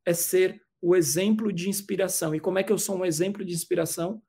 é 0.05 0.13
ser 0.13 0.61
o 0.81 0.95
exemplo 0.95 1.51
de 1.51 1.71
inspiração. 1.71 2.35
E 2.35 2.41
como 2.41 2.59
é 2.59 2.63
que 2.63 2.71
eu 2.71 2.77
sou 2.77 2.99
um 2.99 3.07
exemplo 3.07 3.43
de 3.43 3.55
inspiração? 3.55 4.23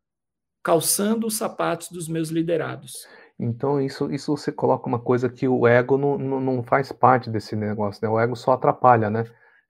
Calçando 0.64 1.28
os 1.28 1.36
sapatos 1.36 1.90
dos 1.90 2.08
meus 2.08 2.30
liderados. 2.30 3.06
Então, 3.40 3.82
isso, 3.82 4.12
isso 4.12 4.36
você 4.36 4.52
coloca 4.52 4.88
uma 4.88 5.00
coisa 5.00 5.30
que 5.30 5.48
o 5.48 5.68
ego 5.68 5.98
não, 5.98 6.18
não, 6.18 6.64
faz 6.64 6.92
parte 6.92 7.30
desse 7.30 7.56
negócio, 7.56 8.00
né? 8.02 8.10
O 8.10 8.20
ego 8.20 8.36
só 8.36 8.54
atrapalha, 8.54 9.10
né? 9.10 9.26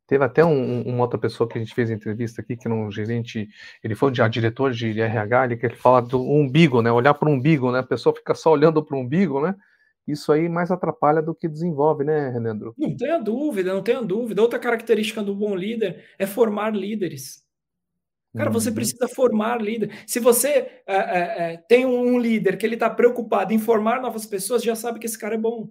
Teve 0.08 0.24
até 0.24 0.46
um, 0.46 0.84
uma 0.84 1.02
outra 1.02 1.18
pessoa 1.18 1.50
que 1.50 1.58
a 1.58 1.62
gente 1.62 1.74
fez 1.74 1.90
entrevista 1.90 2.42
aqui, 2.42 2.56
que 2.56 2.70
não 2.70 2.86
um 2.86 2.92
gerente, 2.92 3.48
ele 3.84 3.96
foi 3.96 4.10
um 4.10 4.30
diretor 4.30 4.72
de 4.72 5.02
RH, 5.02 5.46
ele, 5.46 5.58
que 5.58 5.66
ele 5.66 5.76
fala 5.76 6.00
do 6.00 6.22
umbigo, 6.22 6.82
né? 6.82 6.92
Olhar 6.92 7.16
para 7.16 7.28
o 7.28 7.32
umbigo, 7.32 7.72
né? 7.72 7.80
A 7.80 7.84
pessoa 7.84 8.16
fica 8.16 8.36
só 8.36 8.52
olhando 8.52 8.84
para 8.86 8.96
o 8.96 9.00
umbigo, 9.00 9.42
né? 9.42 9.56
Isso 10.08 10.32
aí 10.32 10.48
mais 10.48 10.70
atrapalha 10.70 11.22
do 11.22 11.34
que 11.34 11.48
desenvolve, 11.48 12.04
né, 12.04 12.30
Renandro? 12.30 12.76
Não 12.78 12.96
tenha 12.96 13.18
dúvida, 13.18 13.74
não 13.74 13.82
tenha 13.82 14.04
dúvida. 14.04 14.42
Outra 14.42 14.60
característica 14.60 15.24
do 15.24 15.34
bom 15.34 15.56
líder 15.56 16.06
é 16.20 16.28
formar 16.28 16.76
líderes. 16.76 17.45
Cara, 18.36 18.50
você 18.50 18.70
uhum. 18.70 18.76
precisa 18.76 19.08
formar 19.08 19.62
líder. 19.62 20.04
Se 20.06 20.20
você 20.20 20.68
é, 20.86 20.96
é, 20.96 21.58
tem 21.68 21.86
um 21.86 22.20
líder 22.20 22.58
que 22.58 22.66
ele 22.66 22.76
está 22.76 22.90
preocupado 22.90 23.54
em 23.54 23.60
formar 23.60 24.02
novas 24.02 24.26
pessoas, 24.26 24.64
já 24.64 24.76
sabe 24.76 25.00
que 25.00 25.06
esse 25.06 25.18
cara 25.18 25.36
é 25.36 25.38
bom. 25.38 25.70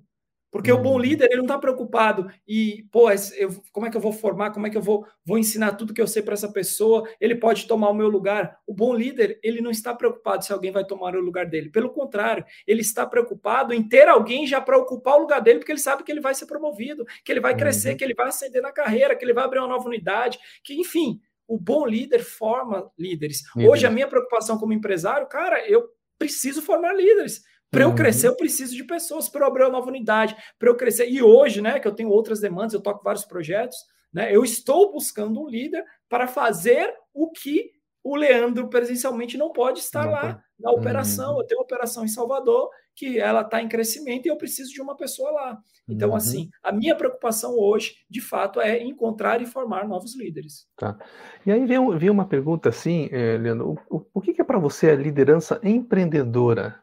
Porque 0.55 0.71
uhum. 0.71 0.79
o 0.79 0.83
bom 0.83 0.93
uhum. 0.93 0.99
líder, 1.01 1.25
ele 1.25 1.39
não 1.39 1.47
está 1.47 1.59
preocupado 1.59 2.31
e, 2.47 2.87
pô, 2.93 3.11
eu, 3.11 3.61
como 3.73 3.87
é 3.87 3.91
que 3.91 3.97
eu 3.97 4.01
vou 4.01 4.13
formar, 4.13 4.53
como 4.53 4.69
é 4.69 4.71
que 4.71 4.77
eu 4.77 4.81
vou, 4.81 5.05
vou 5.27 5.37
ensinar 5.37 5.73
tudo 5.73 5.93
que 5.93 6.01
eu 6.01 6.07
sei 6.07 6.23
para 6.23 6.35
essa 6.35 6.49
pessoa, 6.49 7.09
ele 7.21 7.35
pode 7.35 7.67
tomar 7.67 7.91
o 7.91 7.95
meu 7.95 8.07
lugar. 8.07 8.57
O 8.65 8.73
bom 8.73 8.95
líder, 8.95 9.41
ele 9.43 9.61
não 9.61 9.73
está 9.73 9.93
preocupado 9.93 10.45
se 10.45 10.53
alguém 10.53 10.71
vai 10.71 10.85
tomar 10.85 11.17
o 11.17 11.21
lugar 11.21 11.45
dele. 11.45 11.71
Pelo 11.71 11.91
contrário, 11.91 12.45
ele 12.69 12.83
está 12.83 13.05
preocupado 13.05 13.75
em 13.75 13.83
ter 13.83 14.09
alguém 14.09 14.47
já 14.47 14.61
para 14.61 14.79
ocupar 14.79 15.17
o 15.17 15.23
lugar 15.23 15.41
dele, 15.41 15.59
porque 15.59 15.73
ele 15.73 15.81
sabe 15.81 16.05
que 16.05 16.13
ele 16.13 16.21
vai 16.21 16.37
ser 16.37 16.47
promovido, 16.47 17.05
que 17.25 17.33
ele 17.33 17.41
vai 17.41 17.57
crescer, 17.57 17.91
uhum. 17.91 17.97
que 17.97 18.05
ele 18.05 18.15
vai 18.15 18.29
ascender 18.29 18.63
na 18.63 18.71
carreira, 18.71 19.17
que 19.17 19.25
ele 19.25 19.35
vai 19.35 19.43
abrir 19.43 19.59
uma 19.59 19.67
nova 19.67 19.89
unidade, 19.89 20.39
que, 20.63 20.75
enfim, 20.75 21.21
o 21.47 21.59
bom 21.59 21.87
líder 21.87 22.21
forma 22.21 22.91
líderes. 22.99 23.43
Hoje, 23.57 23.87
a 23.87 23.91
minha 23.91 24.09
preocupação 24.09 24.59
como 24.59 24.73
empresário, 24.73 25.27
cara, 25.29 25.69
eu 25.69 25.85
preciso 26.19 26.63
formar 26.63 26.95
líderes. 26.95 27.43
Para 27.71 27.85
eu 27.85 27.89
uhum. 27.89 27.95
crescer, 27.95 28.29
eu 28.29 28.37
preciso 28.37 28.75
de 28.77 28.85
pessoas 28.85 29.29
para 29.29 29.47
abrir 29.47 29.65
uma 29.65 29.73
nova 29.73 29.89
unidade, 29.89 30.37
para 30.59 30.69
eu 30.69 30.77
crescer. 30.77 31.09
E 31.09 31.21
hoje, 31.21 31.61
né, 31.61 31.81
que 31.81 31.89
eu 31.89 31.95
tenho 31.95 32.09
outras 32.09 32.41
demandas, 32.41 32.73
eu 32.73 32.81
toco 32.81 33.03
vários 33.03 33.25
projetos, 33.25 33.77
né, 34.13 34.35
eu 34.35 34.45
estou 34.45 34.93
buscando 34.93 35.43
um 35.43 35.49
líder 35.49 35.85
para 36.09 36.29
fazer 36.29 36.95
o 37.13 37.31
que 37.33 37.73
o 38.05 38.15
Leandro 38.15 38.69
presencialmente 38.69 39.39
não 39.39 39.51
pode 39.51 39.81
estar 39.81 40.05
não, 40.05 40.13
lá 40.13 40.45
na 40.61 40.71
operação. 40.71 41.33
Uhum. 41.33 41.41
Eu 41.41 41.47
tenho 41.47 41.61
uma 41.61 41.65
operação 41.65 42.05
em 42.05 42.09
Salvador 42.09 42.69
que 42.95 43.19
ela 43.19 43.41
está 43.41 43.63
em 43.63 43.69
crescimento 43.69 44.27
e 44.27 44.29
eu 44.29 44.37
preciso 44.37 44.71
de 44.71 44.83
uma 44.83 44.95
pessoa 44.95 45.31
lá. 45.31 45.59
Então, 45.89 46.11
uhum. 46.11 46.17
assim, 46.17 46.51
a 46.63 46.71
minha 46.71 46.95
preocupação 46.95 47.59
hoje, 47.59 47.97
de 48.09 48.21
fato, 48.21 48.61
é 48.61 48.81
encontrar 48.83 49.41
e 49.41 49.47
formar 49.47 49.89
novos 49.89 50.15
líderes. 50.15 50.69
Tá. 50.77 50.99
E 51.45 51.51
aí 51.51 51.65
vem, 51.65 51.99
vem 51.99 52.11
uma 52.11 52.29
pergunta 52.29 52.69
assim, 52.69 53.09
eh, 53.11 53.39
Leandro, 53.39 53.79
o, 53.89 53.97
o, 53.97 54.07
o 54.15 54.21
que, 54.21 54.35
que 54.35 54.43
é 54.43 54.45
para 54.45 54.59
você 54.59 54.91
a 54.91 54.97
liderança 54.97 55.59
empreendedora? 55.63 56.79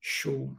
Show. 0.00 0.50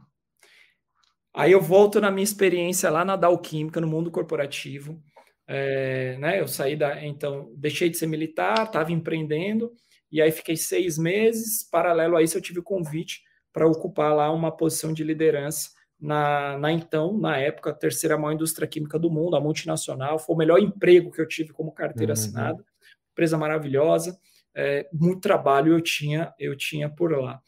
Aí 1.34 1.52
eu 1.52 1.60
volto 1.60 2.00
na 2.00 2.10
minha 2.10 2.24
experiência 2.24 2.88
lá 2.90 3.04
na 3.04 3.14
Dow 3.14 3.36
Química, 3.38 3.80
no 3.80 3.86
mundo 3.86 4.10
corporativo. 4.10 4.98
É, 5.46 6.16
né, 6.18 6.40
eu 6.40 6.48
saí 6.48 6.76
da. 6.76 7.04
Então, 7.04 7.52
deixei 7.56 7.90
de 7.90 7.96
ser 7.96 8.06
militar, 8.06 8.64
estava 8.64 8.92
empreendendo, 8.92 9.72
e 10.10 10.22
aí 10.22 10.30
fiquei 10.30 10.56
seis 10.56 10.96
meses. 10.96 11.62
Paralelo 11.70 12.16
a 12.16 12.22
isso, 12.22 12.36
eu 12.36 12.42
tive 12.42 12.60
o 12.60 12.62
convite 12.64 13.22
para 13.52 13.66
ocupar 13.66 14.14
lá 14.14 14.32
uma 14.32 14.54
posição 14.54 14.92
de 14.92 15.04
liderança 15.04 15.70
na, 16.00 16.58
na 16.58 16.72
então, 16.72 17.16
na 17.16 17.38
época, 17.38 17.70
a 17.70 17.74
terceira 17.74 18.18
maior 18.18 18.34
indústria 18.34 18.68
química 18.68 18.98
do 18.98 19.10
mundo, 19.10 19.36
a 19.36 19.40
multinacional. 19.40 20.18
Foi 20.18 20.34
o 20.34 20.38
melhor 20.38 20.58
emprego 20.58 21.10
que 21.10 21.20
eu 21.20 21.26
tive 21.26 21.52
como 21.52 21.72
carteira 21.72 22.10
uhum. 22.10 22.18
assinada. 22.18 22.64
Empresa 23.12 23.38
maravilhosa, 23.38 24.18
é, 24.54 24.88
muito 24.92 25.20
trabalho 25.20 25.72
eu 25.72 25.80
tinha, 25.80 26.34
eu 26.38 26.56
tinha 26.56 26.90
por 26.90 27.12
lá. 27.12 27.40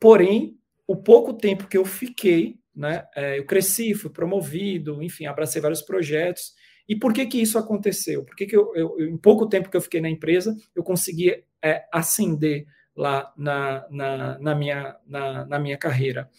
Porém, 0.00 0.58
o 0.86 0.96
pouco 0.96 1.34
tempo 1.34 1.68
que 1.68 1.76
eu 1.76 1.84
fiquei, 1.84 2.58
né, 2.74 3.06
é, 3.14 3.38
eu 3.38 3.46
cresci, 3.46 3.94
fui 3.94 4.10
promovido, 4.10 5.02
enfim, 5.02 5.26
abracei 5.26 5.60
vários 5.60 5.82
projetos 5.82 6.52
e 6.88 6.96
por 6.96 7.12
que 7.12 7.26
que 7.26 7.40
isso 7.40 7.58
aconteceu? 7.58 8.24
Por 8.24 8.36
que, 8.36 8.46
que 8.46 8.56
eu, 8.56 8.74
eu, 8.74 9.00
em 9.00 9.16
pouco 9.16 9.48
tempo 9.48 9.70
que 9.70 9.76
eu 9.76 9.80
fiquei 9.80 10.00
na 10.00 10.10
empresa, 10.10 10.54
eu 10.74 10.82
consegui 10.82 11.44
é, 11.62 11.84
ascender 11.92 12.66
lá 12.94 13.32
na, 13.36 13.86
na, 13.90 14.38
na, 14.38 14.54
minha, 14.54 14.96
na, 15.06 15.46
na 15.46 15.58
minha 15.58 15.78
carreira? 15.78 16.30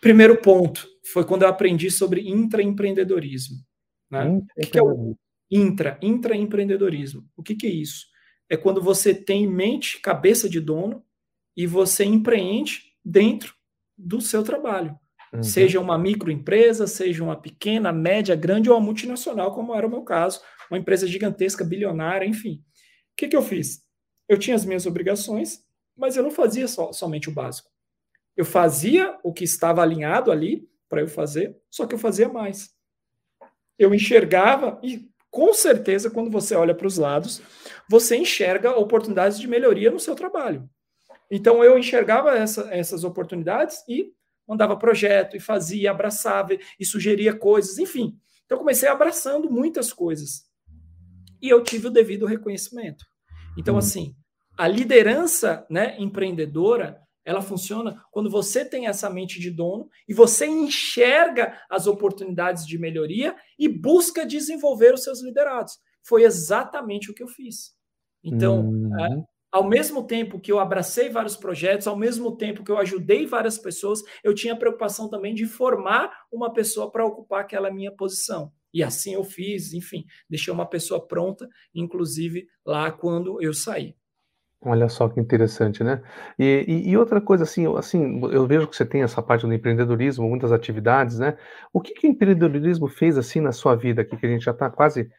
Primeiro 0.00 0.40
ponto 0.40 0.86
foi 1.12 1.24
quando 1.24 1.42
eu 1.42 1.48
aprendi 1.48 1.90
sobre 1.90 2.28
intraempreendedorismo. 2.28 3.56
Né? 4.10 4.24
Hum, 4.24 4.38
o 4.38 4.60
que, 4.60 4.70
que 4.70 4.78
é 4.78 4.82
o 4.82 5.16
intra, 5.50 5.98
intraempreendedorismo? 6.00 7.28
O 7.36 7.42
que, 7.42 7.56
que 7.56 7.66
é 7.66 7.70
isso? 7.70 8.06
É 8.48 8.56
quando 8.56 8.80
você 8.80 9.14
tem 9.14 9.44
em 9.44 9.50
mente, 9.50 10.00
cabeça 10.00 10.48
de 10.48 10.60
dono, 10.60 11.04
e 11.56 11.66
você 11.66 12.04
empreende 12.04 12.92
dentro 13.04 13.54
do 13.96 14.20
seu 14.20 14.42
trabalho. 14.42 14.98
Uhum. 15.32 15.42
Seja 15.42 15.80
uma 15.80 15.96
microempresa, 15.96 16.86
seja 16.86 17.24
uma 17.24 17.36
pequena, 17.36 17.92
média, 17.92 18.36
grande 18.36 18.68
ou 18.68 18.76
uma 18.76 18.84
multinacional, 18.84 19.54
como 19.54 19.74
era 19.74 19.86
o 19.86 19.90
meu 19.90 20.02
caso, 20.02 20.40
uma 20.70 20.78
empresa 20.78 21.06
gigantesca, 21.06 21.64
bilionária, 21.64 22.26
enfim. 22.26 22.62
O 23.12 23.16
que, 23.16 23.28
que 23.28 23.36
eu 23.36 23.42
fiz? 23.42 23.80
Eu 24.28 24.38
tinha 24.38 24.54
as 24.54 24.64
minhas 24.64 24.86
obrigações, 24.86 25.60
mas 25.96 26.16
eu 26.16 26.22
não 26.22 26.30
fazia 26.30 26.68
só, 26.68 26.92
somente 26.92 27.28
o 27.28 27.32
básico. 27.32 27.70
Eu 28.36 28.44
fazia 28.44 29.18
o 29.22 29.32
que 29.32 29.44
estava 29.44 29.82
alinhado 29.82 30.30
ali 30.30 30.68
para 30.88 31.00
eu 31.00 31.08
fazer, 31.08 31.56
só 31.70 31.86
que 31.86 31.94
eu 31.94 31.98
fazia 31.98 32.28
mais. 32.28 32.70
Eu 33.78 33.94
enxergava, 33.94 34.78
e 34.82 35.08
com 35.30 35.52
certeza, 35.54 36.10
quando 36.10 36.30
você 36.30 36.54
olha 36.54 36.74
para 36.74 36.86
os 36.86 36.98
lados, 36.98 37.40
você 37.88 38.16
enxerga 38.16 38.76
oportunidades 38.78 39.38
de 39.38 39.48
melhoria 39.48 39.90
no 39.90 39.98
seu 39.98 40.14
trabalho. 40.14 40.68
Então 41.30 41.64
eu 41.64 41.78
enxergava 41.78 42.36
essa, 42.36 42.68
essas 42.70 43.04
oportunidades 43.04 43.82
e 43.88 44.12
mandava 44.52 44.76
projeto, 44.76 45.34
e 45.36 45.40
fazia, 45.40 45.90
abraçava, 45.90 46.56
e 46.78 46.84
sugeria 46.84 47.34
coisas, 47.34 47.78
enfim. 47.78 48.18
Então, 48.44 48.58
comecei 48.58 48.88
abraçando 48.88 49.50
muitas 49.50 49.92
coisas. 49.92 50.44
E 51.40 51.48
eu 51.48 51.62
tive 51.62 51.86
o 51.88 51.90
devido 51.90 52.26
reconhecimento. 52.26 53.04
Então, 53.56 53.74
uhum. 53.74 53.78
assim, 53.78 54.14
a 54.56 54.68
liderança 54.68 55.66
né, 55.70 55.96
empreendedora, 55.98 57.00
ela 57.24 57.40
funciona 57.40 58.04
quando 58.10 58.28
você 58.28 58.64
tem 58.64 58.86
essa 58.86 59.08
mente 59.08 59.40
de 59.40 59.50
dono 59.50 59.88
e 60.06 60.12
você 60.12 60.46
enxerga 60.46 61.58
as 61.70 61.86
oportunidades 61.86 62.66
de 62.66 62.76
melhoria 62.76 63.34
e 63.58 63.68
busca 63.68 64.26
desenvolver 64.26 64.92
os 64.92 65.02
seus 65.02 65.22
liderados. 65.22 65.78
Foi 66.02 66.24
exatamente 66.24 67.10
o 67.10 67.14
que 67.14 67.22
eu 67.22 67.28
fiz. 67.28 67.74
Então, 68.22 68.60
uhum 68.60 69.24
ao 69.52 69.68
mesmo 69.68 70.06
tempo 70.06 70.40
que 70.40 70.50
eu 70.50 70.58
abracei 70.58 71.10
vários 71.10 71.36
projetos, 71.36 71.86
ao 71.86 71.96
mesmo 71.96 72.34
tempo 72.36 72.64
que 72.64 72.72
eu 72.72 72.78
ajudei 72.78 73.26
várias 73.26 73.58
pessoas, 73.58 74.02
eu 74.24 74.34
tinha 74.34 74.54
a 74.54 74.56
preocupação 74.56 75.10
também 75.10 75.34
de 75.34 75.44
formar 75.44 76.10
uma 76.32 76.50
pessoa 76.50 76.90
para 76.90 77.04
ocupar 77.04 77.42
aquela 77.42 77.70
minha 77.70 77.92
posição. 77.92 78.50
E 78.72 78.82
assim 78.82 79.12
eu 79.12 79.22
fiz, 79.22 79.74
enfim, 79.74 80.06
deixei 80.28 80.52
uma 80.52 80.64
pessoa 80.64 81.06
pronta, 81.06 81.46
inclusive 81.74 82.46
lá 82.64 82.90
quando 82.90 83.40
eu 83.42 83.52
saí. 83.52 83.94
Olha 84.64 84.88
só 84.88 85.08
que 85.08 85.20
interessante, 85.20 85.82
né? 85.82 86.00
E, 86.38 86.64
e, 86.68 86.90
e, 86.90 86.96
outra 86.96 87.20
coisa, 87.20 87.42
assim, 87.42 87.66
assim, 87.76 88.20
eu 88.32 88.46
vejo 88.46 88.68
que 88.68 88.76
você 88.76 88.86
tem 88.86 89.02
essa 89.02 89.20
parte 89.20 89.44
do 89.44 89.52
empreendedorismo, 89.52 90.28
muitas 90.28 90.52
atividades, 90.52 91.18
né? 91.18 91.36
O 91.72 91.80
que, 91.80 91.92
que 91.92 92.06
o 92.06 92.10
empreendedorismo 92.10 92.86
fez 92.86 93.18
assim 93.18 93.40
na 93.40 93.50
sua 93.50 93.74
vida 93.74 94.02
aqui, 94.02 94.16
que 94.16 94.24
a 94.24 94.28
gente 94.28 94.44
já 94.44 94.52
está 94.52 94.70
quase 94.70 95.10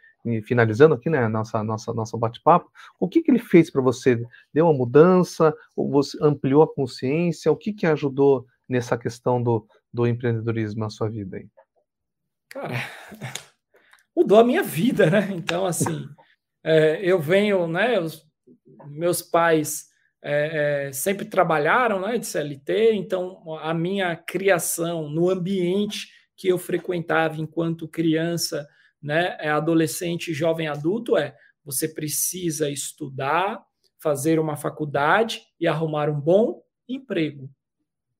finalizando 0.45 0.95
aqui, 0.95 1.09
né, 1.09 1.27
nossa 1.27 1.63
nossa 1.63 1.93
nosso 1.93 2.17
bate-papo, 2.17 2.71
o 2.99 3.07
que 3.07 3.21
que 3.21 3.31
ele 3.31 3.39
fez 3.39 3.69
para 3.69 3.81
você? 3.81 4.21
Deu 4.53 4.65
uma 4.65 4.73
mudança? 4.73 5.53
Ou 5.75 5.89
você 5.89 6.17
ampliou 6.21 6.63
a 6.63 6.73
consciência? 6.73 7.51
O 7.51 7.57
que 7.57 7.73
que 7.73 7.85
ajudou 7.85 8.45
nessa 8.67 8.97
questão 8.97 9.41
do, 9.41 9.67
do 9.91 10.07
empreendedorismo 10.07 10.79
na 10.79 10.89
sua 10.89 11.09
vida 11.09 11.37
aí? 11.37 11.47
Cara, 12.49 12.75
mudou 14.15 14.39
a 14.39 14.43
minha 14.43 14.63
vida, 14.63 15.09
né? 15.09 15.29
Então, 15.33 15.65
assim, 15.65 16.07
é, 16.63 16.99
eu 17.03 17.19
venho, 17.19 17.67
né? 17.67 17.99
Os, 17.99 18.25
meus 18.87 19.21
pais 19.21 19.85
é, 20.21 20.87
é, 20.87 20.91
sempre 20.91 21.25
trabalharam, 21.25 21.99
né, 22.01 22.17
de 22.17 22.25
CLT, 22.25 22.93
então 22.93 23.57
a 23.59 23.73
minha 23.73 24.15
criação 24.15 25.09
no 25.09 25.29
ambiente 25.29 26.07
que 26.35 26.47
eu 26.47 26.57
frequentava 26.57 27.39
enquanto 27.39 27.87
criança 27.87 28.67
né, 29.03 29.37
é 29.39 29.49
adolescente, 29.49 30.33
jovem 30.33 30.67
adulto, 30.67 31.17
é 31.17 31.35
você 31.65 31.87
precisa 31.87 32.69
estudar, 32.69 33.61
fazer 33.99 34.39
uma 34.39 34.55
faculdade 34.55 35.41
e 35.59 35.67
arrumar 35.67 36.09
um 36.09 36.19
bom 36.19 36.61
emprego. 36.87 37.49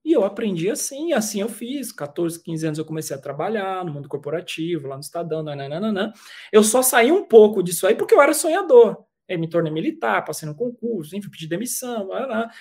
E 0.06 0.12
eu 0.12 0.26
aprendi 0.26 0.70
assim, 0.70 1.14
assim 1.14 1.42
eu 1.42 1.48
fiz. 1.48 1.92
14, 1.92 2.42
15 2.44 2.66
anos 2.66 2.80
eu 2.80 2.86
comecei 2.86 3.16
a 3.16 3.20
trabalhar 3.20 3.86
no 3.86 3.94
mundo 3.94 4.10
corporativo, 4.10 4.88
lá 4.88 4.96
no 4.96 5.02
Estadão, 5.02 5.42
nananana. 5.42 6.12
Eu 6.52 6.64
só 6.64 6.82
saí 6.82 7.12
um 7.12 7.26
pouco 7.26 7.64
disso 7.64 7.88
aí 7.88 7.96
porque 7.96 8.14
eu 8.14 8.22
era 8.22 8.34
sonhador. 8.34 9.06
Eu 9.28 9.40
me 9.40 9.50
tornei 9.50 9.72
militar, 9.72 10.26
passei 10.26 10.48
no 10.48 10.56
concurso, 10.56 11.16
enfim, 11.16 11.30
pedi 11.30 11.48
demissão, 11.48 12.10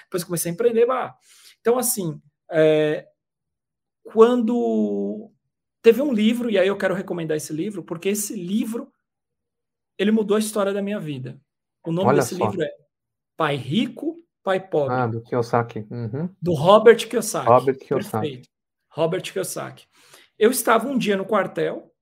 depois 0.05 0.23
comecei 0.23 0.51
a 0.51 0.55
empreender. 0.55 0.87
Bah. 0.87 1.16
Então, 1.61 1.77
assim, 1.77 2.20
é, 2.51 3.07
quando 4.05 5.33
Teve 5.83 6.01
um 6.01 6.12
livro, 6.12 6.49
e 6.49 6.59
aí 6.59 6.68
eu 6.68 6.78
quero 6.78 6.95
recomendar 6.95 7.37
esse 7.37 7.53
livro, 7.53 7.83
porque 7.83 8.09
esse 8.09 8.35
livro 8.35 8.91
ele 9.99 10.11
mudou 10.11 10.37
a 10.37 10.41
história 10.41 10.72
da 10.72 10.80
minha 10.80 11.01
vida. 11.01 11.41
O 11.85 11.93
nome 11.93 12.09
Olha 12.09 12.20
desse 12.20 12.37
só. 12.37 12.45
livro 12.47 12.62
é 12.62 12.70
Pai 13.37 13.57
Rico, 13.57 14.16
Pai 14.43 14.61
Pobre. 14.61 14.95
Ah, 14.95 15.07
do 15.07 15.22
Kiyosaki. 15.22 15.87
Uhum. 15.91 16.28
Do 16.41 16.55
Robert 16.55 17.09
Kiyosaki. 17.09 17.49
Robert 17.49 17.78
Kiyosaki. 17.78 18.11
Perfeito. 18.11 18.49
Robert 18.91 19.22
Kiyosaki. 19.22 19.87
Eu 20.39 20.51
estava 20.51 20.89
um 20.89 20.97
dia 20.97 21.16
no 21.16 21.26
quartel 21.26 21.93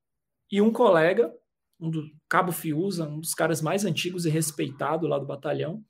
e 0.50 0.60
um 0.60 0.72
colega, 0.72 1.32
um 1.78 1.90
do 1.90 2.04
Cabo 2.28 2.52
Fiuza, 2.52 3.08
um 3.08 3.20
dos 3.20 3.34
caras 3.34 3.62
mais 3.62 3.84
antigos 3.84 4.26
e 4.26 4.30
respeitado 4.30 5.06
lá 5.06 5.18
do 5.18 5.26
batalhão, 5.26 5.84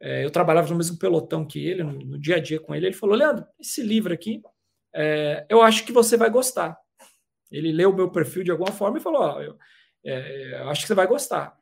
é, 0.00 0.24
eu 0.24 0.30
trabalhava 0.30 0.68
no 0.68 0.76
mesmo 0.76 0.98
pelotão 0.98 1.46
que 1.46 1.64
ele, 1.66 1.82
no, 1.82 1.92
no, 1.92 2.18
dia 2.18 2.36
a 2.36 2.40
dia 2.40 2.60
com 2.60 2.74
ele, 2.74 2.86
ele 2.86 2.94
falou, 2.94 3.16
Leandro, 3.16 3.46
esse 3.58 3.82
livro 3.82 4.12
aqui, 4.12 4.42
é, 4.94 5.46
eu 5.48 5.62
acho 5.62 5.84
que 5.84 5.92
você 5.92 6.16
vai 6.16 6.28
gostar. 6.28 6.76
Ele 7.50 7.72
leu 7.72 7.90
o 7.90 7.96
meu 7.96 8.10
perfil 8.10 8.44
de 8.44 8.50
alguma 8.50 8.72
forma 8.72 8.98
e 8.98 9.02
falou: 9.02 9.36
oh, 9.36 9.40
eu, 9.40 9.56
é, 10.04 10.62
eu 10.62 10.68
acho 10.68 10.82
que 10.82 10.88
você 10.88 10.94
vai 10.94 11.06
gostar. 11.06 11.56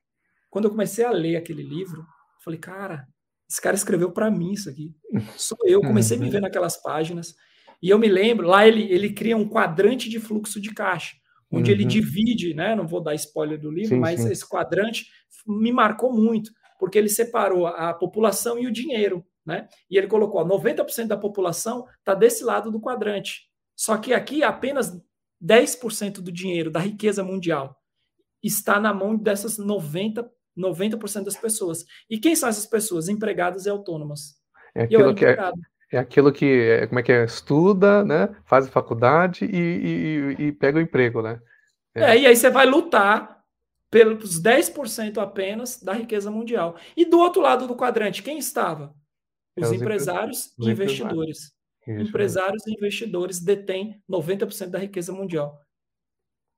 Quando 0.51 0.67
eu 0.67 0.71
comecei 0.71 1.05
a 1.05 1.11
ler 1.11 1.37
aquele 1.37 1.63
livro, 1.63 2.05
falei, 2.43 2.59
cara, 2.59 3.07
esse 3.49 3.61
cara 3.61 3.77
escreveu 3.77 4.11
para 4.11 4.31
mim 4.31 4.53
isso 4.53 4.69
aqui. 4.69 4.95
Sou 5.37 5.59
eu, 5.65 5.81
comecei 5.81 6.17
a 6.17 6.21
me 6.21 6.27
uhum. 6.27 6.33
ver 6.33 6.41
naquelas 6.41 6.77
páginas. 6.77 7.35
E 7.83 7.91
eu 7.91 7.99
me 7.99 8.09
lembro, 8.09 8.47
lá 8.47 8.67
ele, 8.67 8.83
ele 8.93 9.13
cria 9.13 9.37
um 9.37 9.49
quadrante 9.49 10.09
de 10.09 10.21
fluxo 10.21 10.61
de 10.61 10.73
caixa, 10.73 11.17
onde 11.51 11.71
uhum. 11.71 11.77
ele 11.77 11.85
divide, 11.85 12.55
né? 12.55 12.75
Não 12.75 12.87
vou 12.87 13.03
dar 13.03 13.15
spoiler 13.15 13.59
do 13.59 13.71
livro, 13.71 13.97
sim, 13.97 14.01
mas 14.01 14.21
sim. 14.21 14.31
esse 14.31 14.49
quadrante 14.49 15.07
me 15.47 15.73
marcou 15.73 16.13
muito, 16.13 16.53
porque 16.79 16.97
ele 16.97 17.09
separou 17.09 17.67
a 17.67 17.93
população 17.93 18.59
e 18.59 18.67
o 18.67 18.73
dinheiro, 18.73 19.25
né? 19.45 19.69
E 19.91 19.99
ele 19.99 20.07
colocou: 20.07 20.41
ó, 20.41 20.45
90% 20.45 21.09
da 21.09 21.17
população 21.17 21.85
está 21.99 22.15
desse 22.15 22.45
lado 22.45 22.71
do 22.71 22.81
quadrante. 22.81 23.51
Só 23.75 23.97
que 23.97 24.15
aqui 24.15 24.43
apenas 24.45 24.97
10% 25.43 26.21
do 26.21 26.31
dinheiro 26.31 26.71
da 26.71 26.81
riqueza 26.81 27.25
mundial 27.25 27.77
está 28.43 28.81
na 28.81 28.93
mão 28.93 29.17
dessas 29.17 29.59
90%, 29.59 30.29
90 30.55 30.99
das 31.25 31.37
pessoas. 31.37 31.85
E 32.11 32.19
quem 32.19 32.37
são 32.37 32.49
essas 32.49 32.67
pessoas? 32.67 33.09
Empregadas 33.09 33.65
e 33.65 33.71
autônomas. 33.71 34.35
É 34.75 34.83
aquilo 34.83 35.15
que 35.15 35.25
é, 35.25 35.53
é, 35.93 35.99
aquilo 35.99 36.33
que 36.33 36.45
é, 36.45 36.87
como 36.87 37.01
é 37.01 37.03
que 37.03 37.13
é, 37.13 37.25
estuda, 37.25 38.05
né? 38.05 38.29
Faz 38.45 38.69
faculdade 38.69 39.45
e, 39.45 40.37
e, 40.39 40.47
e 40.47 40.53
pega 40.53 40.79
o 40.79 40.83
emprego, 40.83 41.23
né? 41.23 41.41
É. 41.95 42.03
é. 42.03 42.19
e 42.21 42.27
aí 42.27 42.37
você 42.37 42.51
vai 42.51 42.67
lutar 42.67 43.43
pelos 43.91 44.43
10% 44.43 45.19
apenas 45.19 45.83
da 45.83 45.93
riqueza 45.93 46.31
mundial. 46.31 46.77
E 46.97 47.05
do 47.05 47.19
outro 47.19 47.43
lado 47.43 47.67
do 47.67 47.77
quadrante, 47.77 48.23
quem 48.23 48.39
estava? 48.39 48.95
Os, 49.57 49.69
os 49.69 49.73
empresários 49.73 50.55
e 50.59 50.71
investidores. 50.71 51.53
Isso, 51.87 52.09
empresários 52.09 52.67
e 52.67 52.73
investidores 52.73 53.41
detêm 53.41 54.01
90% 54.09 54.69
da 54.69 54.79
riqueza 54.79 55.13
mundial. 55.13 55.59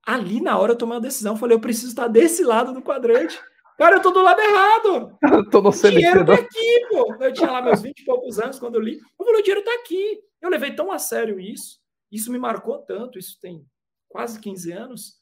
Ali, 0.05 0.39
na 0.39 0.57
hora, 0.57 0.73
eu 0.73 0.77
tomei 0.77 0.95
uma 0.95 1.01
decisão. 1.01 1.35
Falei, 1.35 1.55
eu 1.55 1.61
preciso 1.61 1.87
estar 1.87 2.07
desse 2.07 2.43
lado 2.43 2.73
do 2.73 2.81
quadrante. 2.81 3.39
Cara, 3.77 3.97
eu 3.97 4.01
tô 4.01 4.11
do 4.11 4.21
lado 4.21 4.39
errado. 4.39 5.17
tô 5.51 5.61
no 5.61 5.69
o 5.69 5.71
dinheiro 5.71 6.25
tá 6.25 6.35
aqui, 6.35 6.87
pô. 6.89 7.15
Eu 7.19 7.33
tinha 7.33 7.51
lá 7.51 7.61
meus 7.61 7.81
20 7.81 7.99
e 7.99 8.05
poucos 8.05 8.39
anos 8.39 8.59
quando 8.59 8.75
eu 8.75 8.81
li. 8.81 8.97
Eu 8.97 9.25
falei, 9.25 9.41
o 9.41 9.43
dinheiro 9.43 9.65
tá 9.65 9.73
aqui. 9.73 10.21
Eu 10.41 10.49
levei 10.49 10.73
tão 10.75 10.91
a 10.91 10.99
sério 10.99 11.39
isso. 11.39 11.79
Isso 12.11 12.31
me 12.31 12.37
marcou 12.37 12.77
tanto. 12.79 13.17
Isso 13.17 13.37
tem 13.41 13.65
quase 14.07 14.39
15 14.39 14.71
anos. 14.71 15.19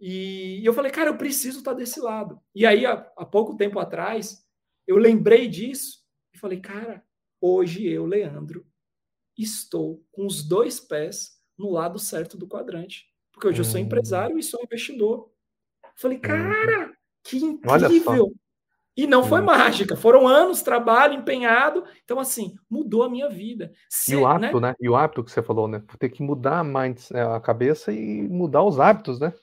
E 0.00 0.60
eu 0.64 0.74
falei, 0.74 0.90
cara, 0.90 1.08
eu 1.08 1.16
preciso 1.16 1.58
estar 1.58 1.72
desse 1.72 2.00
lado. 2.00 2.40
E 2.54 2.66
aí, 2.66 2.84
há, 2.84 3.10
há 3.16 3.24
pouco 3.24 3.56
tempo 3.56 3.78
atrás, 3.78 4.44
eu 4.86 4.96
lembrei 4.96 5.48
disso 5.48 6.00
e 6.34 6.38
falei, 6.38 6.60
cara, 6.60 7.02
hoje 7.40 7.86
eu, 7.86 8.04
Leandro, 8.04 8.66
estou 9.42 10.04
com 10.12 10.26
os 10.26 10.42
dois 10.42 10.80
pés 10.80 11.36
no 11.58 11.70
lado 11.70 11.98
certo 11.98 12.36
do 12.36 12.46
quadrante. 12.46 13.06
Porque 13.32 13.48
hoje 13.48 13.60
hum. 13.60 13.64
eu 13.64 13.70
sou 13.70 13.80
hum. 13.80 13.84
empresário 13.84 14.38
e 14.38 14.42
sou 14.42 14.60
investidor. 14.62 15.30
falei, 15.94 16.18
cara, 16.18 16.92
que 17.22 17.38
incrível! 17.38 18.32
E 18.96 19.06
não 19.06 19.22
foi 19.22 19.42
hum. 19.42 19.44
mágica, 19.44 19.94
foram 19.94 20.26
anos, 20.26 20.62
trabalho 20.62 21.14
empenhado. 21.14 21.84
Então, 22.02 22.18
assim, 22.18 22.54
mudou 22.68 23.02
a 23.02 23.10
minha 23.10 23.28
vida. 23.28 23.70
Se, 23.90 24.14
e 24.14 24.16
o 24.16 24.26
hábito, 24.26 24.58
né? 24.58 24.68
né? 24.68 24.74
E 24.80 24.88
o 24.88 24.96
hábito 24.96 25.22
que 25.22 25.30
você 25.30 25.42
falou, 25.42 25.68
né? 25.68 25.82
Ter 25.98 26.08
que 26.08 26.22
mudar 26.22 26.60
a, 26.60 26.64
mind, 26.64 26.98
é, 27.12 27.20
a 27.20 27.38
cabeça 27.38 27.92
e 27.92 28.22
mudar 28.22 28.62
os 28.62 28.80
hábitos, 28.80 29.20
né? 29.20 29.34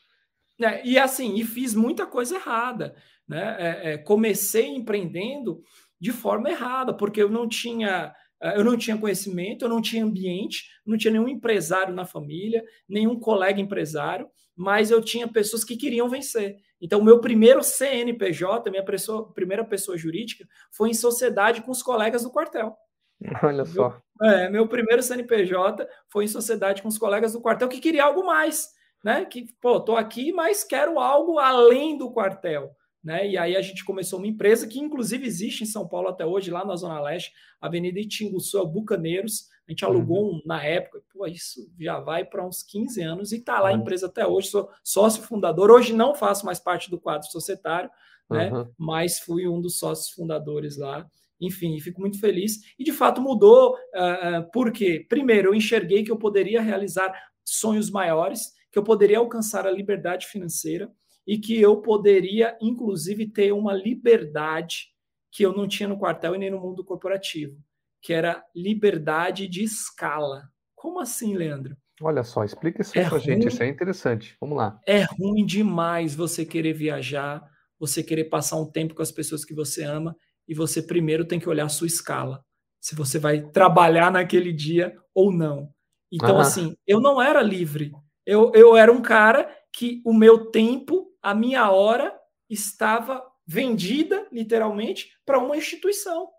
É, 0.60 0.86
e 0.86 0.98
assim, 0.98 1.36
e 1.36 1.44
fiz 1.44 1.76
muita 1.76 2.08
coisa 2.08 2.36
errada. 2.36 2.96
Né? 3.28 3.56
É, 3.60 3.94
é, 3.94 3.98
comecei 3.98 4.68
empreendendo 4.68 5.62
de 6.00 6.12
forma 6.12 6.50
errada, 6.50 6.94
porque 6.94 7.22
eu 7.22 7.30
não 7.30 7.48
tinha 7.48 8.14
eu 8.52 8.64
não 8.64 8.78
tinha 8.78 8.98
conhecimento, 8.98 9.64
eu 9.64 9.70
não 9.70 9.82
tinha 9.82 10.04
ambiente, 10.04 10.70
não 10.86 10.98
tinha 10.98 11.12
nenhum 11.12 11.28
empresário 11.28 11.94
na 11.94 12.06
família, 12.06 12.64
nenhum 12.88 13.18
colega 13.18 13.62
empresário, 13.62 14.30
mas 14.56 14.92
eu 14.92 15.02
tinha 15.02 15.28
pessoas 15.28 15.64
que 15.64 15.78
queriam 15.78 16.10
vencer. 16.10 16.58
Então, 16.82 17.00
o 17.00 17.04
meu 17.04 17.22
primeiro 17.22 17.64
CNPJ, 17.64 18.70
minha 18.70 18.84
pessoa, 18.84 19.32
primeira 19.34 19.64
pessoa 19.64 19.98
jurídica, 19.98 20.46
foi 20.72 20.90
em 20.90 20.94
sociedade 20.94 21.62
com 21.62 21.72
os 21.72 21.82
colegas 21.82 22.24
do 22.24 22.32
quartel. 22.32 22.76
Olha 23.42 23.64
só. 23.64 23.98
Meu, 24.20 24.30
é, 24.30 24.50
meu 24.50 24.68
primeiro 24.68 25.02
CNPJ 25.02 25.88
foi 26.12 26.26
em 26.26 26.28
sociedade 26.28 26.82
com 26.82 26.90
os 26.90 26.98
colegas 26.98 27.34
do 27.34 27.42
quartel 27.42 27.70
que 27.70 27.80
queria 27.80 28.04
algo 28.04 28.26
mais, 28.26 28.68
né? 29.04 29.26
Que, 29.26 29.46
pô, 29.62 29.80
tô 29.80 29.96
aqui, 29.96 30.34
mas 30.34 30.64
quero 30.64 31.00
algo 31.00 31.40
além 31.40 31.98
do 31.98 32.12
quartel. 32.12 32.76
Né? 33.04 33.32
E 33.32 33.38
aí 33.38 33.56
a 33.58 33.62
gente 33.62 33.84
começou 33.84 34.18
uma 34.18 34.28
empresa 34.28 34.66
que, 34.66 34.80
inclusive, 34.80 35.28
existe 35.28 35.64
em 35.64 35.68
São 35.68 35.86
Paulo 35.86 36.08
até 36.08 36.26
hoje, 36.26 36.50
lá 36.50 36.64
na 36.64 36.76
Zona 36.76 37.02
Leste, 37.02 37.34
Avenida 37.60 38.00
Itinguçu, 38.00 38.58
é 38.58 38.66
Bucaneiros. 38.66 39.50
A 39.68 39.72
gente 39.72 39.84
alugou 39.84 40.32
uhum. 40.32 40.38
um, 40.38 40.42
na 40.46 40.64
época, 40.64 41.02
pô, 41.12 41.28
isso 41.28 41.70
já 41.78 42.00
vai 42.00 42.24
para 42.24 42.46
uns 42.46 42.64
15 42.64 43.02
anos 43.02 43.32
e 43.34 43.38
está 43.38 43.60
lá 43.60 43.70
a 43.70 43.74
empresa 43.74 44.08
até 44.08 44.26
hoje. 44.26 44.48
Sou 44.48 44.70
sócio 44.84 45.22
fundador. 45.24 45.70
Hoje 45.70 45.94
não 45.94 46.16
faço 46.16 46.46
mais 46.46 46.60
parte 46.60 46.90
do 46.90 47.00
quadro 47.00 47.30
societário, 47.30 47.90
né? 48.30 48.52
Uhum. 48.52 48.70
Mas 48.78 49.20
fui 49.20 49.48
um 49.48 49.60
dos 49.60 49.78
sócios 49.78 50.10
fundadores 50.10 50.78
lá. 50.78 51.06
Enfim, 51.42 51.78
fico 51.82 52.00
muito 52.00 52.20
feliz. 52.22 52.60
E 52.80 52.86
de 52.86 52.94
fato 52.94 53.22
mudou, 53.22 53.74
uh, 53.74 54.50
porque, 54.54 55.06
primeiro, 55.10 55.50
eu 55.50 55.56
enxerguei 55.56 56.04
que 56.04 56.12
eu 56.12 56.18
poderia 56.18 56.62
realizar 56.62 57.14
sonhos 57.44 57.90
maiores, 57.90 58.54
que 58.72 58.80
eu 58.80 58.84
poderia 58.84 59.18
alcançar 59.18 59.68
a 59.68 59.72
liberdade 59.72 60.26
financeira 60.28 60.90
e 61.26 61.38
que 61.38 61.60
eu 61.60 61.82
poderia, 61.82 62.58
inclusive, 62.62 63.28
ter 63.28 63.52
uma 63.52 63.74
liberdade 63.74 64.94
que 65.32 65.44
eu 65.44 65.54
não 65.56 65.68
tinha 65.68 65.90
no 65.90 65.98
quartel 65.98 66.36
e 66.36 66.38
nem 66.38 66.52
no 66.52 66.60
mundo 66.60 66.84
corporativo, 66.84 67.58
que 68.02 68.14
era 68.14 68.44
liberdade 68.56 69.48
de 69.48 69.64
escala. 69.64 70.44
Como 70.76 71.00
assim, 71.00 71.36
Leandro? 71.36 71.76
Olha 72.02 72.24
só, 72.24 72.44
explica 72.44 72.82
isso 72.82 72.98
é 72.98 73.08
para 73.08 73.18
gente, 73.20 73.48
isso 73.48 73.64
é 73.64 73.68
interessante. 73.68 74.36
Vamos 74.40 74.58
lá. 74.58 74.80
É 74.86 75.04
ruim 75.04 75.46
demais 75.46 76.14
você 76.14 76.46
querer 76.46 76.74
viajar, 76.74 77.44
você 77.80 78.04
querer 78.04 78.26
passar 78.26 78.58
um 78.58 78.70
tempo 78.70 78.94
com 78.94 79.02
as 79.02 79.12
pessoas 79.12 79.46
que 79.46 79.54
você 79.54 79.84
ama 79.84 80.16
e 80.48 80.54
você 80.54 80.82
primeiro 80.82 81.26
tem 81.26 81.40
que 81.40 81.48
olhar 81.48 81.66
a 81.66 81.70
sua 81.70 81.88
escala. 81.88 82.44
Se 82.82 82.96
você 82.96 83.18
vai 83.18 83.42
trabalhar 83.42 84.12
naquele 84.12 84.52
dia 84.52 84.94
ou 85.14 85.32
não. 85.32 85.74
Então, 86.12 86.38
ah. 86.38 86.42
assim, 86.42 86.76
eu 86.86 87.00
não 87.00 87.22
era 87.22 87.42
livre. 87.42 87.92
Eu, 88.26 88.52
eu 88.54 88.76
era 88.76 88.92
um 88.92 89.02
cara 89.02 89.50
que 89.72 90.02
o 90.06 90.14
meu 90.14 90.52
tempo 90.52 91.13
a 91.24 91.34
minha 91.34 91.72
hora 91.72 92.14
estava 92.50 93.26
vendida, 93.48 94.28
literalmente, 94.32 95.10
para 95.26 95.40
uma 95.40 95.56
instituição. 95.56 96.30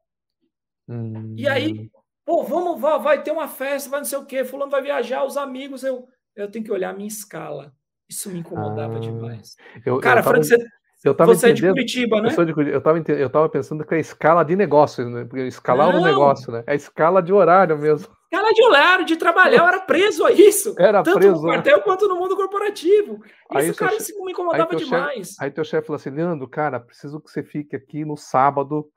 Hum. 0.87 1.35
E 1.37 1.49
aí, 1.49 1.91
pô, 2.25 2.45
vamos, 2.45 2.81
vai, 2.81 2.99
vai 2.99 3.23
ter 3.23 3.31
uma 3.31 3.49
festa, 3.49 3.89
vai 3.89 4.01
não 4.01 4.05
sei 4.05 4.19
o 4.19 4.27
quê, 4.27 4.45
fulano 4.45 4.71
vai 4.71 4.83
viajar, 4.83 5.25
os 5.25 5.39
amigos, 5.39 5.83
eu, 5.83 6.07
eu 6.37 6.51
tenho 6.51 6.65
que 6.65 6.73
olhar 6.73 6.91
a 6.91 6.95
minha 6.95 7.09
escala. 7.09 7.75
Isso 8.09 8.31
me 8.31 8.41
incomodava 8.41 8.97
ah, 8.97 9.01
demais. 9.01 9.57
Eu, 9.85 9.99
Cara, 9.99 10.21
eu 10.21 10.25
tava, 10.25 10.37
Frank, 10.37 10.47
você, 10.47 10.69
eu 11.05 11.15
tava 11.15 11.35
você 11.35 11.51
é 11.51 11.53
de 11.53 11.67
Curitiba, 11.67 12.21
né? 12.21 12.35
Eu, 12.37 12.45
de, 12.45 12.71
eu, 12.71 12.81
tava, 12.81 12.99
eu 12.99 13.31
tava 13.31 13.49
pensando 13.49 13.85
que 13.85 13.95
é 13.95 14.01
escala 14.01 14.45
de 14.45 14.55
negócio, 14.55 15.09
né? 15.09 15.25
Porque 15.25 15.47
escalar 15.47 15.93
não. 15.93 16.03
o 16.03 16.05
negócio, 16.05 16.53
né? 16.53 16.63
É 16.67 16.75
escala 16.75 17.23
de 17.23 17.33
horário 17.33 17.79
mesmo. 17.79 18.15
Cara 18.35 18.53
de 18.53 18.63
horário, 18.65 19.05
de 19.05 19.17
trabalhar, 19.17 19.59
eu 19.59 19.69
era 19.69 19.79
preso 19.79 20.27
a 20.27 20.33
isso. 20.33 20.75
Era 20.77 21.05
tanto 21.05 21.19
preso. 21.19 21.37
no 21.37 21.43
né? 21.43 21.55
quartel 21.55 21.83
quanto 21.83 22.09
no 22.09 22.17
mundo 22.17 22.35
corporativo. 22.35 23.25
Isso, 23.25 23.37
aí 23.49 23.75
cara, 23.75 23.93
chefe, 23.93 24.03
isso 24.03 24.25
me 24.25 24.33
incomodava 24.33 24.73
aí 24.73 24.77
demais. 24.77 25.29
Chefe, 25.29 25.45
aí 25.45 25.51
teu 25.53 25.65
chefe 25.65 25.87
falou 25.87 25.97
assim, 25.97 26.11
Leandro, 26.11 26.49
cara, 26.49 26.81
preciso 26.81 27.21
que 27.21 27.31
você 27.31 27.45
fique 27.45 27.77
aqui 27.77 28.05
no 28.05 28.17
sábado, 28.17 28.91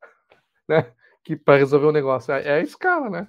né? 0.66 0.90
Que 1.22 1.36
para 1.36 1.58
resolver 1.58 1.84
o 1.84 1.90
um 1.90 1.92
negócio. 1.92 2.32
É, 2.32 2.48
é 2.48 2.52
a 2.54 2.60
escala, 2.60 3.10
né? 3.10 3.28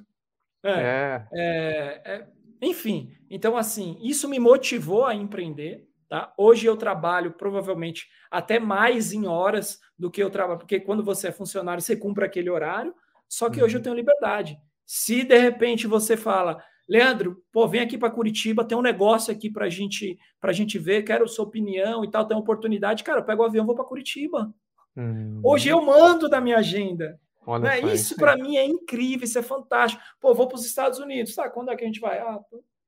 É, 0.64 0.72
é. 0.72 1.28
é, 1.34 2.01
é. 2.05 2.28
Enfim, 2.62 3.14
então 3.30 3.57
assim, 3.57 3.97
isso 4.01 4.30
me 4.30 4.39
motivou 4.39 5.05
a 5.05 5.14
empreender. 5.14 5.86
Tá? 6.07 6.34
Hoje 6.38 6.66
eu 6.66 6.78
trabalho 6.78 7.34
provavelmente 7.34 8.07
até 8.32 8.60
mais 8.60 9.12
em 9.12 9.28
horas 9.28 9.78
do 9.97 10.10
que 10.10 10.24
eu 10.24 10.30
trabalho, 10.30 10.60
porque 10.60 10.80
quando 10.80 11.03
você 11.03 11.28
é 11.28 11.32
funcionário, 11.34 11.84
você 11.84 11.97
cumpre 11.97 12.24
aquele 12.24 12.49
horário, 12.49 12.95
só 13.28 13.49
que 13.49 13.60
uhum. 13.60 13.66
hoje 13.66 13.76
eu 13.76 13.80
uhum. 13.80 13.84
tenho 13.84 13.95
liberdade. 13.95 14.57
Se 14.92 15.24
de 15.24 15.38
repente 15.38 15.86
você 15.86 16.18
fala, 16.18 16.60
Leandro, 16.88 17.44
pô, 17.52 17.68
vem 17.68 17.82
aqui 17.82 17.96
para 17.96 18.10
Curitiba, 18.10 18.66
tem 18.66 18.76
um 18.76 18.82
negócio 18.82 19.32
aqui 19.32 19.48
para 19.48 19.70
gente, 19.70 20.18
a 20.42 20.52
gente 20.52 20.80
ver, 20.80 21.04
quero 21.04 21.28
sua 21.28 21.46
opinião 21.46 22.04
e 22.04 22.10
tal, 22.10 22.26
tem 22.26 22.36
uma 22.36 22.42
oportunidade, 22.42 23.04
cara, 23.04 23.20
eu 23.20 23.24
pego 23.24 23.44
o 23.44 23.46
avião, 23.46 23.68
vou 23.68 23.76
para 23.76 23.86
Curitiba. 23.86 24.52
Hum. 24.98 25.42
Hoje 25.44 25.70
eu 25.70 25.80
mando 25.80 26.28
da 26.28 26.42
minha 26.42 26.58
agenda. 26.58 27.22
Né? 27.62 27.94
Isso 27.94 28.16
para 28.16 28.36
mim 28.36 28.58
é 28.58 28.66
incrível, 28.66 29.26
isso 29.26 29.38
é 29.38 29.44
fantástico. 29.44 30.02
Pô, 30.20 30.34
vou 30.34 30.48
para 30.48 30.56
os 30.56 30.66
Estados 30.66 30.98
Unidos, 30.98 31.36
tá? 31.36 31.48
Quando 31.52 31.70
é 31.70 31.76
que 31.76 31.84
a 31.84 31.88
gente 31.88 32.00
vai? 32.00 32.18
Ah, 32.18 32.40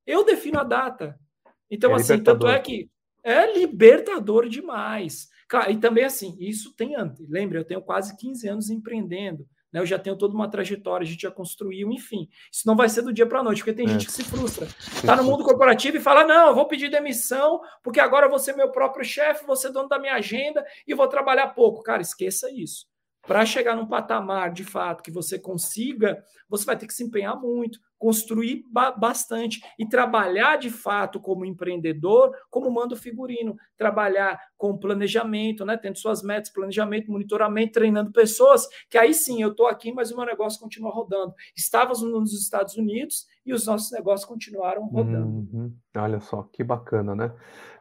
eu 0.08 0.26
defino 0.26 0.60
a 0.60 0.64
data. 0.64 1.20
Então, 1.70 1.92
é 1.92 1.98
assim, 1.98 2.18
tanto 2.18 2.48
é 2.48 2.58
que 2.58 2.90
é 3.24 3.56
libertador 3.60 4.50
demais. 4.50 5.30
E 5.70 5.78
também 5.78 6.04
assim, 6.04 6.36
isso 6.40 6.74
tem 6.76 6.96
antes. 6.96 7.30
Lembra, 7.30 7.60
eu 7.60 7.64
tenho 7.64 7.82
quase 7.84 8.18
15 8.18 8.48
anos 8.48 8.70
empreendendo 8.72 9.46
né? 9.72 9.80
Eu 9.80 9.86
já 9.86 9.98
tenho 9.98 10.18
toda 10.18 10.34
uma 10.34 10.50
trajetória, 10.50 11.06
a 11.06 11.08
gente 11.08 11.22
já 11.22 11.32
construiu, 11.32 11.92
enfim. 11.92 12.28
Isso 12.52 12.68
não 12.68 12.76
vai 12.76 12.90
ser 12.90 13.02
do 13.02 13.14
dia 13.14 13.26
para 13.26 13.40
a 13.40 13.44
noite, 13.44 13.60
porque 13.60 13.74
tem 13.74 13.86
é. 13.86 13.90
gente 13.90 14.06
que 14.06 14.12
se 14.12 14.24
frustra. 14.24 14.66
Está 14.66 15.16
no 15.16 15.24
mundo 15.24 15.44
corporativo 15.44 15.98
e 15.98 16.02
fala: 16.02 16.26
não, 16.26 16.50
eu 16.50 16.56
vou 16.56 16.68
pedir 16.68 16.90
demissão, 16.90 17.62
porque 17.84 18.00
agora 18.00 18.26
eu 18.26 18.30
vou 18.30 18.40
ser 18.40 18.56
meu 18.56 18.72
próprio 18.72 19.06
chefe, 19.06 19.46
vou 19.46 19.56
ser 19.56 19.72
dono 19.72 19.88
da 19.88 20.00
minha 20.00 20.16
agenda 20.16 20.66
e 20.88 20.94
vou 20.94 21.08
trabalhar 21.08 21.48
pouco. 21.50 21.84
Cara, 21.84 22.02
esqueça 22.02 22.50
isso. 22.52 22.86
Para 23.28 23.46
chegar 23.46 23.76
num 23.76 23.88
patamar 23.88 24.52
de 24.52 24.64
fato 24.64 25.04
que 25.04 25.12
você 25.12 25.38
consiga, 25.38 26.24
você 26.50 26.66
vai 26.66 26.76
ter 26.76 26.88
que 26.88 26.94
se 26.94 27.04
empenhar 27.04 27.40
muito, 27.40 27.80
construir 28.02 28.66
ba 28.68 28.90
bastante 28.90 29.62
e 29.78 29.88
trabalhar 29.88 30.58
de 30.58 30.72
fato 30.72 31.20
como 31.20 31.46
empreendedor, 31.46 32.36
como 32.50 32.72
manda 32.72 32.96
o 32.96 32.98
figurino, 32.98 33.56
trabalhar 33.78 34.42
com 34.58 34.76
planejamento, 34.76 35.64
né, 35.64 35.78
tendo 35.78 36.00
suas 36.00 36.24
metas, 36.24 36.52
planejamento, 36.52 37.12
monitoramento, 37.12 37.74
treinando 37.74 38.12
pessoas, 38.12 38.68
que 38.90 38.98
aí 38.98 39.14
sim 39.14 39.44
eu 39.44 39.52
estou 39.52 39.68
aqui, 39.68 39.92
mas 39.92 40.12
o 40.12 40.18
meu 40.18 40.26
negócio 40.26 40.60
continua 40.60 40.90
rodando. 40.90 41.32
Estávamos 41.56 42.02
nos 42.02 42.34
Estados 42.34 42.76
Unidos 42.76 43.28
e 43.46 43.54
os 43.54 43.66
nossos 43.66 43.92
negócios 43.92 44.28
continuaram 44.28 44.86
rodando. 44.86 45.48
Uhum. 45.52 45.76
Olha 45.98 46.20
só, 46.20 46.44
que 46.54 46.64
bacana, 46.64 47.16
né? 47.16 47.34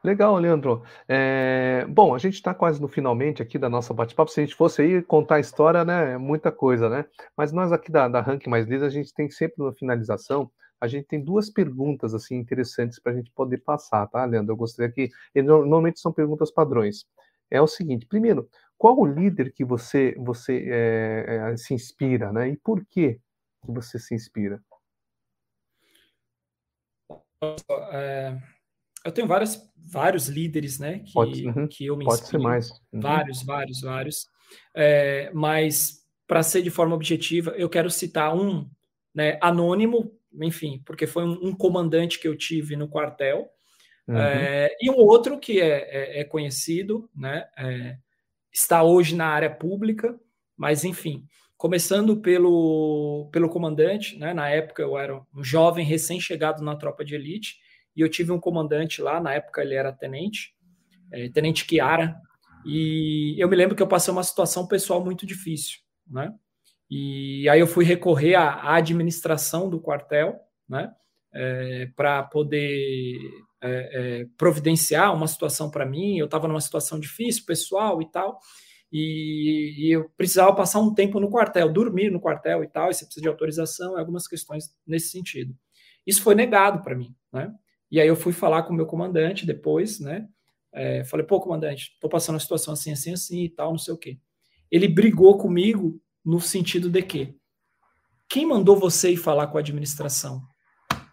Legal, 0.03 0.37
Leandro. 0.39 0.83
É... 1.07 1.85
Bom, 1.89 2.15
a 2.15 2.19
gente 2.19 2.35
está 2.35 2.55
quase 2.55 2.81
no 2.81 2.89
finalmente 2.89 3.43
aqui 3.43 3.59
da 3.59 3.69
nossa 3.69 3.93
bate-papo. 3.93 4.31
Se 4.31 4.41
a 4.41 4.45
gente 4.45 4.57
fosse 4.57 4.81
aí 4.81 5.03
contar 5.03 5.37
a 5.37 5.41
história, 5.41 5.85
né? 5.85 6.13
É 6.15 6.19
muita 6.19 6.51
coisa, 6.51 6.89
né? 6.89 7.05
Mas 7.37 7.53
nós 7.53 7.73
aqui 7.73 7.93
da, 7.93 8.09
da 8.09 8.21
Rank 8.21 8.47
Mais 8.47 8.67
Líder, 8.67 8.87
a 8.87 8.91
gente 8.91 9.13
tem 9.13 9.29
sempre 9.31 9.63
na 9.63 9.73
finalização, 9.73 10.51
a 10.81 10.89
gente 10.89 11.07
tem 11.07 11.23
duas 11.23 11.51
perguntas 11.51 12.15
assim 12.15 12.37
interessantes 12.37 12.99
para 12.99 13.13
a 13.13 13.15
gente 13.15 13.31
poder 13.33 13.59
passar, 13.59 14.07
tá, 14.07 14.25
Leandro? 14.25 14.53
Eu 14.53 14.57
gostaria 14.57 14.91
que. 14.91 15.11
Normalmente 15.43 16.01
são 16.01 16.13
perguntas 16.13 16.51
padrões. 16.51 17.05
É 17.51 17.61
o 17.61 17.67
seguinte: 17.67 18.07
primeiro, 18.07 18.49
qual 18.79 18.99
o 18.99 19.05
líder 19.05 19.53
que 19.53 19.63
você, 19.63 20.15
você 20.19 20.65
é, 20.71 21.53
é, 21.53 21.57
se 21.59 21.75
inspira, 21.75 22.33
né? 22.33 22.49
E 22.49 22.57
por 22.57 22.83
que 22.87 23.21
você 23.63 23.99
se 23.99 24.15
inspira? 24.15 24.63
É, 27.93 28.37
eu 29.05 29.13
tenho 29.13 29.27
vários, 29.27 29.59
vários 29.77 30.29
líderes, 30.29 30.79
né? 30.79 30.99
Que, 31.01 31.13
pode, 31.13 31.47
uhum, 31.47 31.67
que 31.67 31.87
eu 31.87 31.97
me 31.97 32.05
Pode 32.05 32.27
ser 32.27 32.39
mais. 32.39 32.71
Uhum. 32.93 33.01
Vários, 33.01 33.43
vários, 33.43 33.81
vários. 33.81 34.27
É, 34.75 35.31
mas, 35.33 36.05
para 36.27 36.43
ser 36.43 36.63
de 36.63 36.71
forma 36.71 36.95
objetiva, 36.95 37.53
eu 37.53 37.69
quero 37.69 37.91
citar 37.91 38.35
um 38.37 38.69
né, 39.15 39.39
anônimo, 39.41 40.13
enfim, 40.41 40.83
porque 40.85 41.07
foi 41.07 41.25
um, 41.25 41.49
um 41.49 41.55
comandante 41.55 42.19
que 42.19 42.29
eu 42.29 42.37
tive 42.37 42.77
no 42.77 42.89
quartel, 42.89 43.49
uhum. 44.07 44.17
é, 44.17 44.77
e 44.81 44.91
um 44.91 44.97
outro 44.97 45.39
que 45.39 45.61
é, 45.61 46.19
é, 46.19 46.21
é 46.21 46.25
conhecido, 46.25 47.09
né? 47.15 47.49
É, 47.57 47.97
está 48.53 48.83
hoje 48.83 49.15
na 49.17 49.27
área 49.27 49.51
pública, 49.51 50.19
mas 50.57 50.85
enfim, 50.85 51.27
começando 51.61 52.17
pelo, 52.17 53.29
pelo 53.31 53.47
comandante, 53.47 54.19
né? 54.19 54.33
Na 54.33 54.49
época 54.49 54.81
eu 54.81 54.97
era 54.97 55.21
um 55.37 55.45
jovem 55.45 55.85
recém-chegado 55.85 56.65
na 56.65 56.75
tropa 56.75 57.05
de 57.05 57.15
elite, 57.15 57.59
e 57.95 58.01
eu 58.01 58.09
tive 58.09 58.33
um 58.33 58.41
comandante 58.41 59.03
lá, 59.03 59.21
na 59.21 59.35
época 59.35 59.61
ele 59.61 59.75
era 59.75 59.93
tenente, 59.93 60.55
é, 61.13 61.29
tenente 61.29 61.67
Chiara, 61.69 62.17
e 62.65 63.37
eu 63.39 63.47
me 63.47 63.55
lembro 63.55 63.77
que 63.77 63.83
eu 63.83 63.87
passei 63.87 64.11
uma 64.11 64.25
situação 64.25 64.67
pessoal 64.67 65.05
muito 65.05 65.27
difícil, 65.27 65.81
né? 66.11 66.33
E 66.91 67.47
aí 67.47 67.61
eu 67.61 67.67
fui 67.67 67.85
recorrer 67.85 68.37
à 68.37 68.77
administração 68.77 69.69
do 69.69 69.79
quartel, 69.79 70.41
né? 70.67 70.91
É, 71.31 71.91
para 71.95 72.23
poder 72.23 73.19
é, 73.61 73.69
é, 74.23 74.27
providenciar 74.39 75.15
uma 75.15 75.29
situação 75.29 75.71
para 75.71 75.85
mim. 75.85 76.17
Eu 76.17 76.25
estava 76.25 76.49
numa 76.49 76.61
situação 76.63 76.99
difícil, 76.99 77.45
pessoal 77.45 78.01
e 78.01 78.11
tal, 78.11 78.39
e, 78.93 79.75
e, 79.79 79.93
eu 79.93 80.11
precisava 80.17 80.55
passar 80.55 80.81
um 80.81 80.93
tempo 80.93 81.21
no 81.21 81.31
quartel, 81.31 81.73
dormir 81.73 82.11
no 82.11 82.21
quartel 82.21 82.65
e 82.65 82.69
tal, 82.69 82.91
e 82.91 82.95
você 82.95 83.05
precisa 83.05 83.23
de 83.23 83.29
autorização, 83.29 83.97
algumas 83.97 84.27
questões 84.27 84.75
nesse 84.87 85.11
sentido. 85.11 85.55
Isso 86.07 86.23
foi 86.23 86.35
negado 86.35 86.83
para 86.83 86.97
mim, 86.97 87.15
né? 87.33 87.55
E 87.91 88.01
aí 88.01 88.09
eu 88.09 88.17
fui 88.17 88.33
falar 88.33 88.65
com 88.65 88.73
o 88.73 88.77
meu 88.77 88.87
comandante 88.87 89.47
depois, 89.47 90.01
né? 90.01 90.29
É, 90.73 91.05
falei, 91.05 91.27
pô, 91.27 91.41
comandante, 91.41 91.97
tô 92.01 92.09
passando 92.09 92.35
uma 92.35 92.41
situação 92.41 92.73
assim, 92.75 92.93
assim, 92.93 93.13
assim 93.13 93.45
e 93.45 93.49
tal, 93.49 93.71
não 93.71 93.79
sei 93.79 93.95
o 93.95 93.99
quê. 93.99 94.19
Ele 94.71 94.87
brigou 94.87 95.37
comigo 95.37 96.01
no 96.25 96.41
sentido 96.41 96.89
de 96.89 97.03
que 97.03 97.35
quem 98.29 98.47
mandou 98.47 98.77
você 98.77 99.11
ir 99.11 99.17
falar 99.17 99.49
com 99.49 99.57
a 99.57 99.61
administração? 99.61 100.43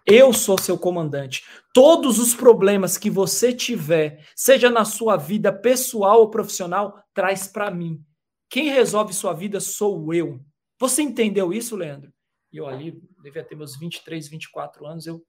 Eu 0.09 0.31
sou 0.31 0.57
seu 0.57 0.77
comandante. 0.77 1.43
Todos 1.73 2.17
os 2.17 2.33
problemas 2.33 2.97
que 2.97 3.09
você 3.09 3.53
tiver, 3.53 4.25
seja 4.35 4.69
na 4.69 4.85
sua 4.85 5.17
vida 5.17 5.51
pessoal 5.51 6.21
ou 6.21 6.29
profissional, 6.29 7.03
traz 7.13 7.47
para 7.47 7.69
mim. 7.69 8.01
Quem 8.49 8.69
resolve 8.69 9.13
sua 9.13 9.33
vida 9.33 9.59
sou 9.59 10.13
eu. 10.13 10.39
Você 10.79 11.01
entendeu 11.01 11.51
isso, 11.51 11.75
Leandro? 11.75 12.13
E 12.51 12.57
eu 12.57 12.67
ali, 12.67 13.01
devia 13.21 13.43
ter 13.43 13.55
meus 13.55 13.77
23, 13.77 14.29
24 14.29 14.85
anos, 14.85 15.05
eu 15.05 15.21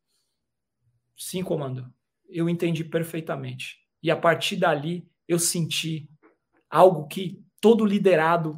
Sim, 1.19 1.43
comando. 1.43 1.93
Eu 2.29 2.49
entendi 2.49 2.85
perfeitamente. 2.85 3.77
E 4.01 4.11
a 4.11 4.17
partir 4.17 4.57
dali 4.57 5.11
eu 5.27 5.39
senti 5.39 6.09
algo 6.71 7.09
que 7.09 7.45
todo 7.61 7.85
liderado 7.85 8.57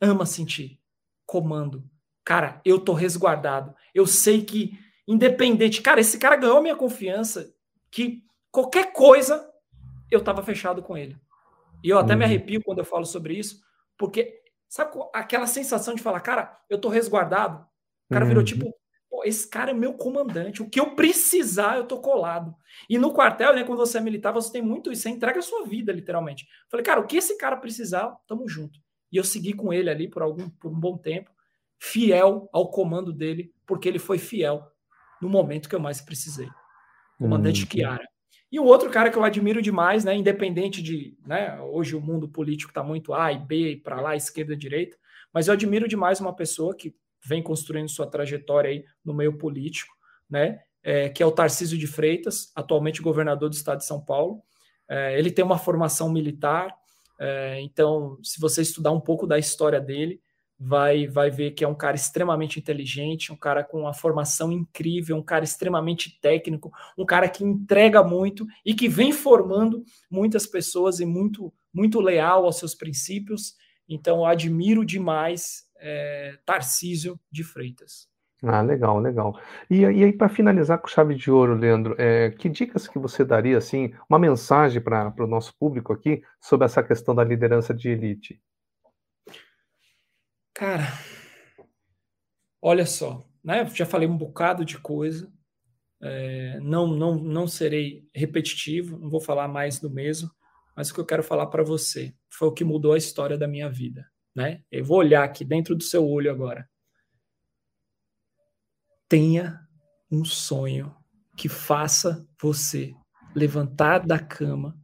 ama 0.00 0.26
sentir: 0.26 0.78
comando. 1.24 1.88
Cara, 2.22 2.60
eu 2.64 2.78
tô 2.78 2.92
resguardado. 2.92 3.74
Eu 3.94 4.06
sei 4.06 4.44
que, 4.44 4.78
independente, 5.12 5.82
cara, 5.82 6.00
esse 6.00 6.18
cara 6.18 6.36
ganhou 6.36 6.62
minha 6.62 6.76
confiança, 6.76 7.52
que 7.90 8.22
qualquer 8.50 8.92
coisa 8.92 9.50
eu 10.08 10.22
tava 10.22 10.42
fechado 10.42 10.82
com 10.82 10.96
ele. 10.96 11.16
E 11.82 11.88
eu 11.88 11.98
até 11.98 12.12
uhum. 12.12 12.20
me 12.20 12.24
arrepio 12.24 12.62
quando 12.62 12.78
eu 12.78 12.84
falo 12.84 13.04
sobre 13.04 13.34
isso, 13.34 13.60
porque 13.98 14.40
sabe 14.68 14.92
aquela 15.12 15.48
sensação 15.48 15.94
de 15.94 16.02
falar, 16.02 16.20
cara, 16.20 16.56
eu 16.70 16.78
tô 16.78 16.88
resguardado. 16.88 17.66
O 18.08 18.12
cara 18.12 18.24
uhum. 18.24 18.28
virou 18.28 18.44
tipo 18.44 18.72
esse 19.24 19.50
cara 19.50 19.72
é 19.72 19.74
meu 19.74 19.94
comandante. 19.94 20.62
O 20.62 20.70
que 20.70 20.78
eu 20.78 20.94
precisar, 20.94 21.76
eu 21.76 21.84
tô 21.84 21.98
colado. 21.98 22.54
E 22.88 22.96
no 22.96 23.12
quartel, 23.12 23.54
né, 23.54 23.64
quando 23.64 23.78
você 23.78 23.98
é 23.98 24.00
militar, 24.00 24.32
você 24.32 24.52
tem 24.52 24.62
muito 24.62 24.90
isso, 24.90 25.02
você 25.02 25.10
entrega 25.10 25.40
a 25.40 25.42
sua 25.42 25.66
vida, 25.66 25.92
literalmente. 25.92 26.48
Falei, 26.70 26.84
cara, 26.84 27.00
o 27.00 27.06
que 27.06 27.16
esse 27.16 27.36
cara 27.36 27.56
precisar, 27.56 28.16
tamo 28.26 28.48
junto. 28.48 28.78
E 29.12 29.16
eu 29.16 29.24
segui 29.24 29.52
com 29.52 29.72
ele 29.72 29.90
ali 29.90 30.08
por 30.08 30.22
algum 30.22 30.48
por 30.48 30.70
um 30.70 30.78
bom 30.78 30.96
tempo, 30.96 31.30
fiel 31.78 32.48
ao 32.52 32.70
comando 32.70 33.12
dele, 33.12 33.52
porque 33.66 33.88
ele 33.88 33.98
foi 33.98 34.16
fiel 34.16 34.70
no 35.20 35.28
momento 35.28 35.68
que 35.68 35.74
eu 35.74 35.80
mais 35.80 36.00
precisei. 36.00 36.48
Comandante 37.18 37.64
hum. 37.64 37.68
Chiara. 37.70 38.08
E 38.50 38.58
o 38.58 38.64
outro 38.64 38.90
cara 38.90 39.10
que 39.10 39.16
eu 39.16 39.22
admiro 39.22 39.62
demais, 39.62 40.04
né, 40.04 40.14
independente 40.14 40.82
de, 40.82 41.16
né, 41.24 41.60
hoje 41.60 41.94
o 41.94 42.00
mundo 42.00 42.28
político 42.28 42.72
tá 42.72 42.82
muito 42.82 43.14
A 43.14 43.32
e 43.32 43.38
B, 43.38 43.80
para 43.82 44.00
lá, 44.00 44.16
esquerda, 44.16 44.56
direita, 44.56 44.96
mas 45.32 45.46
eu 45.46 45.54
admiro 45.54 45.86
demais 45.86 46.20
uma 46.20 46.34
pessoa 46.34 46.74
que 46.74 46.94
vem 47.24 47.42
construindo 47.42 47.88
sua 47.88 48.10
trajetória 48.10 48.70
aí 48.70 48.84
no 49.04 49.14
meio 49.14 49.38
político, 49.38 49.94
né? 50.28 50.58
É, 50.82 51.10
que 51.10 51.22
é 51.22 51.26
o 51.26 51.30
Tarcísio 51.30 51.76
de 51.78 51.86
Freitas, 51.86 52.50
atualmente 52.56 53.02
governador 53.02 53.50
do 53.50 53.54
estado 53.54 53.78
de 53.78 53.84
São 53.84 54.02
Paulo. 54.02 54.42
É, 54.88 55.16
ele 55.18 55.30
tem 55.30 55.44
uma 55.44 55.58
formação 55.58 56.10
militar, 56.10 56.74
é, 57.20 57.60
então, 57.60 58.18
se 58.22 58.40
você 58.40 58.62
estudar 58.62 58.90
um 58.92 59.00
pouco 59.00 59.26
da 59.26 59.38
história 59.38 59.78
dele, 59.78 60.22
vai, 60.62 61.06
vai 61.06 61.30
ver 61.30 61.52
que 61.52 61.64
é 61.64 61.68
um 61.68 61.74
cara 61.74 61.96
extremamente 61.96 62.58
inteligente, 62.58 63.32
um 63.32 63.36
cara 63.36 63.64
com 63.64 63.80
uma 63.80 63.94
formação 63.94 64.52
incrível, 64.52 65.16
um 65.16 65.22
cara 65.22 65.42
extremamente 65.42 66.20
técnico, 66.20 66.70
um 66.98 67.06
cara 67.06 67.30
que 67.30 67.42
entrega 67.42 68.02
muito 68.02 68.46
e 68.62 68.74
que 68.74 68.86
vem 68.86 69.10
formando 69.10 69.82
muitas 70.10 70.46
pessoas 70.46 71.00
e 71.00 71.06
muito, 71.06 71.50
muito 71.72 71.98
leal 71.98 72.44
aos 72.44 72.58
seus 72.58 72.74
princípios. 72.74 73.54
Então, 73.88 74.18
eu 74.18 74.26
admiro 74.26 74.84
demais 74.84 75.64
é, 75.78 76.38
Tarcísio 76.44 77.18
de 77.32 77.42
Freitas. 77.42 78.06
Ah, 78.42 78.60
legal, 78.60 78.98
legal. 79.00 79.38
E, 79.70 79.80
e 79.80 80.04
aí, 80.04 80.12
para 80.12 80.28
finalizar 80.28 80.78
com 80.78 80.88
chave 80.88 81.14
de 81.14 81.30
ouro, 81.30 81.54
Leandro, 81.54 81.94
é, 81.98 82.30
que 82.30 82.48
dicas 82.48 82.86
que 82.86 82.98
você 82.98 83.24
daria, 83.24 83.56
assim, 83.56 83.94
uma 84.08 84.18
mensagem 84.18 84.80
para 84.80 85.12
o 85.18 85.26
nosso 85.26 85.54
público 85.58 85.92
aqui 85.92 86.22
sobre 86.38 86.66
essa 86.66 86.82
questão 86.82 87.14
da 87.14 87.24
liderança 87.24 87.72
de 87.72 87.88
elite? 87.90 88.40
Cara, 90.60 90.84
olha 92.60 92.84
só, 92.84 93.26
né? 93.42 93.66
Já 93.74 93.86
falei 93.86 94.06
um 94.06 94.16
bocado 94.16 94.62
de 94.62 94.78
coisa, 94.78 95.32
é, 96.02 96.60
não, 96.60 96.86
não, 96.86 97.14
não 97.16 97.48
serei 97.48 98.06
repetitivo, 98.14 98.98
não 98.98 99.08
vou 99.08 99.22
falar 99.22 99.48
mais 99.48 99.80
do 99.80 99.90
mesmo, 99.90 100.30
mas 100.76 100.90
o 100.90 100.94
que 100.94 101.00
eu 101.00 101.06
quero 101.06 101.22
falar 101.22 101.46
para 101.46 101.64
você 101.64 102.14
foi 102.28 102.48
o 102.48 102.52
que 102.52 102.62
mudou 102.62 102.92
a 102.92 102.98
história 102.98 103.38
da 103.38 103.48
minha 103.48 103.70
vida 103.70 104.04
né? 104.34 104.62
Eu 104.70 104.84
vou 104.84 104.98
olhar 104.98 105.24
aqui 105.24 105.44
dentro 105.44 105.74
do 105.74 105.82
seu 105.82 106.06
olho 106.06 106.30
agora. 106.30 106.68
Tenha 109.08 109.60
um 110.10 110.24
sonho 110.24 110.94
que 111.36 111.48
faça 111.48 112.26
você 112.40 112.94
levantar 113.34 114.06
da 114.06 114.18
cama 114.18 114.78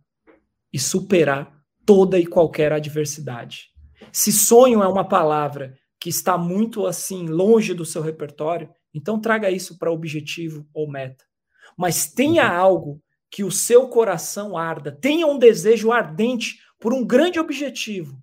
e 0.73 0.79
superar 0.79 1.63
toda 1.85 2.19
e 2.19 2.27
qualquer 2.27 2.73
adversidade. 2.73 3.73
Se 4.13 4.33
sonho 4.33 4.83
é 4.83 4.89
uma 4.89 5.09
palavra 5.09 5.77
que 6.01 6.09
está 6.09 6.37
muito 6.39 6.87
assim 6.87 7.27
longe 7.27 7.75
do 7.75 7.85
seu 7.85 8.03
repertório, 8.03 8.71
então 8.95 9.21
traga 9.21 9.51
isso 9.51 9.79
para 9.79 9.93
objetivo 9.93 10.67
ou 10.73 10.91
meta. 10.91 11.25
Mas 11.77 12.13
tenha 12.13 12.51
uhum. 12.51 12.57
algo 12.57 13.03
que 13.31 13.45
o 13.45 13.51
seu 13.51 13.89
coração 13.89 14.57
arda, 14.57 14.93
tenha 14.93 15.27
um 15.27 15.39
desejo 15.39 15.93
ardente 15.93 16.59
por 16.81 16.93
um 16.95 17.05
grande 17.05 17.39
objetivo 17.39 18.23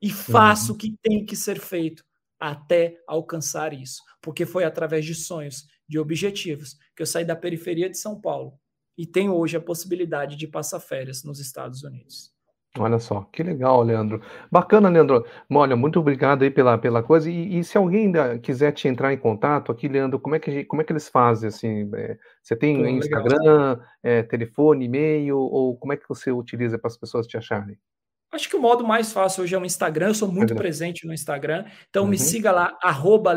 e 0.00 0.10
faça 0.10 0.70
uhum. 0.70 0.76
o 0.76 0.78
que 0.78 0.96
tem 1.02 1.24
que 1.24 1.34
ser 1.34 1.58
feito 1.58 2.04
até 2.38 2.98
alcançar 3.06 3.72
isso. 3.72 4.02
Porque 4.20 4.46
foi 4.46 4.64
através 4.64 5.04
de 5.04 5.14
sonhos, 5.14 5.66
de 5.88 5.98
objetivos, 5.98 6.76
que 6.94 7.02
eu 7.02 7.06
saí 7.06 7.24
da 7.24 7.36
periferia 7.36 7.90
de 7.90 7.98
São 7.98 8.20
Paulo 8.20 8.58
e 8.96 9.06
tenho 9.06 9.34
hoje 9.34 9.56
a 9.56 9.60
possibilidade 9.60 10.36
de 10.36 10.46
passar 10.46 10.80
férias 10.80 11.24
nos 11.24 11.40
Estados 11.40 11.82
Unidos. 11.82 12.32
Olha 12.78 13.00
só, 13.00 13.22
que 13.32 13.42
legal, 13.42 13.82
Leandro. 13.82 14.22
Bacana, 14.50 14.88
Leandro. 14.88 15.26
Olha, 15.50 15.74
muito 15.74 15.98
obrigado 15.98 16.42
aí 16.42 16.50
pela, 16.50 16.78
pela 16.78 17.02
coisa. 17.02 17.28
E, 17.28 17.58
e 17.58 17.64
se 17.64 17.76
alguém 17.76 18.06
ainda 18.06 18.38
quiser 18.38 18.70
te 18.72 18.86
entrar 18.86 19.12
em 19.12 19.18
contato 19.18 19.72
aqui, 19.72 19.88
Leandro, 19.88 20.20
como 20.20 20.36
é 20.36 20.38
que, 20.38 20.64
como 20.64 20.80
é 20.80 20.84
que 20.84 20.92
eles 20.92 21.08
fazem? 21.08 21.48
Assim, 21.48 21.90
é, 21.94 22.16
você 22.40 22.54
tem 22.54 22.78
Pô, 22.78 22.86
Instagram, 22.86 23.80
é, 24.02 24.22
telefone, 24.22 24.84
e-mail, 24.84 25.36
ou 25.36 25.76
como 25.76 25.92
é 25.92 25.96
que 25.96 26.08
você 26.08 26.30
utiliza 26.30 26.78
para 26.78 26.88
as 26.88 26.96
pessoas 26.96 27.26
te 27.26 27.36
acharem? 27.36 27.76
Acho 28.32 28.48
que 28.48 28.54
o 28.54 28.60
modo 28.60 28.86
mais 28.86 29.12
fácil 29.12 29.42
hoje 29.42 29.56
é 29.56 29.58
o 29.58 29.64
Instagram. 29.64 30.08
Eu 30.08 30.14
sou 30.14 30.30
muito 30.30 30.54
presente 30.54 31.04
no 31.04 31.12
Instagram. 31.12 31.64
Então 31.88 32.04
uhum. 32.04 32.10
me 32.10 32.18
siga 32.18 32.52
lá, 32.52 32.78
arroba 32.80 33.32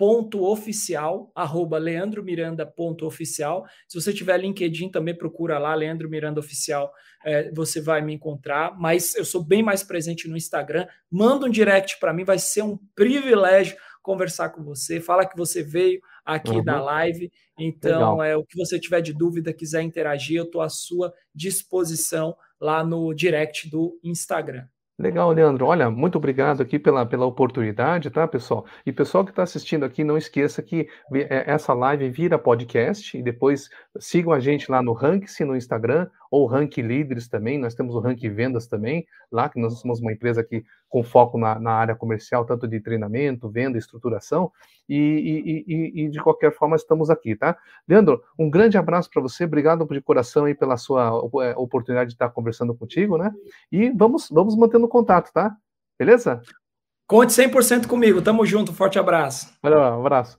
leandromiranda.oficial, 0.00 1.30
arroba 1.34 1.78
leandromiranda.oficial. 1.78 3.66
Se 3.86 4.00
você 4.00 4.12
tiver 4.12 4.38
LinkedIn, 4.38 4.90
também 4.90 5.16
procura 5.16 5.58
lá, 5.58 5.74
Leandro 5.74 6.08
Miranda 6.08 6.40
Oficial, 6.40 6.92
é, 7.24 7.50
você 7.52 7.80
vai 7.80 8.00
me 8.00 8.14
encontrar. 8.14 8.76
Mas 8.78 9.14
eu 9.14 9.24
sou 9.24 9.44
bem 9.44 9.62
mais 9.62 9.82
presente 9.82 10.26
no 10.28 10.36
Instagram. 10.36 10.86
Manda 11.10 11.46
um 11.46 11.50
direct 11.50 11.98
para 12.00 12.12
mim, 12.12 12.24
vai 12.24 12.38
ser 12.38 12.62
um 12.62 12.78
privilégio 12.94 13.76
conversar 14.02 14.50
com 14.50 14.64
você. 14.64 15.00
Fala 15.00 15.26
que 15.26 15.36
você 15.36 15.62
veio 15.62 16.00
aqui 16.24 16.52
uhum. 16.52 16.64
da 16.64 16.80
live. 16.80 17.30
Então, 17.58 18.16
Legal. 18.16 18.22
é 18.22 18.36
o 18.36 18.44
que 18.44 18.56
você 18.56 18.80
tiver 18.80 19.02
de 19.02 19.12
dúvida, 19.12 19.52
quiser 19.52 19.82
interagir, 19.82 20.38
eu 20.38 20.44
estou 20.44 20.62
à 20.62 20.68
sua 20.68 21.12
disposição 21.34 22.34
lá 22.58 22.82
no 22.82 23.12
direct 23.12 23.68
do 23.68 23.98
Instagram. 24.02 24.66
Legal, 25.00 25.32
Leandro. 25.32 25.64
Olha, 25.64 25.90
muito 25.90 26.18
obrigado 26.18 26.60
aqui 26.62 26.78
pela, 26.78 27.06
pela 27.06 27.24
oportunidade, 27.24 28.10
tá, 28.10 28.28
pessoal? 28.28 28.66
E 28.84 28.92
pessoal 28.92 29.24
que 29.24 29.30
está 29.30 29.42
assistindo 29.42 29.82
aqui, 29.82 30.04
não 30.04 30.18
esqueça 30.18 30.62
que 30.62 30.86
é, 31.14 31.50
essa 31.50 31.72
live 31.72 32.10
vira 32.10 32.38
podcast 32.38 33.16
e 33.16 33.22
depois 33.22 33.70
sigam 33.98 34.30
a 34.30 34.38
gente 34.38 34.70
lá 34.70 34.82
no 34.82 34.92
Rank-se 34.92 35.42
no 35.42 35.56
Instagram 35.56 36.06
ou 36.30 36.46
Rank 36.46 36.76
Líderes 36.78 37.28
também. 37.28 37.58
Nós 37.58 37.74
temos 37.74 37.94
o 37.94 38.00
Rank 38.00 38.20
Vendas 38.20 38.66
também, 38.66 39.06
lá 39.30 39.48
que 39.48 39.58
nós 39.58 39.78
somos 39.80 40.00
uma 40.00 40.12
empresa 40.12 40.44
que 40.44 40.64
com 40.88 41.02
foco 41.02 41.36
na, 41.36 41.58
na 41.58 41.72
área 41.72 41.94
comercial, 41.94 42.44
tanto 42.44 42.68
de 42.68 42.80
treinamento, 42.80 43.48
venda, 43.48 43.78
estruturação. 43.78 44.52
E, 44.88 44.94
e, 44.96 45.64
e, 45.66 46.04
e, 46.04 46.08
de 46.08 46.20
qualquer 46.20 46.52
forma 46.52 46.76
estamos 46.76 47.10
aqui, 47.10 47.36
tá? 47.36 47.56
Leandro, 47.88 48.22
um 48.38 48.50
grande 48.50 48.76
abraço 48.76 49.08
para 49.10 49.22
você, 49.22 49.44
obrigado 49.44 49.86
de 49.86 50.00
coração 50.00 50.44
aí 50.44 50.54
pela 50.54 50.76
sua 50.76 51.22
é, 51.42 51.54
oportunidade 51.56 52.10
de 52.10 52.14
estar 52.14 52.28
conversando 52.30 52.74
contigo, 52.74 53.16
né? 53.16 53.32
E 53.70 53.90
vamos, 53.90 54.28
vamos 54.30 54.56
mantendo 54.56 54.88
contato, 54.88 55.32
tá? 55.32 55.56
Beleza? 55.98 56.42
Conte 57.06 57.32
100% 57.32 57.86
comigo, 57.86 58.22
tamo 58.22 58.46
junto, 58.46 58.72
forte 58.72 58.98
abraço. 58.98 59.52
Valeu, 59.62 59.80
um 59.80 60.00
abraço. 60.00 60.38